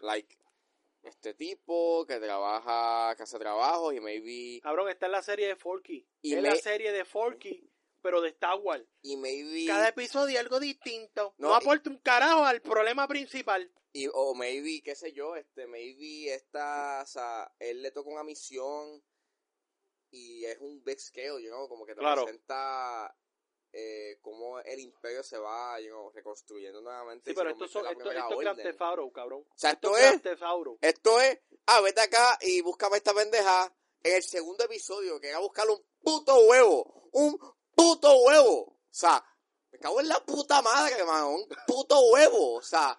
[0.00, 0.36] Like,
[1.02, 5.56] este tipo que trabaja, que hace trabajos y maybe, Cabrón, esta es la serie de
[5.56, 6.06] Forky.
[6.22, 7.70] Y es me- la serie de Forky,
[8.04, 8.84] pero de Star Wars.
[9.00, 11.34] y maybe, Cada episodio algo distinto.
[11.38, 13.72] No, No, aporta un carajo al problema principal.
[13.94, 18.22] y, o maybe, qué sé yo, este, maybe esta, o sea, él le toca una
[18.24, 19.02] misión
[20.10, 22.24] y es un big scale, you know, como que te Claro.
[22.24, 23.16] presenta
[23.72, 27.30] eh, cómo el imperio se va, you know, reconstruyendo nuevamente.
[27.30, 29.44] Sí, pero esto, son, esto, esto es Auto, cabrón.
[29.48, 30.76] O sea, esto es es, Auto.
[30.80, 35.38] esto es, ah, vete acá y búscame esta pendeja en el segundo episodio, que era
[35.38, 37.36] buscar un puto huevo, un
[37.74, 38.60] puto huevo.
[38.62, 39.24] O sea,
[39.72, 42.54] me cago en la puta madre, hermano, un puto huevo.
[42.56, 42.96] O sea,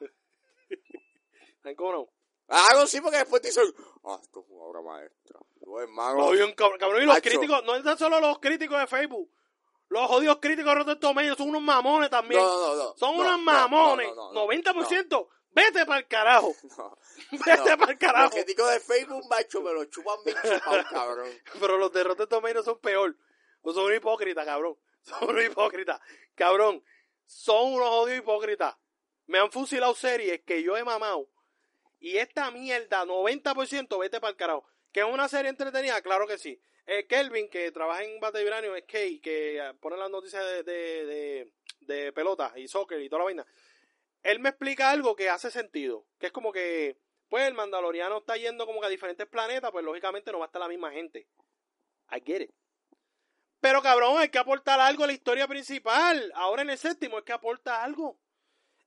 [1.61, 2.09] ¿Saben cómo no?
[2.47, 3.63] Hago sí porque después te dicen,
[4.03, 5.39] ah, esto es una obra maestra.
[5.61, 6.19] No, hermano.
[6.19, 9.31] Lo bien, cabrón, cabrón, y los críticos, no es solo los críticos de Facebook.
[9.89, 12.41] Los jodidos críticos de Rotten Tomatoes son unos mamones también.
[12.41, 12.97] No, no, no.
[12.97, 14.07] son no, unos no, mamones.
[14.15, 15.27] no, no, no, 90%.
[15.51, 16.53] Vete para el carajo.
[16.77, 16.97] No.
[17.31, 17.77] Vete No.
[17.77, 18.29] para el Los carajo.
[18.31, 21.29] críticos de Facebook, macho, me lo chupan bien chupado, cabrón.
[21.59, 23.15] Pero los de Rotten Tomatoes son peor.
[23.65, 24.77] No son unos hipócritas, cabrón.
[25.01, 25.99] Son unos hipócritas.
[26.33, 26.83] Cabrón,
[27.25, 28.75] son unos jodidos hipócritas.
[29.27, 31.29] Me han fusilado series que yo he mamado.
[31.99, 34.65] Y esta mierda, 90%, vete para el carajo.
[34.91, 36.59] Que es una serie entretenida, claro que sí.
[36.87, 40.63] Eh, Kelvin, que trabaja en Bate Uranio, es Kay, que eh, pone las noticias de,
[40.63, 41.51] de,
[41.81, 43.45] de, de y soccer y toda la vaina.
[44.23, 46.05] Él me explica algo que hace sentido.
[46.19, 46.97] Que es como que,
[47.29, 50.47] pues el mandaloriano está yendo como que a diferentes planetas, pues lógicamente no va a
[50.47, 51.27] estar la misma gente.
[52.11, 52.51] I get it.
[53.65, 56.31] Pero cabrón, hay que aportar algo a la historia principal.
[56.35, 58.15] Ahora en el séptimo es que aporta algo.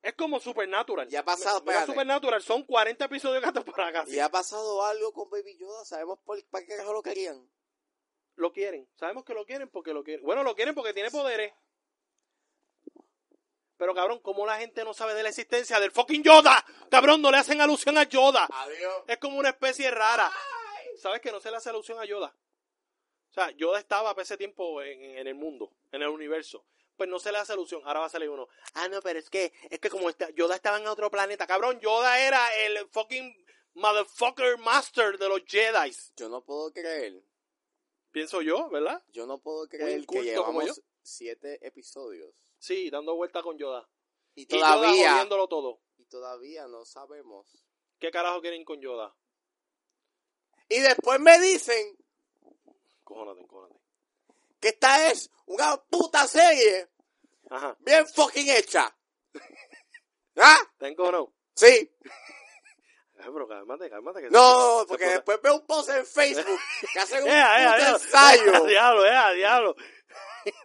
[0.01, 1.09] Es como Supernatural.
[1.09, 1.85] Ya ha pasado, Mira.
[1.85, 4.15] Supernatural son 40 episodios cada temporada casi.
[4.15, 7.51] Y ha pasado algo con Baby Yoda, sabemos por, para qué lo querían.
[8.37, 8.89] Lo quieren.
[8.95, 10.25] Sabemos que lo quieren porque lo quieren.
[10.25, 11.53] Bueno, lo quieren porque tiene poderes.
[13.79, 16.65] Pero cabrón, ¿cómo la gente no sabe de la existencia del fucking Yoda?
[16.89, 18.49] Cabrón, no le hacen alusión a Yoda.
[18.49, 19.03] Adiós.
[19.09, 20.31] Es como una especie rara.
[20.99, 22.33] ¿Sabes que no se le hace alusión a Yoda?
[23.31, 26.65] O sea, Yoda estaba para ese tiempo en, en el mundo, en el universo.
[26.97, 27.83] Pues no se le hace alusión.
[27.85, 28.49] Ahora va a salir uno.
[28.75, 31.47] Ah, no, pero es que, es que como está, Yoda estaba en otro planeta.
[31.47, 33.45] Cabrón, Yoda era el fucking
[33.75, 35.95] motherfucker master de los Jedi.
[36.17, 37.23] Yo no puedo creer,
[38.11, 39.03] Pienso yo, ¿verdad?
[39.13, 40.73] yo no puedo creer que como llevamos yo.
[41.03, 42.35] siete episodios.
[42.59, 43.89] Sí, dando vuelta con Yoda.
[44.35, 45.81] Y Y Yoda todavía, jodiéndolo todo.
[45.99, 47.65] y todavía no sabemos.
[48.01, 49.15] ¿Qué carajo quieren con Yoda?
[50.69, 51.97] Y después me dicen
[53.09, 53.81] Cójonate, cójonate.
[54.61, 56.91] que esta es una puta serie
[57.51, 57.75] Ajá.
[57.81, 58.95] bien fucking hecha.
[60.37, 60.59] ¿Ah?
[60.79, 61.33] ¿Te encojonado?
[61.55, 61.67] Sí.
[61.67, 61.91] Eh,
[63.17, 64.21] pero cálmate, cálmate.
[64.23, 66.61] Que No, se- porque se- después veo un post en Facebook
[66.93, 68.65] que hacen un Ea, ea, puto ensayo.
[68.67, 69.75] Diablo, ea, diablo.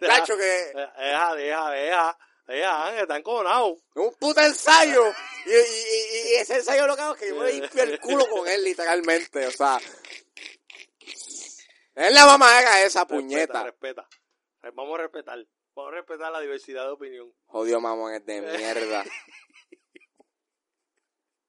[0.00, 0.42] Cacho, que
[0.74, 2.18] Deja, deja, deja.
[2.46, 3.76] Deja, Ángel, está encojonado.
[3.94, 5.02] un puto ensayo.
[5.46, 7.98] Y, y- y- y ese ensayo lo que hago es que yo me limpio el
[8.00, 9.46] culo con él, literalmente.
[9.46, 9.80] O sea,
[11.94, 13.64] es la mamadera esa puñeta.
[13.64, 14.72] Respeta, respeta.
[14.74, 15.46] Vamos a respetar.
[15.74, 17.32] Vamos a respetar la diversidad de opinión.
[17.46, 19.04] Jodido mamones de mierda.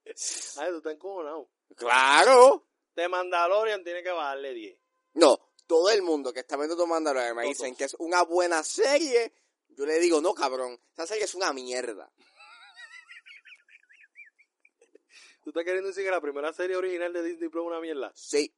[0.05, 1.49] Ay, tú estás encojonado.
[1.75, 2.67] Claro.
[2.95, 4.77] De Mandalorian tiene que bajarle 10.
[5.13, 7.57] No, todo el mundo que está viendo tu Mandalorian me Todos.
[7.57, 9.33] dicen que es una buena serie.
[9.69, 12.09] Yo le digo, no, cabrón, esa serie es una mierda.
[15.43, 18.11] ¿Tú estás queriendo decir que la primera serie original de Disney Plus es una mierda?
[18.15, 18.53] Sí.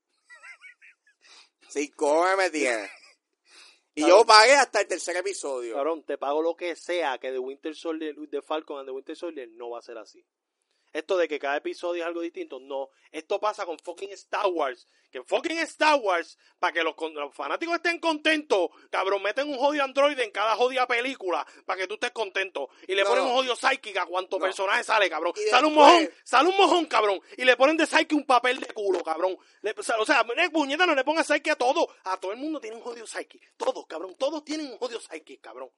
[1.70, 2.90] Sí, ¿cómo me tienes?
[3.96, 4.20] Y Cabrón.
[4.20, 5.76] yo pagué hasta el tercer episodio.
[5.76, 9.16] Cabrón, te pago lo que sea que The Winter Soldier, The Falcon and The Winter
[9.16, 10.24] Soldier no va a ser así.
[10.94, 12.90] Esto de que cada episodio es algo distinto, no.
[13.12, 14.88] Esto pasa con fucking Star Wars.
[15.12, 16.96] Que fucking Star Wars, para que los,
[17.34, 21.94] fanáticos estén contentos, cabrón, meten un jodido androide en cada jodida película para que tú
[21.96, 22.70] estés contento.
[22.88, 23.10] Y le No.
[23.10, 24.44] ponen un jodido psychic a cuánto No.
[24.46, 25.34] personaje sale, cabrón.
[25.36, 27.22] Y Sale un después- mojón, sale un mojón, cabrón.
[27.38, 29.38] Y le ponen de psyche un papel de culo, cabrón.
[29.62, 31.88] Le- o sea, o sea, mira, puñeta, no le ponga psyche a todo.
[32.06, 33.40] A todo el mundo tiene un jodido psyche.
[33.56, 34.16] Todos, cabrón.
[34.18, 35.70] Todos tienen un jodido psyche, cabrón.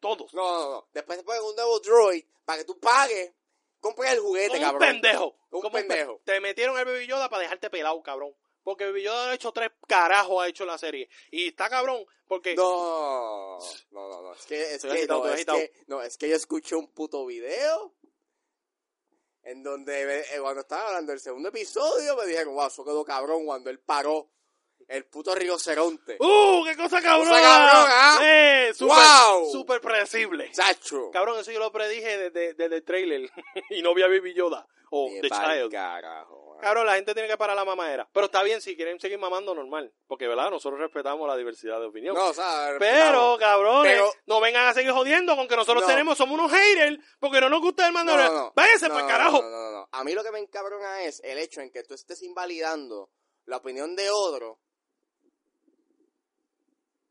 [0.00, 0.32] Todos.
[0.32, 0.88] No, no, no.
[0.92, 3.32] Después te ponen un nuevo droid para que tú pagues.
[3.80, 4.88] Compres el juguete, Como un cabrón.
[4.88, 5.36] pendejo.
[5.50, 6.20] Un pe- pendejo.
[6.24, 8.34] Te metieron el Baby Yoda para dejarte pelado, cabrón.
[8.62, 11.08] Porque Baby Yoda ha hecho tres carajos, ha hecho la serie.
[11.30, 12.54] Y está cabrón, porque...
[12.54, 13.58] No,
[13.90, 14.32] no, no, no.
[14.34, 17.24] Es que, es que, agitado, no, es que, no, es que yo escuché un puto
[17.26, 17.94] video
[19.42, 23.46] en donde eh, cuando estaba hablando del segundo episodio me dijeron, wow, eso quedó cabrón
[23.46, 24.28] cuando él paró
[24.90, 26.16] el puto rinoceronte.
[26.20, 26.64] ¡Uh!
[26.64, 27.30] ¡Qué cosa cabrona!
[27.30, 28.72] Cosa cabrona, ¡Eh!
[28.74, 29.50] Súper, ¡Wow!
[29.50, 30.50] súper predecible.
[30.52, 31.10] Chacho.
[31.12, 33.30] Cabrón, eso yo lo predije desde, desde el trailer.
[33.70, 34.66] y no vi a Baby Yoda.
[34.92, 35.70] O Ni The Child.
[35.70, 36.58] carajo, man.
[36.60, 38.08] Cabrón, la gente tiene que parar la mamadera.
[38.12, 39.92] Pero está bien, si quieren seguir mamando, normal.
[40.08, 40.50] Porque, ¿verdad?
[40.50, 42.16] Nosotros respetamos la diversidad de opinión.
[42.16, 45.88] No, o sea, Pero, cabrones, Pero- no vengan a seguir jodiendo con que nosotros No.
[45.88, 48.34] tenemos, somos unos haters, porque no nos gusta el Mandalorian.
[48.34, 48.52] no, no.
[48.56, 49.40] Váyanse para carajo.
[49.40, 49.88] No, no, no, no.
[49.92, 53.10] A mí lo que me encabrona es el hecho en que tú estés invalidando
[53.46, 54.58] la opinión de otro.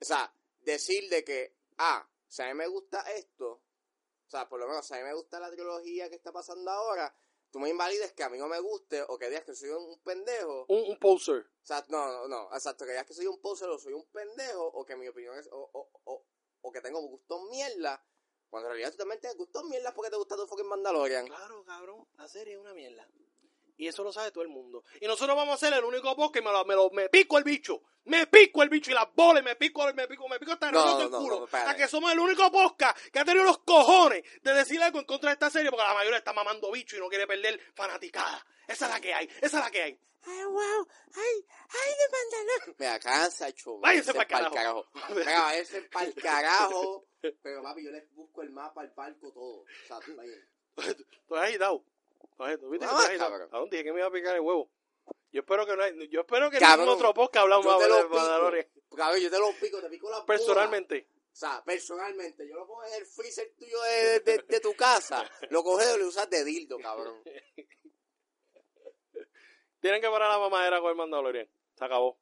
[0.01, 4.59] O sea, decir de que, ah, si a mí me gusta esto, o sea, por
[4.59, 7.15] lo menos si a mí me gusta la trilogía que está pasando ahora,
[7.51, 9.99] tú me invalides que a mí no me guste o que digas que soy un
[10.03, 10.65] pendejo.
[10.69, 11.41] Un, un poser.
[11.63, 14.05] O sea, no, no, no, exacto, que digas que soy un poser o soy un
[14.11, 16.25] pendejo o que mi opinión es, o, o, o,
[16.61, 18.05] o que tengo gustos mierda,
[18.49, 21.27] cuando en realidad tú también tienes gustos mierda porque te gusta tu fucking Mandalorian.
[21.27, 23.07] Claro, cabrón, la serie es una mierda.
[23.79, 24.83] Y eso lo sabe todo el mundo.
[25.01, 27.37] Y nosotros vamos a ser el único podcast que me, lo, me, lo- me pico
[27.37, 27.81] el bicho.
[28.03, 30.73] Me pico el bicho y las bolas, me pico, me pico, me pico hasta el
[30.73, 31.39] No, el no, culo.
[31.39, 31.69] no, espérate.
[31.71, 35.05] a que somos el único podcast que ha tenido los cojones de decir algo en
[35.05, 38.45] contra de esta serie porque la mayoría está mamando bicho y no quiere perder fanaticada.
[38.67, 39.99] Esa es la que hay, esa es la que hay.
[40.23, 42.75] ay, wow, ay, ay, de pantalón.
[42.79, 43.77] Mira, cansa, hecho.
[43.79, 44.53] Váyanse pa'l carajo.
[44.55, 44.87] carajo.
[45.25, 47.05] Váyanse pa'l carajo.
[47.41, 49.61] Pero papi, yo les busco el mapa, el barco, todo.
[49.61, 49.99] O sea.
[51.27, 51.83] Tú has agitado.
[52.39, 53.49] Tú has- ¿tú viste que Ah, cabrón.
[53.51, 54.71] ¿A dónde dije que me iba a picar el huevo?
[55.33, 57.89] Yo espero que no hay, yo espero que Cabrón, ningún otro podcast hablamos más de.
[58.07, 58.67] Mandalorian.
[58.95, 60.25] Cabrón, yo te lo pico, te pico la bola.
[60.25, 61.05] Personalmente.
[61.33, 65.29] O sea, personalmente, yo lo pongo en el freezer tuyo de, de, de tu casa,
[65.49, 67.21] lo coges y lo usas de dildo, cabrón.
[69.81, 71.49] Tienen que parar la mamadera con el Mandalorian.
[71.75, 72.17] Se acabó.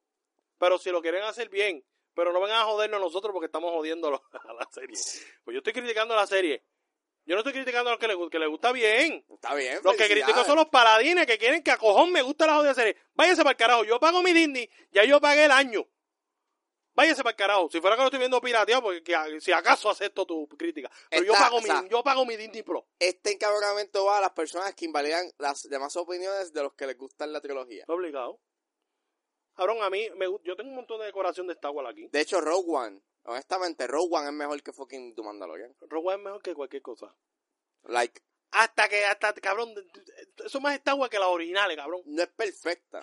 [0.58, 1.84] Pero si lo quieren hacer bien,
[2.14, 4.96] pero no vengan a jodernos a nosotros porque estamos jodiendo a la serie.
[5.44, 6.64] Pues yo estoy criticando la serie.
[7.28, 9.26] Yo no estoy criticando a los que les, que les gusta bien.
[9.30, 12.48] Está bien, Los que critico son los paladines que quieren que a cojón me gusta
[12.48, 12.96] la jodida serie.
[13.16, 13.84] Váyanse para el carajo.
[13.84, 14.70] Yo pago mi Disney.
[14.92, 15.86] Ya yo pagué el año.
[16.96, 17.70] Váyanse para el carajo.
[17.70, 20.90] Si fuera que lo estoy viendo pirateado, porque que- si acaso acepto tu crítica.
[21.10, 22.88] Pero yo pago, o sea, mi, yo pago mi Disney Pro.
[22.98, 26.98] Este encabronamiento va a las personas que invalidan las demás opiniones de los que les
[26.98, 27.84] gustan la trilogía.
[27.88, 28.40] Obligado.
[29.54, 32.08] Cabrón, a mí, me, yo tengo un montón de decoración de Star Wars aquí.
[32.08, 35.76] De hecho, Rogue One, honestamente, Rogue One es mejor que fucking The Mandalorian.
[35.82, 37.16] Rogue One es mejor que cualquier cosa.
[37.84, 38.22] Like,
[38.52, 39.74] Hasta que, hasta, cabrón,
[40.44, 42.02] eso más Wars que las originales, cabrón.
[42.06, 43.00] no es perfecta.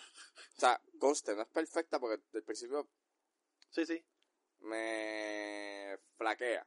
[0.56, 2.88] O sea, conste, no es perfecta porque del principio
[3.70, 4.04] Sí, sí.
[4.60, 6.66] me flaquea.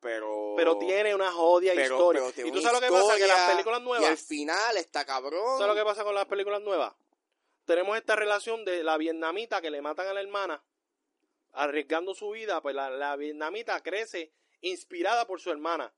[0.00, 0.54] Pero...
[0.56, 2.20] Pero tiene una jodia pero- historia.
[2.22, 3.16] pero tiene ¿Y tú sabes lo que pasa?
[3.16, 4.10] Que las películas Y nuevas...
[4.10, 5.58] al final está cabrón.
[5.58, 6.92] ¿Sabes lo que pasa con las películas nuevas?
[7.64, 10.64] Tenemos esta relación de la vietnamita que le matan a la hermana,
[11.52, 15.92] arriesgando su vida, pues la, la vietnamita crece inspirada por su hermana.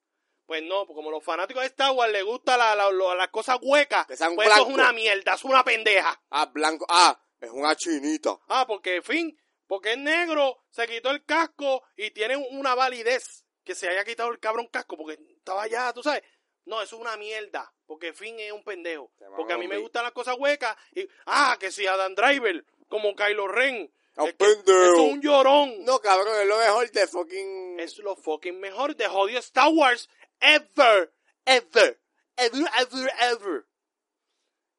[0.47, 3.59] Pues no, como los fanáticos de Star Wars les gusta la- la- lo- las cosas
[3.63, 6.21] huecas, pues eso es una mierda, es una pendeja.
[6.31, 6.85] Ah, blanco.
[6.89, 8.39] Ah, es una chinita.
[8.49, 13.47] Ah, porque, en fin, porque es negro, se quitó el casco y tiene una validez
[13.65, 16.23] que se haya quitado el cabrón casco porque estaba allá, tú sabes.
[16.67, 19.11] No, eso es una mierda, porque Finn es un pendejo.
[19.37, 23.15] Porque a mí me gustan las cosas huecas y, ah, que si Adam Driver, como
[23.15, 24.85] Kylo Ren, Es que pendejo.
[24.85, 25.85] eso es un llorón.
[25.85, 27.81] No, cabrón, es lo mejor de fucking...
[27.81, 30.09] Es lo fucking mejor de jodido Star Wars
[30.41, 31.13] ever,
[31.45, 32.01] ever,
[32.37, 33.67] ever, ever, ever.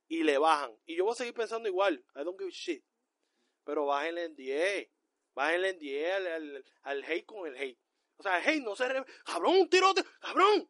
[0.07, 0.72] Y le bajan.
[0.86, 2.06] Y yo voy a seguir pensando igual.
[2.16, 2.84] I don't give a shit.
[3.64, 4.90] Pero bájenle en 10.
[5.34, 7.80] Bájenle en 10 al, al, al hate con el hate.
[8.18, 8.88] O sea, el hate no se...
[8.88, 10.03] re- Cabrón, un tirote.
[10.22, 10.70] Cabrón.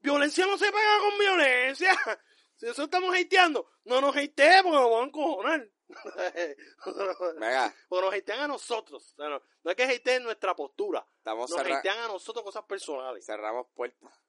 [0.00, 1.94] Violencia no se pega con violencia.
[2.58, 5.70] Si eso estamos hateando, no nos hateemos porque nos van a encojonar.
[7.38, 9.12] Venga, porque nos hatean a nosotros.
[9.12, 11.06] O sea, no, no es que hateen nuestra postura.
[11.18, 13.24] estamos Nos hatean a nosotros cosas personales.
[13.24, 14.20] cerramos puertas.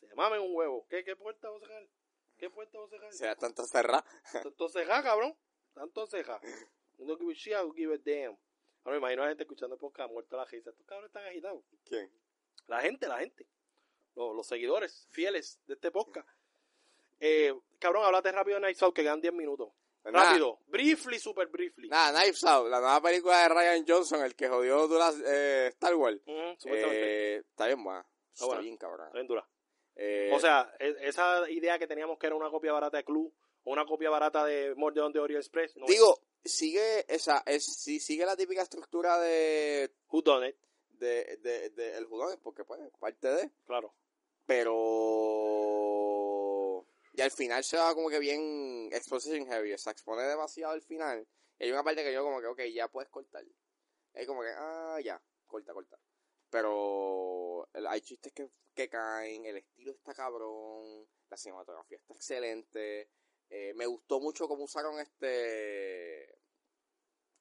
[0.00, 0.86] Se mamen un huevo.
[0.88, 1.88] ¿Qué, qué puerta vamos a sacar?
[2.36, 3.12] ¿Qué puerta vamos a sacar?
[3.12, 4.04] Será tanto cerrar.
[4.32, 5.36] Tanto ceja, cabrón.
[5.74, 6.40] Tanto ceja.
[6.98, 8.38] No give a shit, I give a damn.
[8.84, 10.70] Ahora me imagino a la gente escuchando podcast muerto la risa.
[10.70, 11.64] Estos cabrones están agitados.
[11.84, 12.12] ¿Quién?
[12.66, 13.48] La gente, la gente.
[14.14, 16.28] Los, los seguidores fieles de este podcast.
[17.20, 19.72] Eh, cabrón, háblate rápido de Nights Out que quedan 10 minutos.
[20.02, 20.58] Pues nada, rápido.
[20.66, 21.88] Briefly, super briefly.
[21.88, 25.94] Nada, Knives Out, la nueva película de Ryan Johnson, el que jodió Duras, eh, Star
[25.94, 26.20] Wars.
[26.26, 27.36] Ujú, supuestamente.
[27.36, 28.04] Eh, está bien buena.
[28.34, 29.06] Está bien cabrón.
[29.06, 29.48] Está bien dura.
[29.94, 33.32] Eh, O sea, e- esa idea que teníamos que era una copia barata de Club
[33.64, 35.76] o una copia barata de More de Orient Express.
[35.76, 39.92] No digo, sigue esa, es, si sigue la típica estructura de.
[40.10, 40.56] Who done it?
[40.88, 43.92] de, de, de el judón, porque pues, parte de, Claro.
[44.46, 44.72] pero
[47.12, 50.82] y al final se va como que bien exposition heavy, o sea, expone demasiado al
[50.82, 51.26] final.
[51.58, 53.44] Y hay una parte que yo como que, ya puedes cortar.
[54.14, 55.98] Es como que, ah, ya, corta, corta.
[56.50, 63.10] Pero hay chistes que, que caen, el estilo está cabrón, la cinematografía está excelente.
[63.48, 66.38] Eh, me gustó mucho cómo usaron este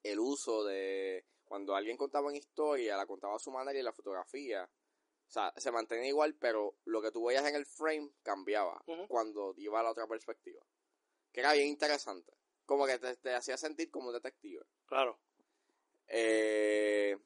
[0.03, 3.93] el uso de cuando alguien contaba una historia, la contaba a su manera y la
[3.93, 4.69] fotografía.
[5.31, 9.53] O sea, se mantenía igual, pero lo que tú veías en el frame cambiaba cuando
[9.55, 10.61] iba a la otra perspectiva.
[11.31, 12.33] Que era bien interesante.
[12.65, 14.65] Como que te, te hacía sentir como un detective.
[14.85, 15.21] Claro.
[16.07, 17.17] Eh,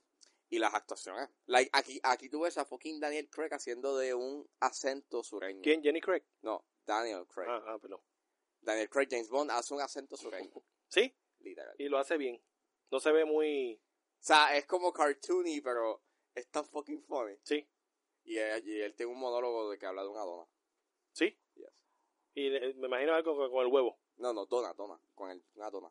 [0.49, 1.31] y las actuaciones.
[1.47, 5.63] Like, aquí, aquí tú ves a fucking Daniel Craig haciendo de un acento sureño.
[5.63, 5.81] ¿Quién?
[5.81, 6.23] Jenny Craig.
[6.43, 7.47] No, Daniel Craig.
[7.49, 8.01] Ah, ah, perdón.
[8.61, 10.51] Daniel Craig, James Bond, hace un acento sureño.
[10.87, 11.73] Sí, literal.
[11.79, 12.39] y lo hace bien.
[12.91, 13.73] No se ve muy...
[13.73, 16.03] O sea, es como cartoony, pero
[16.35, 17.35] es tan fucking funny.
[17.41, 17.67] Sí,
[18.25, 20.47] Y él, y él tiene un monólogo de que habla de una dona.
[21.13, 21.37] sí.
[21.55, 21.69] Yes.
[22.33, 23.97] Y me imagino algo con, con el huevo.
[24.17, 24.99] No, no, dona, dona.
[25.13, 25.89] Con el, una dona.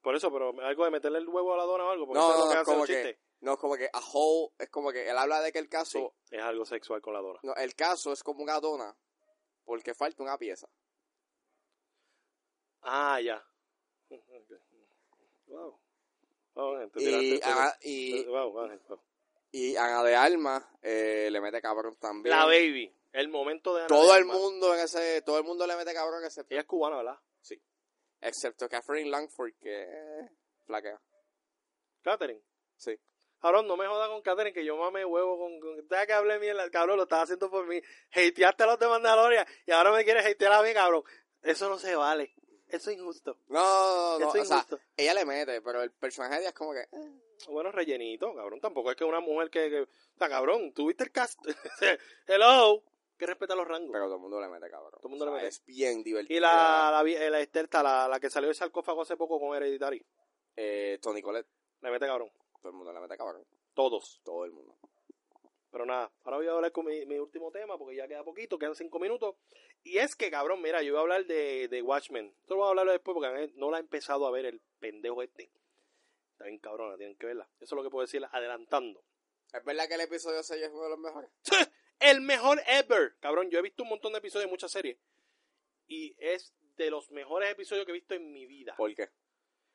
[0.00, 2.06] Por eso, pero algo de meterle el huevo a la dona o algo.
[2.06, 3.18] Porque No, no, no, hace como que-.
[3.40, 5.70] No, es como que a whole, es como que él habla de que el Sí,
[5.70, 7.40] caso, es algo sexual con la dona.
[7.42, 8.96] no, el caso es como una dona
[9.64, 10.68] porque falta una pieza.
[12.82, 13.44] Ah, ya.
[15.46, 15.80] Wow.
[16.54, 19.00] Wow, Ángel, te Y, Ana, y, Wow, Ángel, wow.
[19.52, 22.36] Y Ana de Alma eh, le mete cabrón también.
[22.36, 22.94] La baby.
[23.12, 25.92] El momento de Ana todo de el mundo en ese, todo el mundo le mete
[25.92, 27.18] cabrón excepto Ella es cubana, ¿verdad?
[27.40, 27.60] Sí.
[28.20, 30.30] Excepto Catherine Langford, que eh,
[30.64, 31.00] flaquea.
[32.02, 32.42] Catherine.
[32.76, 32.98] Sí.
[33.40, 35.60] Cabrón, no me jodas con Catherine, que yo mame huevo con...
[35.60, 36.70] con ¿Sabes que hablé mierda?
[36.70, 37.80] Cabrón, lo estás haciendo por mí.
[38.10, 41.02] Hateaste a los de Mandalorian y ahora me quieres hatear a mí, cabrón.
[41.42, 42.34] Eso no se vale.
[42.70, 43.36] Eso es injusto.
[43.48, 44.66] No, no, Eso o es sea,
[44.96, 46.80] ella le mete, pero el personaje de ella es como que...
[46.80, 47.20] eh.
[47.48, 48.60] Bueno, rellenito, cabrón.
[48.60, 49.70] Tampoco es que una mujer que...
[49.70, 51.38] que- o sea, cabrón, ¿tuviste el cast?
[52.26, 52.82] Hello.
[53.16, 53.90] Que respeta los rangos.
[53.92, 54.92] Pero todo el mundo le mete, cabrón.
[54.92, 55.48] Todo el mundo O le mete.
[55.48, 56.36] Es bien divertido.
[56.36, 59.54] y la, la, vie- la Esterta, la, la que salió del sarcófago hace poco con
[59.56, 60.04] Hereditary.
[60.56, 61.48] Eh, Tony Colette,
[61.80, 62.30] Le mete cabrón.
[62.60, 63.44] todo el mundo le mete, cabrón.
[63.74, 64.20] Todos.
[64.24, 64.76] Todo el mundo.
[65.70, 68.58] Pero nada, ahora voy a hablar con mi, mi último tema porque ya queda poquito,
[68.58, 69.36] quedan cinco minutos.
[69.82, 72.34] Y es que, cabrón, mira, yo voy a hablar de, de Watchmen.
[72.40, 75.22] Esto lo voy a hablar después porque no la he empezado a ver el pendejo
[75.22, 75.50] este.
[76.32, 77.48] Está bien cabrona, tienen que verla.
[77.60, 79.04] Eso es lo que puedo decir adelantando.
[79.52, 81.30] ¿Es verdad que el episodio 6 es uno de los mejores?
[82.00, 83.16] El mejor ever.
[83.20, 84.96] Cabrón, yo he visto un montón de episodios de muchas series.
[85.86, 88.74] Y es de los mejores episodios que he visto en mi vida.
[88.76, 89.10] ¿Por qué?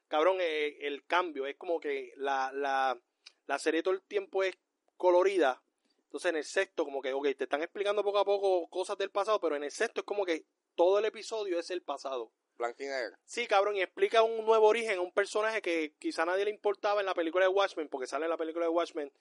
[0.08, 3.00] Cabrón, eh, el cambio es como que la, la,
[3.46, 4.58] la serie todo el tiempo es
[4.98, 5.62] colorida.
[6.06, 9.12] Entonces en el sexto como que, ok, te están explicando poco a poco cosas del
[9.12, 10.46] pasado, pero en el sexto es como que
[10.76, 12.32] todo el episodio es el pasado.
[12.58, 13.18] Blanco y negro.
[13.26, 16.52] Sí, cabrón, y explica un nuevo origen a un personaje que quizá a nadie le
[16.52, 19.12] importaba en la película de Watchmen, porque sale en la película de Watchmen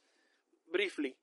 [0.67, 1.17] briefly.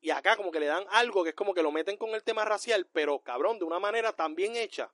[0.00, 2.22] Y acá como que le dan algo que es como que lo meten con el
[2.22, 4.92] tema racial, pero cabrón, de una manera tan bien hecha,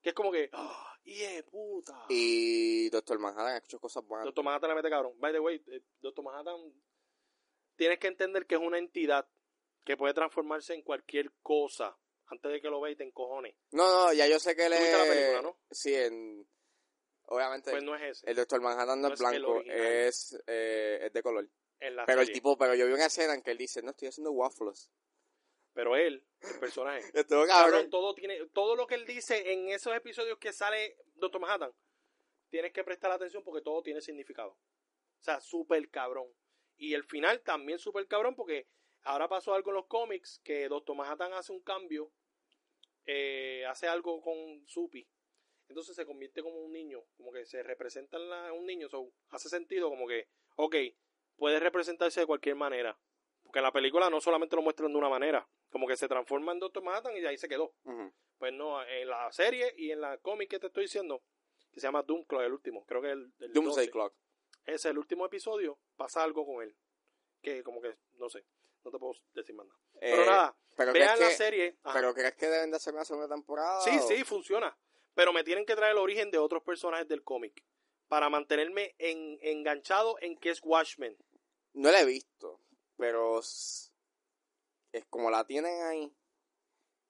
[0.00, 0.94] que es como que, ¡ah!
[1.04, 2.04] ¡Yeah, puta!
[2.08, 4.26] Y Doctor Manhattan ha hecho cosas buenas.
[4.26, 5.14] Doctor Manhattan le mete cabrón.
[5.18, 6.56] By the way, eh, Doctor Manhattan,
[7.76, 9.26] tienes que entender que es una entidad
[9.84, 11.96] que puede transformarse en cualquier cosa
[12.26, 13.54] antes de que lo veas y te encojones.
[13.70, 15.10] No, no, ya yo sé que él ¿Tú viste la es...
[15.10, 15.58] película, no?
[15.70, 16.48] Sí, en...
[17.30, 18.30] Obviamente, Pues no es ese.
[18.30, 21.48] el Doctor Manhattan no no es es blanco, es, eh, es de color.
[21.80, 23.90] en la Pero el tipo, pero yo vi una escena en que él dice, no,
[23.90, 24.90] estoy haciendo waffles.
[25.74, 27.00] Pero él, el personaje.
[27.14, 27.90] Estuvo cabrón, cabrón.
[27.90, 31.72] todo tiene, todo lo que él dice en esos episodios que sale Doctor Manhattan,
[32.50, 34.50] tienes que prestar atención porque todo tiene significado.
[34.50, 36.28] O sea, súper cabrón.
[36.78, 38.66] Y el final también súper cabrón porque
[39.08, 42.12] ahora pasó algo en los cómics que Doctor Manhattan hace un cambio,
[43.06, 45.06] eh, hace algo con Supi.
[45.68, 48.88] Entonces se convierte como un niño, como que se representa en la- un niño.
[48.88, 50.74] So, hace sentido como que, ok,
[51.36, 52.98] puede representarse de cualquier manera.
[53.42, 56.52] Porque en la película no solamente lo muestran de una manera, como que se transforma
[56.52, 57.74] en Doctor Manhattan y ahí se quedó.
[58.38, 61.22] Pues no, en la serie y en la cómic que te estoy diciendo,
[61.72, 64.14] que se llama Doomclaw, el último, creo que el, el Doomsday 12, Clock.
[64.66, 66.76] ese el último episodio, pasa algo con él.
[67.42, 68.44] Que como que, no sé,
[68.88, 69.80] no te puedo decir más nada.
[70.00, 71.78] Pero Eh, nada, pero vean crees la que- serie.
[71.82, 71.98] Ajá.
[71.98, 73.80] ¿Pero crees que deben de hacer una segunda temporada?
[73.82, 74.76] Sí, o- sí, funciona.
[75.14, 77.64] Pero me tienen que traer el origen de otros personajes del cómic.
[78.08, 81.16] Para mantenerme en- enganchado en que es Watchmen.
[81.74, 82.60] No la he visto,
[82.96, 83.92] pero es
[85.10, 86.14] como la tienen ahí.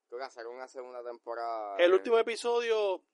[0.08, 1.76] Creo que hacer una segunda temporada.
[1.78, 3.04] El eh, último episodio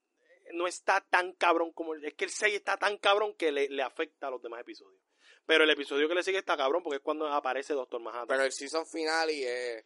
[0.53, 3.69] no está tan cabrón como el, es que el 6 está tan cabrón que le,
[3.69, 5.01] le afecta a los demás episodios.
[5.47, 8.29] Pero el episodio que le sigue está cabrón porque es cuando aparece Doctor Manhattan.
[8.29, 9.85] Pero el season final y es.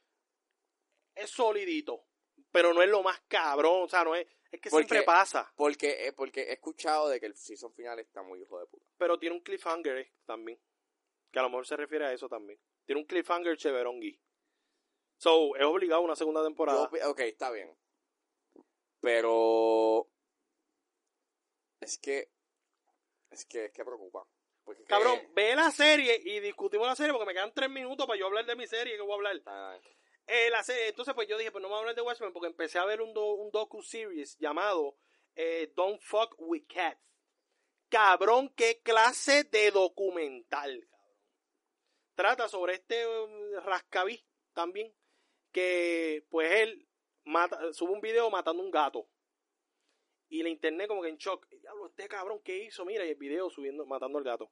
[1.14, 2.04] es solidito,
[2.52, 5.52] pero no es lo más cabrón, o sea, no es, es que Porque- siempre pasa,
[5.56, 8.86] Porque, eh, porque he escuchado de que el season final está muy hijo de puta.
[8.96, 10.60] pero tiene un cliffhanger eh, también,
[11.32, 12.60] que a lo mejor se refiere a eso también.
[12.84, 14.18] Tiene un cliffhanger cheverongui.
[15.18, 16.88] So, es obligado una segunda Yo temporada.
[16.88, 17.76] opi- ok, está bien.
[19.00, 20.08] Pero.
[21.80, 22.30] Es que.
[23.30, 24.26] Es que, es que preocupa.
[24.64, 27.68] Porque es que- Cabrón, ve la serie y discutimos la serie porque me quedan tres
[27.70, 29.42] minutos para yo hablar de mi serie que voy a hablar.
[29.46, 29.78] Ah,
[30.26, 32.32] Eh, la serie, entonces pues yo dije, pues no me voy a hablar de Watchmen
[32.34, 34.96] porque empecé a ver un, do- un docu-series llamado
[35.36, 37.00] eh, Don't Fuck With Cats.
[37.88, 41.16] Cabrón, qué clase de documental, cabrón.
[42.14, 44.22] Trata sobre este um, rascabí
[44.52, 44.94] también,
[45.52, 46.86] que pues él
[47.24, 49.08] mata, sube un video matando un gato.
[50.28, 51.48] Y la internet como que en shock.
[51.48, 52.84] Diablo, este cabrón, ¿qué hizo?
[52.84, 54.50] Mira, y el video subiendo, matando al gato.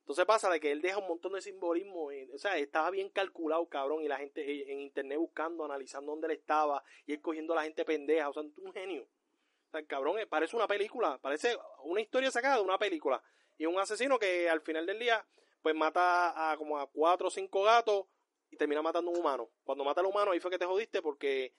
[0.00, 2.06] Entonces pasa de que él deja un montón de simbolismo.
[2.34, 4.02] o sea, estaba bien calculado, cabrón.
[4.02, 6.82] Y la gente eh, en internet buscando, analizando dónde él estaba.
[7.06, 8.28] Y él cogiendo a la gente pendeja.
[8.28, 9.04] O sea, un genio.
[9.04, 11.18] O sea, el cabrón eh, parece una película.
[11.18, 13.22] Parece una historia sacada de una película.
[13.58, 15.24] Y un asesino que al final del día,
[15.62, 18.06] pues mata a como a cuatro o cinco gatos.
[18.50, 19.50] Y termina matando a un humano.
[19.62, 21.54] Cuando mata al humano, ahí fue que te jodiste porque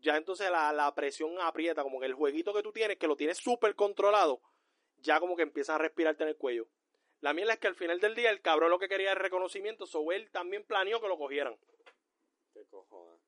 [0.00, 1.82] ya entonces la, la presión aprieta.
[1.82, 4.40] Como que el jueguito que tú tienes, que lo tienes súper controlado,
[4.98, 6.68] ya como que empieza a respirarte en el cuello.
[7.20, 9.86] La mierda es que al final del día el cabrón lo que quería era reconocimiento,
[9.86, 11.58] so él también planeó que lo cogieran,
[12.54, 13.20] qué cojones.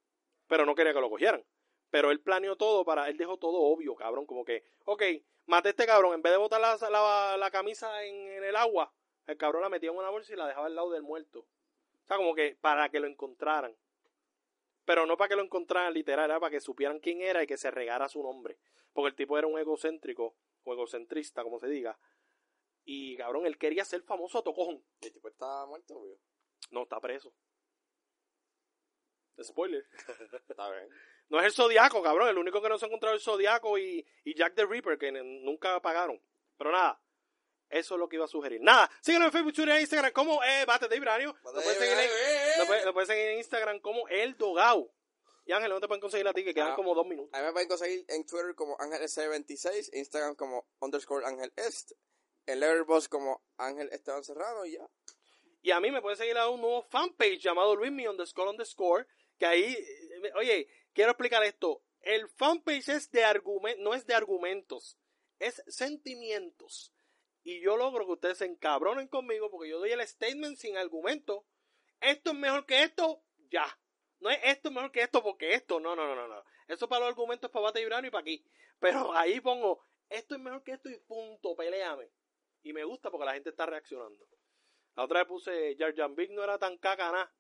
[0.47, 1.45] pero no quería que lo cogieran.
[1.91, 5.03] Pero él planeó todo para, él dejó todo obvio, cabrón, como que, ok,
[5.47, 8.55] maté a este cabrón, en vez de botar la, la, la camisa en, en el
[8.55, 8.95] agua,
[9.27, 11.41] el cabrón la metía en una bolsa y la dejaba al lado del muerto.
[11.41, 13.77] O sea, como que para que lo encontraran.
[14.85, 17.57] Pero no para que lo encontraran literal, era para que supieran quién era y que
[17.57, 18.59] se regara su nombre.
[18.93, 21.99] Porque el tipo era un egocéntrico o egocentrista, como se diga.
[22.85, 24.85] Y cabrón, él quería ser famoso a tocojón.
[25.01, 26.19] El tipo está muerto, obvio.
[26.71, 27.33] No, está preso.
[29.43, 29.87] Spoiler.
[30.49, 30.89] Está bien.
[31.31, 32.29] No es el Zodiaco, cabrón.
[32.29, 34.99] El único que no se ha encontrado es el Zodiaco y, y Jack the Ripper,
[34.99, 36.21] que nunca pagaron.
[36.59, 37.01] Pero nada,
[37.71, 38.61] eso es lo que iba a sugerir.
[38.61, 41.37] Nada, síguenos en Facebook, Twitter e Instagram como eh, Bate de Ibranio.
[41.45, 42.11] Lo puedes seguir en,
[42.61, 44.93] lo puedes- lo puedes seguir en Instagram como El Dogao.
[45.47, 46.45] Y Ángel, ¿dónde te pueden conseguir a ti?
[46.45, 46.77] Que quedan Ah.
[46.77, 47.31] como dos minutos.
[47.35, 51.93] A mí me pueden conseguir en Twitter como Ángel26, Instagram como underscore Ángel Est,
[52.47, 54.89] en Letterboxd como Ángel Esteban Serrano y ya.
[55.63, 59.07] Y a mí me pueden seguir a un nuevo fanpage llamado Luismi underscore underscore.
[59.39, 61.83] Que ahí, eh, oye, quiero explicar esto.
[62.01, 64.99] El fanpage es de argumentos, no es de argumentos,
[65.39, 66.93] es sentimientos.
[67.43, 71.47] Y yo logro que ustedes se encabronen conmigo porque yo doy el statement sin argumento.
[72.01, 73.67] Esto es mejor que esto, ya.
[74.21, 76.29] No es esto es mejor que esto porque esto, no, no, no, no.
[76.29, 76.45] no.
[76.69, 78.45] Eso para los argumentos para Bate Vibrano y para aquí.
[78.79, 82.11] Pero ahí pongo, esto es mejor que esto y punto, peleame.
[82.63, 84.27] Y me gusta porque la gente está reaccionando.
[84.95, 87.35] La otra vez puse Jar Jar Binks no era tan caca nada.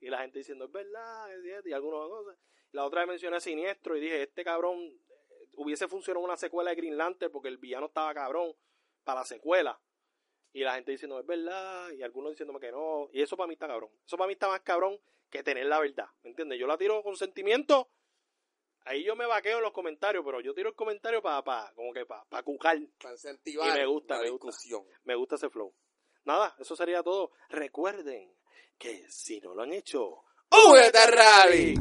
[0.00, 2.38] Y la gente diciendo, es verdad, es cierto", y algunas cosas.
[2.72, 6.70] La otra vez mencioné a Siniestro y dije, este cabrón eh, hubiese funcionado una secuela
[6.70, 8.52] de Green Lantern porque el villano estaba cabrón
[9.04, 9.80] para la secuela.
[10.52, 13.08] Y la gente diciendo, es verdad, y algunos diciéndome que no.
[13.12, 13.90] Y eso para mí está cabrón.
[14.06, 14.98] Eso para mí está más cabrón
[15.30, 16.06] que tener la verdad.
[16.22, 16.58] ¿Me entiendes?
[16.58, 17.88] Yo la tiro con sentimiento.
[18.84, 21.92] Ahí yo me vaqueo en los comentarios, pero yo tiro el comentario para, pa, como
[21.92, 22.78] que para pa cucar.
[23.00, 24.50] Para incentivar Y me gusta, la me gusta.
[25.04, 25.72] Me gusta ese flow.
[26.24, 27.32] Nada, eso sería todo.
[27.48, 28.36] Recuerden
[28.76, 31.74] que si no lo han hecho, ¡Únete a Rally!